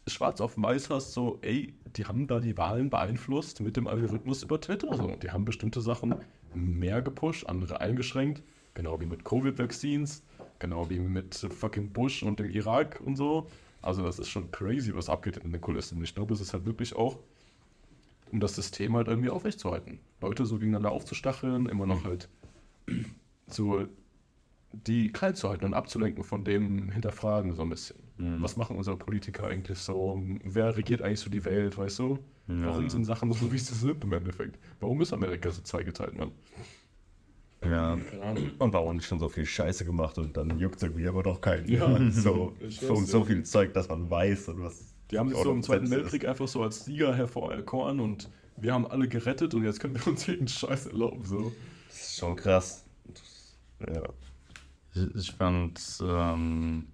[0.06, 4.42] schwarz auf weiß hast, so, ey, die haben da die Wahlen beeinflusst mit dem Algorithmus
[4.42, 4.96] über Twitter.
[4.96, 5.16] So.
[5.22, 6.14] Die haben bestimmte Sachen
[6.54, 8.42] mehr gepusht, andere eingeschränkt.
[8.72, 10.22] Genau wie mit Covid-Vaccines,
[10.58, 13.48] genau wie mit fucking Bush und dem Irak und so.
[13.82, 15.98] Also das ist schon crazy, was abgeht in den Kulissen.
[15.98, 17.18] Und ich glaube, es ist halt wirklich auch,
[18.32, 20.00] um das System halt irgendwie aufrechtzuerhalten.
[20.20, 22.28] Leute so gegeneinander aufzustacheln, immer noch halt
[23.46, 23.86] so
[24.72, 27.96] die kalt zu halten und abzulenken von dem Hinterfragen so ein bisschen.
[28.38, 30.22] Was machen unsere Politiker eigentlich so?
[30.44, 32.18] Wer regiert eigentlich so die Welt, weißt du?
[32.46, 34.58] Warum sind Sachen so, wie sie sind im Endeffekt?
[34.80, 36.32] Warum ist Amerika so zweigeteilt, Mann?
[37.64, 37.98] Ja.
[38.58, 41.40] Und warum nicht schon so viel Scheiße gemacht und dann juckt es irgendwie aber doch
[41.40, 41.68] keinen.
[41.68, 42.10] Ja.
[42.10, 43.24] so, so, so ja.
[43.24, 44.94] viel Zeug, dass man weiß und was.
[45.10, 48.86] Die haben sich so im Zweiten Weltkrieg einfach so als Sieger hervorerkoren und wir haben
[48.86, 51.24] alle gerettet und jetzt können wir uns jeden Scheiß erlauben.
[51.24, 51.48] So.
[51.48, 51.56] ist.
[51.88, 52.84] Das ist schon krass.
[53.80, 54.02] Ja.
[54.94, 56.86] Ich, ich fand, ähm,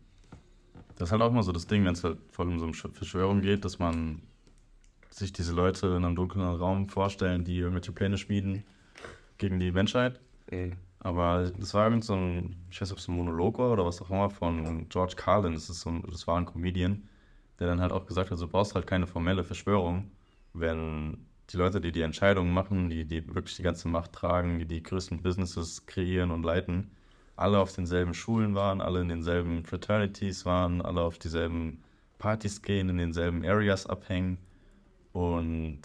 [0.97, 2.89] das ist halt auch mal so das Ding, wenn es halt vor allem um so
[2.91, 4.23] Verschwörung geht, dass man
[5.11, 8.65] sich diese Leute in einem dunklen Raum vorstellen, die irgendwelche Pläne schmieden
[9.39, 10.21] gegen die Menschheit.
[11.01, 13.85] Aber das war irgend so ein, ich weiß nicht, ob es ein Monolog war oder
[13.85, 15.55] was auch immer, von George Carlin.
[15.55, 17.09] Das, ist so ein, das war ein Comedian,
[17.59, 20.11] der dann halt auch gesagt hat, du brauchst halt keine formelle Verschwörung,
[20.53, 21.19] wenn
[21.51, 24.83] die Leute, die die Entscheidungen machen, die, die wirklich die ganze Macht tragen, die die
[24.83, 26.91] größten Businesses kreieren und leiten,
[27.37, 31.83] alle auf denselben Schulen waren, alle in denselben Fraternities waren, alle auf dieselben
[32.19, 34.39] Partys gehen, in denselben Areas abhängen
[35.13, 35.81] und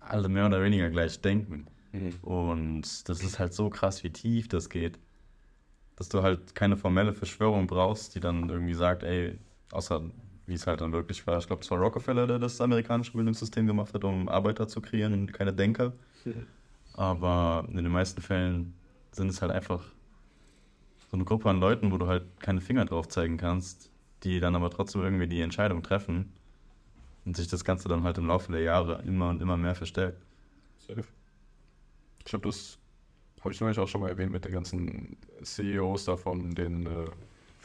[0.00, 1.66] alle mehr oder weniger gleich denken.
[2.22, 4.98] Und das ist halt so krass, wie tief das geht,
[5.96, 9.38] dass du halt keine formelle Verschwörung brauchst, die dann irgendwie sagt, ey,
[9.72, 10.02] außer
[10.48, 11.38] wie es halt dann wirklich war.
[11.38, 15.12] Ich glaube, es war Rockefeller, der das amerikanische Bildungssystem gemacht hat, um Arbeiter zu kreieren
[15.12, 15.92] und keine Denker.
[16.94, 18.74] Aber in den meisten Fällen
[19.12, 19.84] sind es halt einfach
[21.10, 23.90] so eine Gruppe an Leuten, wo du halt keine Finger drauf zeigen kannst,
[24.24, 26.32] die dann aber trotzdem irgendwie die Entscheidung treffen.
[27.24, 30.20] Und sich das Ganze dann halt im Laufe der Jahre immer und immer mehr verstärkt.
[30.78, 31.04] Safe.
[32.18, 32.78] Ich glaube, das
[33.40, 37.10] habe ich neulich auch schon mal erwähnt mit den ganzen CEOs da von den äh,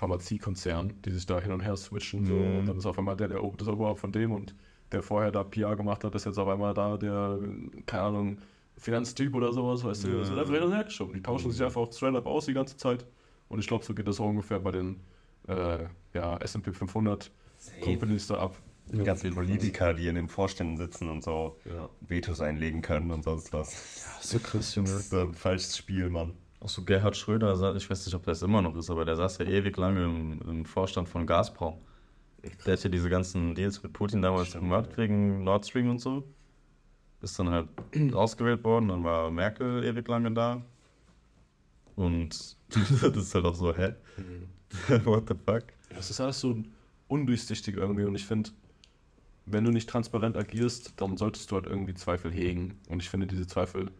[0.03, 2.25] Pharmaziekonzernen, die sich da hin und her switchen.
[2.25, 2.33] So.
[2.33, 2.59] Mhm.
[2.59, 4.53] Und dann ist auf einmal der, der das Oberhaupt von dem und
[4.91, 7.39] der vorher da PR gemacht hat, ist jetzt auf einmal da der,
[7.85, 8.37] keine Ahnung,
[8.77, 10.09] Finanztyp oder sowas, weißt du.
[10.09, 10.17] Ja.
[10.19, 11.13] Das wird einfach hin und her geschoben.
[11.13, 13.05] Die tauschen sich einfach straight up aus die ganze Zeit.
[13.47, 14.99] Und ich glaube, so geht das auch ungefähr bei den
[15.47, 17.31] äh, ja, SP 500
[17.81, 18.57] Companies da ab.
[18.91, 21.89] Die ganzen Politiker, die in den Vorständen sitzen und so Ja.
[22.01, 24.19] Vetos einlegen können und sonst was.
[24.21, 24.89] So krass, Junge.
[24.89, 26.33] Das ist ein falsches Spiel, Mann.
[26.63, 29.39] Auch so Gerhard Schröder, ich weiß nicht, ob das immer noch ist, aber der saß
[29.39, 31.75] ja ewig lange im, im Vorstand von Gazprom.
[32.65, 36.23] Der hat ja diese ganzen Deals mit Putin damals gemacht wegen Nord Stream und so.
[37.21, 37.67] Ist dann halt
[38.13, 40.61] ausgewählt worden, dann war Merkel ewig lange da.
[41.97, 43.95] Und das ist halt auch so, hä?
[45.03, 45.65] What the fuck?
[45.89, 46.55] Das ist alles so
[47.09, 48.51] undurchsichtig irgendwie und ich finde,
[49.45, 52.79] wenn du nicht transparent agierst, dann solltest du halt irgendwie Zweifel hegen.
[52.87, 53.91] Und ich finde, diese Zweifel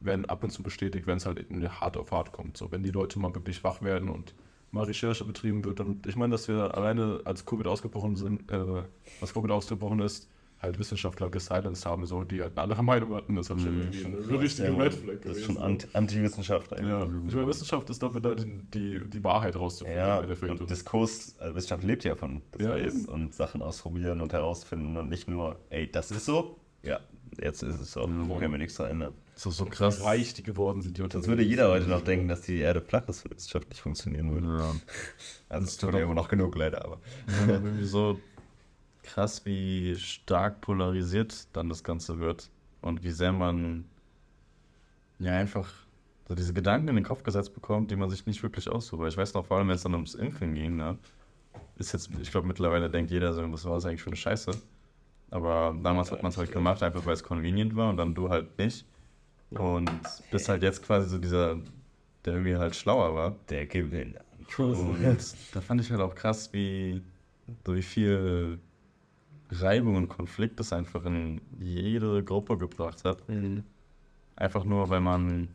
[0.00, 2.56] werden ab und zu bestätigt, wenn es halt in hart auf hart kommt.
[2.56, 4.34] So, wenn die Leute mal wirklich wach werden und
[4.72, 5.80] mal Recherche betrieben wird.
[5.80, 8.82] Und ich meine, dass wir alleine als Covid ausgebrochen sind, äh,
[9.20, 10.28] als Covid ausgebrochen ist,
[10.60, 13.34] halt Wissenschaftler gesilenced haben, so, die halt eine andere Meinung hatten.
[13.34, 16.88] Das ist halt schon irgendwie eine richtige Red Flag Das ist schon Anti-Wissenschaft eigentlich.
[16.88, 19.98] Ja, ich meine, Wissenschaft ist dafür da, die, die, die Wahrheit rauszufinden.
[20.00, 23.04] Ja, und Diskurs, also Wissenschaft lebt ja von Ja, Diskurs eben.
[23.06, 27.00] und Sachen ausprobieren und herausfinden und nicht nur, ey, das ist so, ja,
[27.42, 29.14] jetzt ist es so, können wir nichts verändern.
[29.48, 30.04] Ist so krass.
[30.04, 33.08] reich die geworden sind, die Sonst würde jeder heute noch denken, dass die Erde flach
[33.08, 34.62] ist, Wissenschaft nicht funktionieren würde.
[34.62, 34.74] Ja.
[35.48, 37.00] Also es tut ja immer noch genug leider, aber.
[37.46, 38.20] Ja, irgendwie so
[39.02, 42.50] krass, wie stark polarisiert dann das Ganze wird
[42.82, 43.86] und wie sehr man
[45.18, 45.70] ja einfach
[46.28, 49.00] so diese Gedanken in den Kopf gesetzt bekommt, die man sich nicht wirklich aussucht.
[49.00, 50.98] Weil Ich weiß noch, vor allem, wenn es dann ums Impfen ging, ne,
[51.76, 54.52] ist jetzt, ich glaube, mittlerweile denkt jeder so, was war das eigentlich für eine Scheiße.
[55.30, 58.28] Aber damals hat man es halt gemacht, einfach weil es convenient war und dann du
[58.28, 58.84] halt nicht.
[59.50, 59.90] Und
[60.30, 61.56] bist halt jetzt quasi so dieser,
[62.24, 63.36] der irgendwie halt schlauer war.
[63.48, 64.16] Der Gewinn.
[64.58, 67.02] Und da fand ich halt auch krass, wie,
[67.66, 68.58] so wie viel
[69.50, 73.22] Reibung und Konflikt das einfach in jede Gruppe gebracht hat.
[74.36, 75.48] Einfach nur, weil man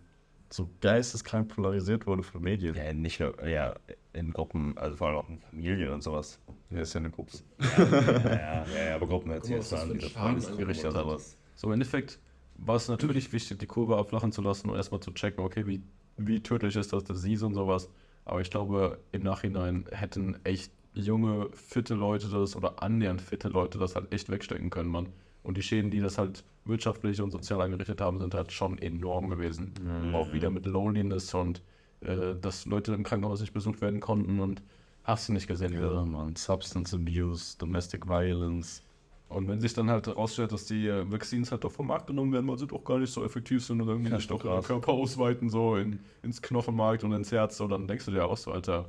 [0.50, 2.76] so geisteskrank polarisiert wurde von Medien.
[2.76, 3.76] Ja, nicht nur, ja,
[4.14, 6.39] in Gruppen, also vor allem auch in Familien und sowas.
[6.70, 7.32] Ja, ist ja eine Gruppe.
[7.78, 10.98] Ja, ja, ja, aber Gruppen mal, jetzt was das an, für diese Freundesgruppen angerichtet und
[10.98, 11.04] hat.
[11.04, 11.38] sowas.
[11.56, 12.20] So im Endeffekt
[12.58, 15.82] war es natürlich wichtig, die Kurve abflachen zu lassen und erstmal zu checken, okay, wie,
[16.18, 17.89] wie tödlich ist das Disease und sowas.
[18.24, 23.78] Aber ich glaube, im Nachhinein hätten echt junge, fitte Leute das oder annähernd fitte Leute
[23.78, 25.10] das halt echt wegstecken können, Mann.
[25.43, 29.30] Und die Schäden, die das halt wirtschaftlich und sozial angerichtet haben, sind halt schon enorm
[29.30, 29.74] gewesen.
[30.14, 31.62] Auch wieder mit Loneliness und
[32.01, 34.64] äh, dass Leute im Krankenhaus nicht besucht werden konnten und
[35.03, 35.74] hast du nicht gesehen.
[35.74, 36.06] Ja, Alter.
[36.06, 36.36] man.
[36.36, 38.82] Substance Abuse, Domestic Violence.
[39.28, 42.32] Und wenn sich dann halt herausstellt, dass die äh, Vaccines halt doch vom Markt genommen
[42.32, 44.61] werden, weil sie doch gar nicht so effektiv sind und irgendwie Ja, nicht doch ihren
[44.63, 48.38] Körper ausweiten, so in, ins Knochenmark und ins Herz, so, dann denkst du dir auch
[48.38, 48.88] so, Alter,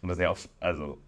[0.00, 0.98] Und das sind ja oft, also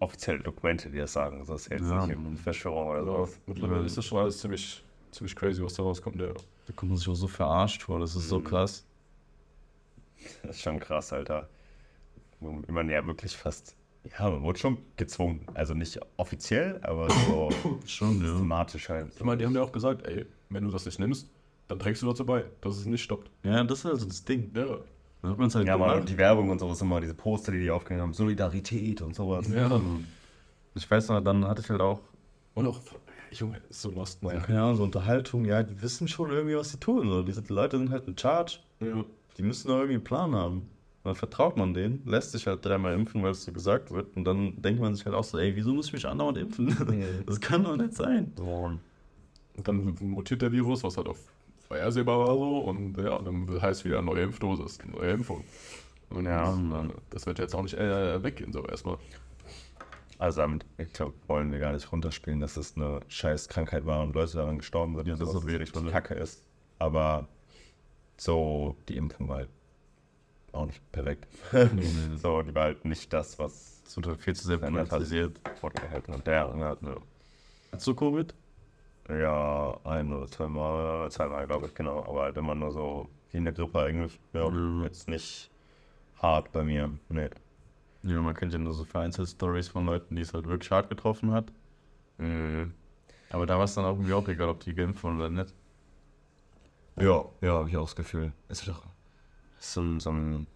[0.00, 1.38] offizielle Dokumente, die das sagen.
[1.46, 2.06] Das ist jetzt Ja.
[2.06, 3.40] nicht eine Verschwörung oder also, sowas.
[3.46, 6.16] mittlerweile ist das schon alles ziemlich, ziemlich crazy, was da rauskommt.
[6.20, 6.28] Ja.
[6.32, 8.84] Da kommt man sich auch so verarscht vor, das ist so krass.
[10.42, 11.48] Das ist schon krass, Alter.
[12.40, 13.76] Wo man ja wirklich fast,
[14.18, 15.46] ja, man wurde schon gezwungen.
[15.54, 17.50] Also nicht offiziell, aber so
[17.86, 18.28] Schon, ja.
[18.28, 19.12] systematisch halt.
[19.16, 21.28] Ich meine, die haben ja auch gesagt, ey, wenn du das nicht nimmst,
[21.68, 23.30] dann trägst du dazu bei, dass es nicht stoppt.
[23.44, 24.50] Ja, das ist also das Ding.
[24.54, 24.78] Ja,
[25.22, 26.08] Da hat man es halt Ja, gemacht.
[26.08, 29.48] die Werbung und sowas immer, diese Poster, die die aufgehängt haben, Solidarität und sowas.
[29.48, 29.80] ja.
[30.74, 32.00] Ich weiß noch, dann hatte ich halt auch
[32.54, 32.80] Und auch,
[33.30, 34.42] Junge, ist so lost, man.
[34.42, 37.08] keine Ahnung, so Unterhaltung, ja, die wissen schon irgendwie, was sie tun.
[37.08, 37.22] So.
[37.22, 39.04] Diese Leute sind halt in Charge, Ja.
[39.38, 40.68] die müssen doch irgendwie einen Plan haben.
[41.04, 44.16] Dann vertraut man denen, lässt sich halt dreimal impfen, weil es so gesagt wird.
[44.16, 46.76] Und dann denkt man sich halt auch so, ey, wieso muss ich mich andauernd impfen?
[47.26, 48.32] Das kann doch nicht sein.
[49.56, 51.18] Und dann mutiert der Virus, was halt auf
[51.72, 55.42] vorhersehbar war so, und ja, dann heißt wieder neue Impfdosis, neue Impfung.
[56.10, 56.54] Und ja,
[57.08, 58.98] das wird jetzt auch nicht äh, weggehen, so erstmal.
[60.18, 64.02] Also damit, ich glaube, wollen wir gar nicht runterspielen, dass es eine scheiß Krankheit war
[64.02, 65.08] und Leute daran gestorben sind.
[65.08, 65.44] Ja, das ist
[65.82, 65.90] Fall.
[65.90, 66.42] Kacke ist.
[66.78, 67.26] Aber
[68.18, 69.48] so, die Impfung war halt
[70.52, 71.26] auch nicht perfekt.
[72.16, 74.88] so, die war halt nicht das, was wird halt viel zu sehr Verändert hat.
[74.90, 75.40] polarisiert.
[75.60, 76.26] fortgehalten hat.
[76.26, 76.76] Der ja,
[77.72, 78.34] Hast du Covid?
[79.08, 82.04] ja, ein oder zweimal, zweimal glaube ich, genau.
[82.04, 84.18] Aber halt immer nur so wie in der Grippe eigentlich.
[84.32, 84.84] Ja, Mhm.
[84.84, 85.50] jetzt nicht
[86.22, 86.90] hart bei mir.
[87.08, 87.28] Nee.
[88.04, 90.88] Ja, man kennt ja nur so vereinzelt Stories von Leuten, die es halt wirklich hart
[90.88, 91.52] getroffen hat.
[92.18, 92.72] Mhm.
[93.30, 95.54] Aber da war es dann auch irgendwie auch egal, ob die geimpft wurden oder nicht.
[96.96, 98.32] Ja, ja, habe ich auch das Gefühl.
[98.48, 98.84] Es ist doch
[99.62, 100.46] so ein, so ein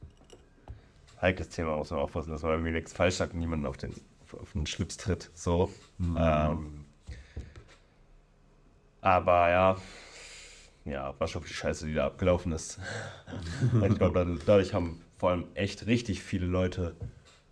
[1.21, 3.95] heikles Thema, muss man aufpassen, dass man irgendwie nichts falsch sagt und niemanden auf den,
[4.33, 5.31] auf den Schlips tritt.
[5.35, 5.71] So.
[6.01, 6.85] Ähm,
[9.01, 9.77] Aber ja,
[10.85, 12.79] ja, war schon viel Scheiße, die da abgelaufen ist.
[13.89, 16.97] ich glaube, dadurch haben vor allem echt richtig viele Leute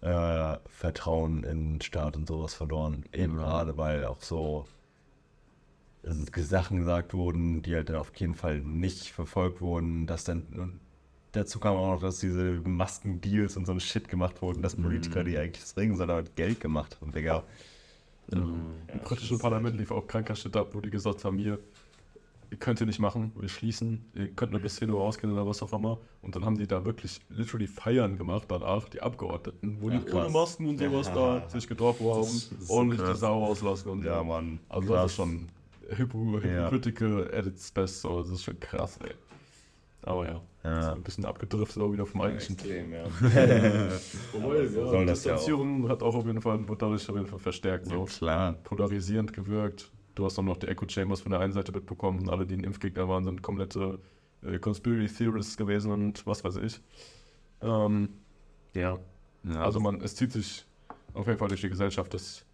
[0.00, 3.04] äh, Vertrauen in den Staat und sowas verloren.
[3.12, 4.66] Eben gerade, weil auch so
[6.02, 10.80] Sachen gesagt wurden, die halt auf jeden Fall nicht verfolgt wurden, dass dann
[11.34, 15.24] dazu kam auch noch, dass diese Maskendeals und so ein Shit gemacht wurden, dass Politiker,
[15.24, 17.42] die eigentlich das Ringen, sondern halt Geld gemacht haben, Digga.
[18.30, 18.74] Im
[19.04, 21.58] britischen Parlament lief auch kranker Shit ab, wo die gesagt haben, hier,
[22.50, 25.46] ihr könnt ihr nicht machen, wir schließen, ihr könnt nur bis 10 Uhr rausgehen oder
[25.46, 25.98] was auch immer.
[26.22, 30.14] Und dann haben die da wirklich literally Feiern gemacht danach, die Abgeordneten, wo die Ach,
[30.14, 30.28] ohne.
[30.30, 33.20] Masken und sowas da sich getroffen haben, ordentlich die krass.
[33.20, 34.24] Sau rauslassen und Ja, so.
[34.24, 34.58] Mann.
[34.68, 35.02] Also krass.
[35.02, 35.48] das ist schon
[35.90, 36.70] Hypo, Ja.
[36.70, 39.12] Hypocritical at its best, so, das ist schon krass, ey.
[40.02, 40.78] Aber ja, Ja.
[40.80, 43.04] ist ein bisschen abgedriftet auch wieder vom eigentlichen Extrem, ja.
[44.32, 45.36] So ja, soll das ja auch.
[45.36, 48.54] Distanzierung hat auch auf jeden Fall, wird dadurch auf jeden Fall verstärkt, so Klar.
[48.64, 49.90] polarisierend gewirkt.
[50.14, 52.54] Du hast dann noch die Echo Chambers von der einen Seite mitbekommen und alle, die
[52.54, 53.98] ein Impfgegner waren, sind komplette
[54.42, 56.80] äh, Conspiracy Theorists gewesen und was weiß ich.
[57.60, 58.08] Ähm,
[58.74, 58.98] ja,
[59.44, 60.64] Ja, also man, es zieht sich
[61.12, 62.44] auf jeden Fall durch die Gesellschaft, dass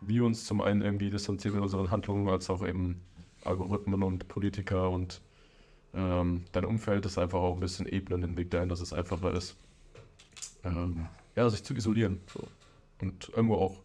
[0.00, 3.00] wir uns zum einen irgendwie distanzieren mit unseren Handlungen, als auch eben
[3.44, 5.20] Algorithmen und Politiker und
[5.94, 9.32] ähm, dein Umfeld ist einfach auch ein bisschen ebnen den Weg dahin, dass es einfacher
[9.32, 9.56] ist,
[10.64, 12.20] ähm, ja, sich zu isolieren.
[12.32, 12.40] So.
[13.00, 13.82] Und irgendwo auch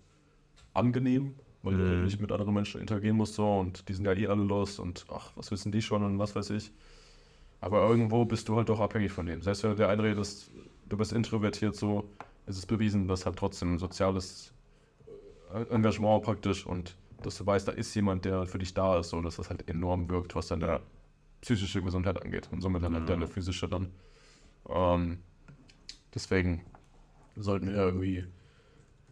[0.74, 2.04] angenehm, weil du Mhm.
[2.06, 5.06] nicht mit anderen Menschen interagieren musst so und die sind ja eh alle los und
[5.12, 6.72] ach, was wissen die schon und was weiß ich.
[7.62, 9.42] Aber irgendwo bist du halt doch abhängig von denen.
[9.42, 10.50] Selbst wenn du dir einredest,
[10.88, 12.10] du bist introvertiert so,
[12.48, 14.54] ist es bewiesen, dass halt trotzdem ein soziales
[15.54, 19.10] äh, Engagement praktisch und dass du weißt, da ist jemand, der für dich da ist,
[19.10, 20.80] so dass das halt enorm wirkt, was deine Ja.
[21.42, 23.92] Psychische Gesundheit angeht und somit dann halt deine physische dann.
[24.68, 25.20] Ähm,
[26.14, 26.66] deswegen
[27.36, 28.26] sollten wir irgendwie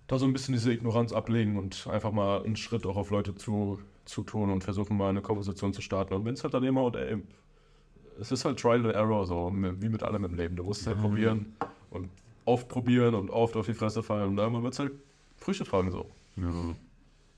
[0.08, 3.36] da so ein bisschen diese Ignoranz ablegen und einfach mal einen Schritt auch auf Leute
[3.36, 6.14] zu, zu tun und versuchen mal eine Konversation zu starten.
[6.14, 7.18] Und wenn es halt dann immer, und ey,
[8.20, 10.56] es ist halt Trial and Error, so wie mit allem im Leben.
[10.56, 11.54] Du musst es halt probieren
[11.92, 12.10] und
[12.46, 14.94] oft probieren und oft auf die Fresse fallen und irgendwann wird es halt
[15.36, 16.10] Früchte tragen so.
[16.38, 16.52] Ja.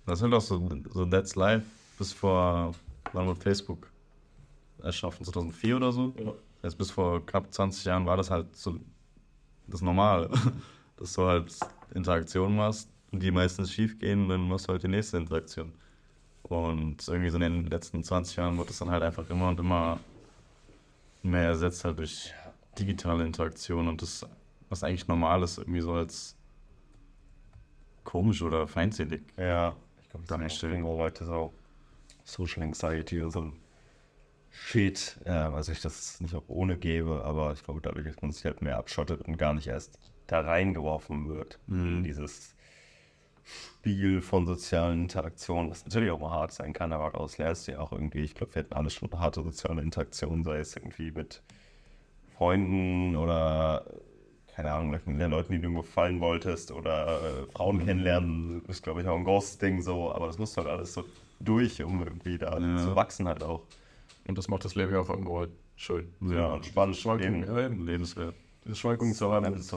[0.05, 1.65] Das halt auch so, so That's Life
[1.97, 2.73] bis vor,
[3.13, 3.88] wann wurde Facebook
[4.83, 5.25] erschaffen?
[5.25, 6.13] 2004 oder so?
[6.17, 6.33] Ja.
[6.63, 8.77] Jetzt bis vor knapp 20 Jahren war das halt so
[9.67, 10.29] das Normale.
[10.97, 11.55] Dass du halt
[11.93, 15.71] Interaktionen machst und die meistens schief gehen, dann machst du halt die nächste Interaktion.
[16.43, 19.59] Und irgendwie so in den letzten 20 Jahren wird es dann halt einfach immer und
[19.59, 19.99] immer
[21.23, 22.33] mehr ersetzt halt durch
[22.77, 24.25] digitale Interaktion und das,
[24.69, 26.35] was eigentlich normal ist, irgendwie so als
[28.03, 29.21] komisch oder feindselig.
[29.37, 30.81] Ja, ich glaube, Dann da stellen.
[30.81, 31.53] stellen Leute so
[32.23, 33.53] Social Anxiety und so ein
[34.51, 38.31] Shit, ja, also ich das nicht auch ohne gebe, aber ich glaube, dadurch, dass man
[38.31, 42.55] sich halt mehr abschottet und gar nicht erst da reingeworfen wird, in dieses
[43.43, 47.71] Spiel von sozialen Interaktionen, was natürlich auch mal hart sein kann, aber daraus lernst du
[47.73, 51.11] ja auch irgendwie, ich glaube, wir hatten alle schon harte soziale Interaktionen, sei es irgendwie
[51.11, 51.41] mit
[52.37, 53.85] Freunden oder
[54.55, 58.83] keine Ahnung, mit den Leuten, die du irgendwo fallen wolltest oder äh, Frauen kennenlernen, ist
[58.83, 61.05] glaube ich auch ein großes Ding so, aber das musst du halt alles so
[61.39, 62.77] durch, um irgendwie da Ja.
[62.77, 63.61] zu wachsen halt auch.
[64.29, 66.13] Und das macht das Leben ja auch irgendwo halt schön.
[66.21, 66.95] Ja, und spannend.
[66.97, 67.51] Schwankungen, Eben.
[67.57, 67.83] ja, eben.
[67.83, 68.35] Lebenswert.
[68.63, 69.67] Diese Schwankungen zu haben, es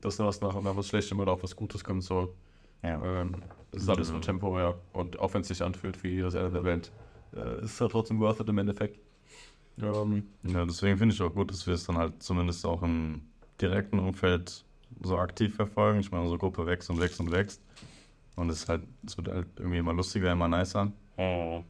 [0.00, 2.34] dass da was nach, nach was Schlechtem oder auch was Gutes kommt, so.
[2.82, 3.02] Ja.
[3.04, 3.36] Ähm,
[3.72, 4.12] das ist alles Ja.
[4.14, 4.80] nur temporär.
[4.94, 6.92] Und auch wenn es sich anfühlt wie das Ende der Welt,
[7.36, 8.98] äh, ist es halt trotzdem worth it im Endeffekt.
[9.82, 13.20] Ähm, Ja, deswegen finde ich auch gut, dass wir es dann halt zumindest auch im
[13.60, 14.64] direkten Umfeld
[15.02, 16.00] so aktiv verfolgen.
[16.00, 17.60] Ich meine, unsere Gruppe wächst und wächst und wächst.
[18.36, 20.90] Und es ist halt, es wird halt irgendwie immer lustiger, immer nicer.
[21.18, 21.62] Oh.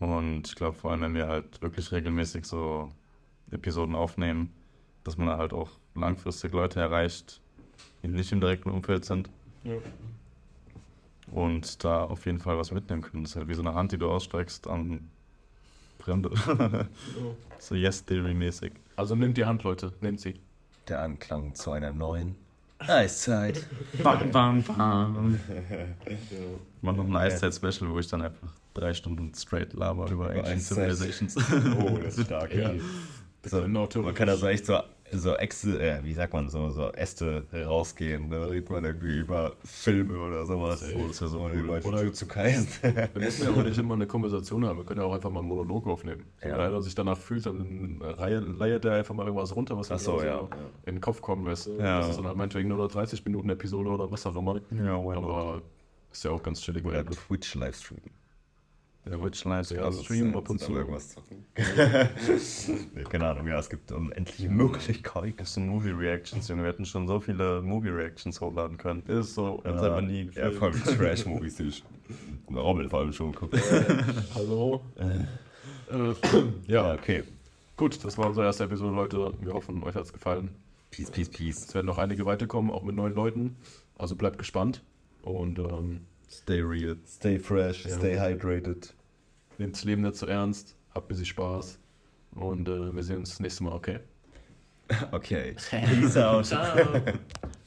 [0.00, 2.88] Und ich glaube, vor allem, wenn wir halt wirklich regelmäßig so
[3.50, 4.50] Episoden aufnehmen,
[5.04, 7.40] dass man halt auch langfristig Leute erreicht,
[8.02, 9.28] die nicht im direkten Umfeld sind
[9.62, 9.74] ja.
[11.32, 13.24] und da auf jeden Fall was mitnehmen können.
[13.24, 15.10] Das ist halt wie so eine Hand, die du ausstreckst an
[15.98, 16.30] Fremde.
[17.58, 18.72] so Yes-Theory-mäßig.
[18.96, 20.40] Also nehmt die Hand, Leute, nehmt sie.
[20.88, 22.36] Der Anklang zu einer neuen
[22.78, 23.66] Eiszeit.
[24.02, 25.40] Bam, bam, bam.
[26.06, 26.38] Ich
[26.80, 30.96] mach noch ein Eiszeit-Special, wo ich dann einfach drei Stunden straight laber über Ancient Eiszeit.
[30.96, 31.36] Civilizations.
[31.80, 32.54] Oh, das ist stark.
[32.54, 32.72] Ja.
[33.42, 34.78] So, man kann da so echt so,
[35.12, 38.30] so Äxte, äh, wie sagt man, so, so Äste rausgehen.
[38.30, 40.84] Da redet man irgendwie über Filme oder sowas.
[40.94, 41.60] Oh, das wäre so Oder cool.
[41.60, 42.68] über Oder- Jujutsu Kaisen.
[42.82, 45.40] Wir müssen ja auch nicht immer eine Konversation haben, wir können ja auch einfach mal
[45.40, 46.24] einen Monolog aufnehmen.
[46.42, 46.50] Ja.
[46.50, 47.98] Wenn einer sich danach fühlt, dann
[48.58, 50.46] leiert er einfach mal irgendwas runter, was Ach so, ja,
[50.84, 51.78] in den Kopf weißt du.
[51.78, 52.00] Ja.
[52.00, 54.60] Das ist dann halt meinetwegen nur noch 30 Minuten Episode oder was auch immer.
[54.70, 54.96] Ja?
[54.96, 55.62] Aber
[56.12, 56.84] ist ja auch ganz chillig.
[56.84, 58.00] Oder Twitch-Livestream.
[59.06, 60.72] Der Witch Lights Ja, also Stream ab und zu.
[60.74, 61.44] irgendwas zocken.
[62.94, 65.34] nee, keine Ahnung, ja, es gibt unendliche Möglichkeiten.
[65.38, 66.62] Das sind Movie Reactions, Junge.
[66.64, 69.02] Wir hätten schon so viele Movie Reactions hochladen können.
[69.06, 69.60] ist so.
[69.62, 71.56] Wir haben es einfach nie Ja, vor allem Trash-Movies.
[71.56, 71.84] die ich-
[72.54, 73.56] Rommel vor allem schon geguckt.
[74.34, 74.82] Hallo.
[74.98, 75.24] Äh,
[76.66, 77.22] ja, ja, okay.
[77.76, 79.32] gut, das war unsere erste Episode, Leute.
[79.40, 80.50] Wir hoffen, euch hat es gefallen.
[80.90, 81.66] Peace, peace, peace.
[81.68, 83.56] Es werden noch einige weiterkommen, auch mit neuen Leuten.
[83.96, 84.82] Also bleibt gespannt
[85.22, 86.00] und ähm,
[86.30, 86.96] Stay real.
[87.06, 87.96] Stay fresh, Ja.
[87.96, 88.94] stay hydrated.
[89.58, 90.76] nehmt das Leben nicht so ernst.
[90.94, 91.78] Habt ein bisschen Spaß.
[92.36, 93.98] Und äh, wir sehen uns das nächste Mal, okay?
[95.10, 95.54] Okay.
[95.70, 96.46] Peace out.
[96.46, 96.76] Ciao.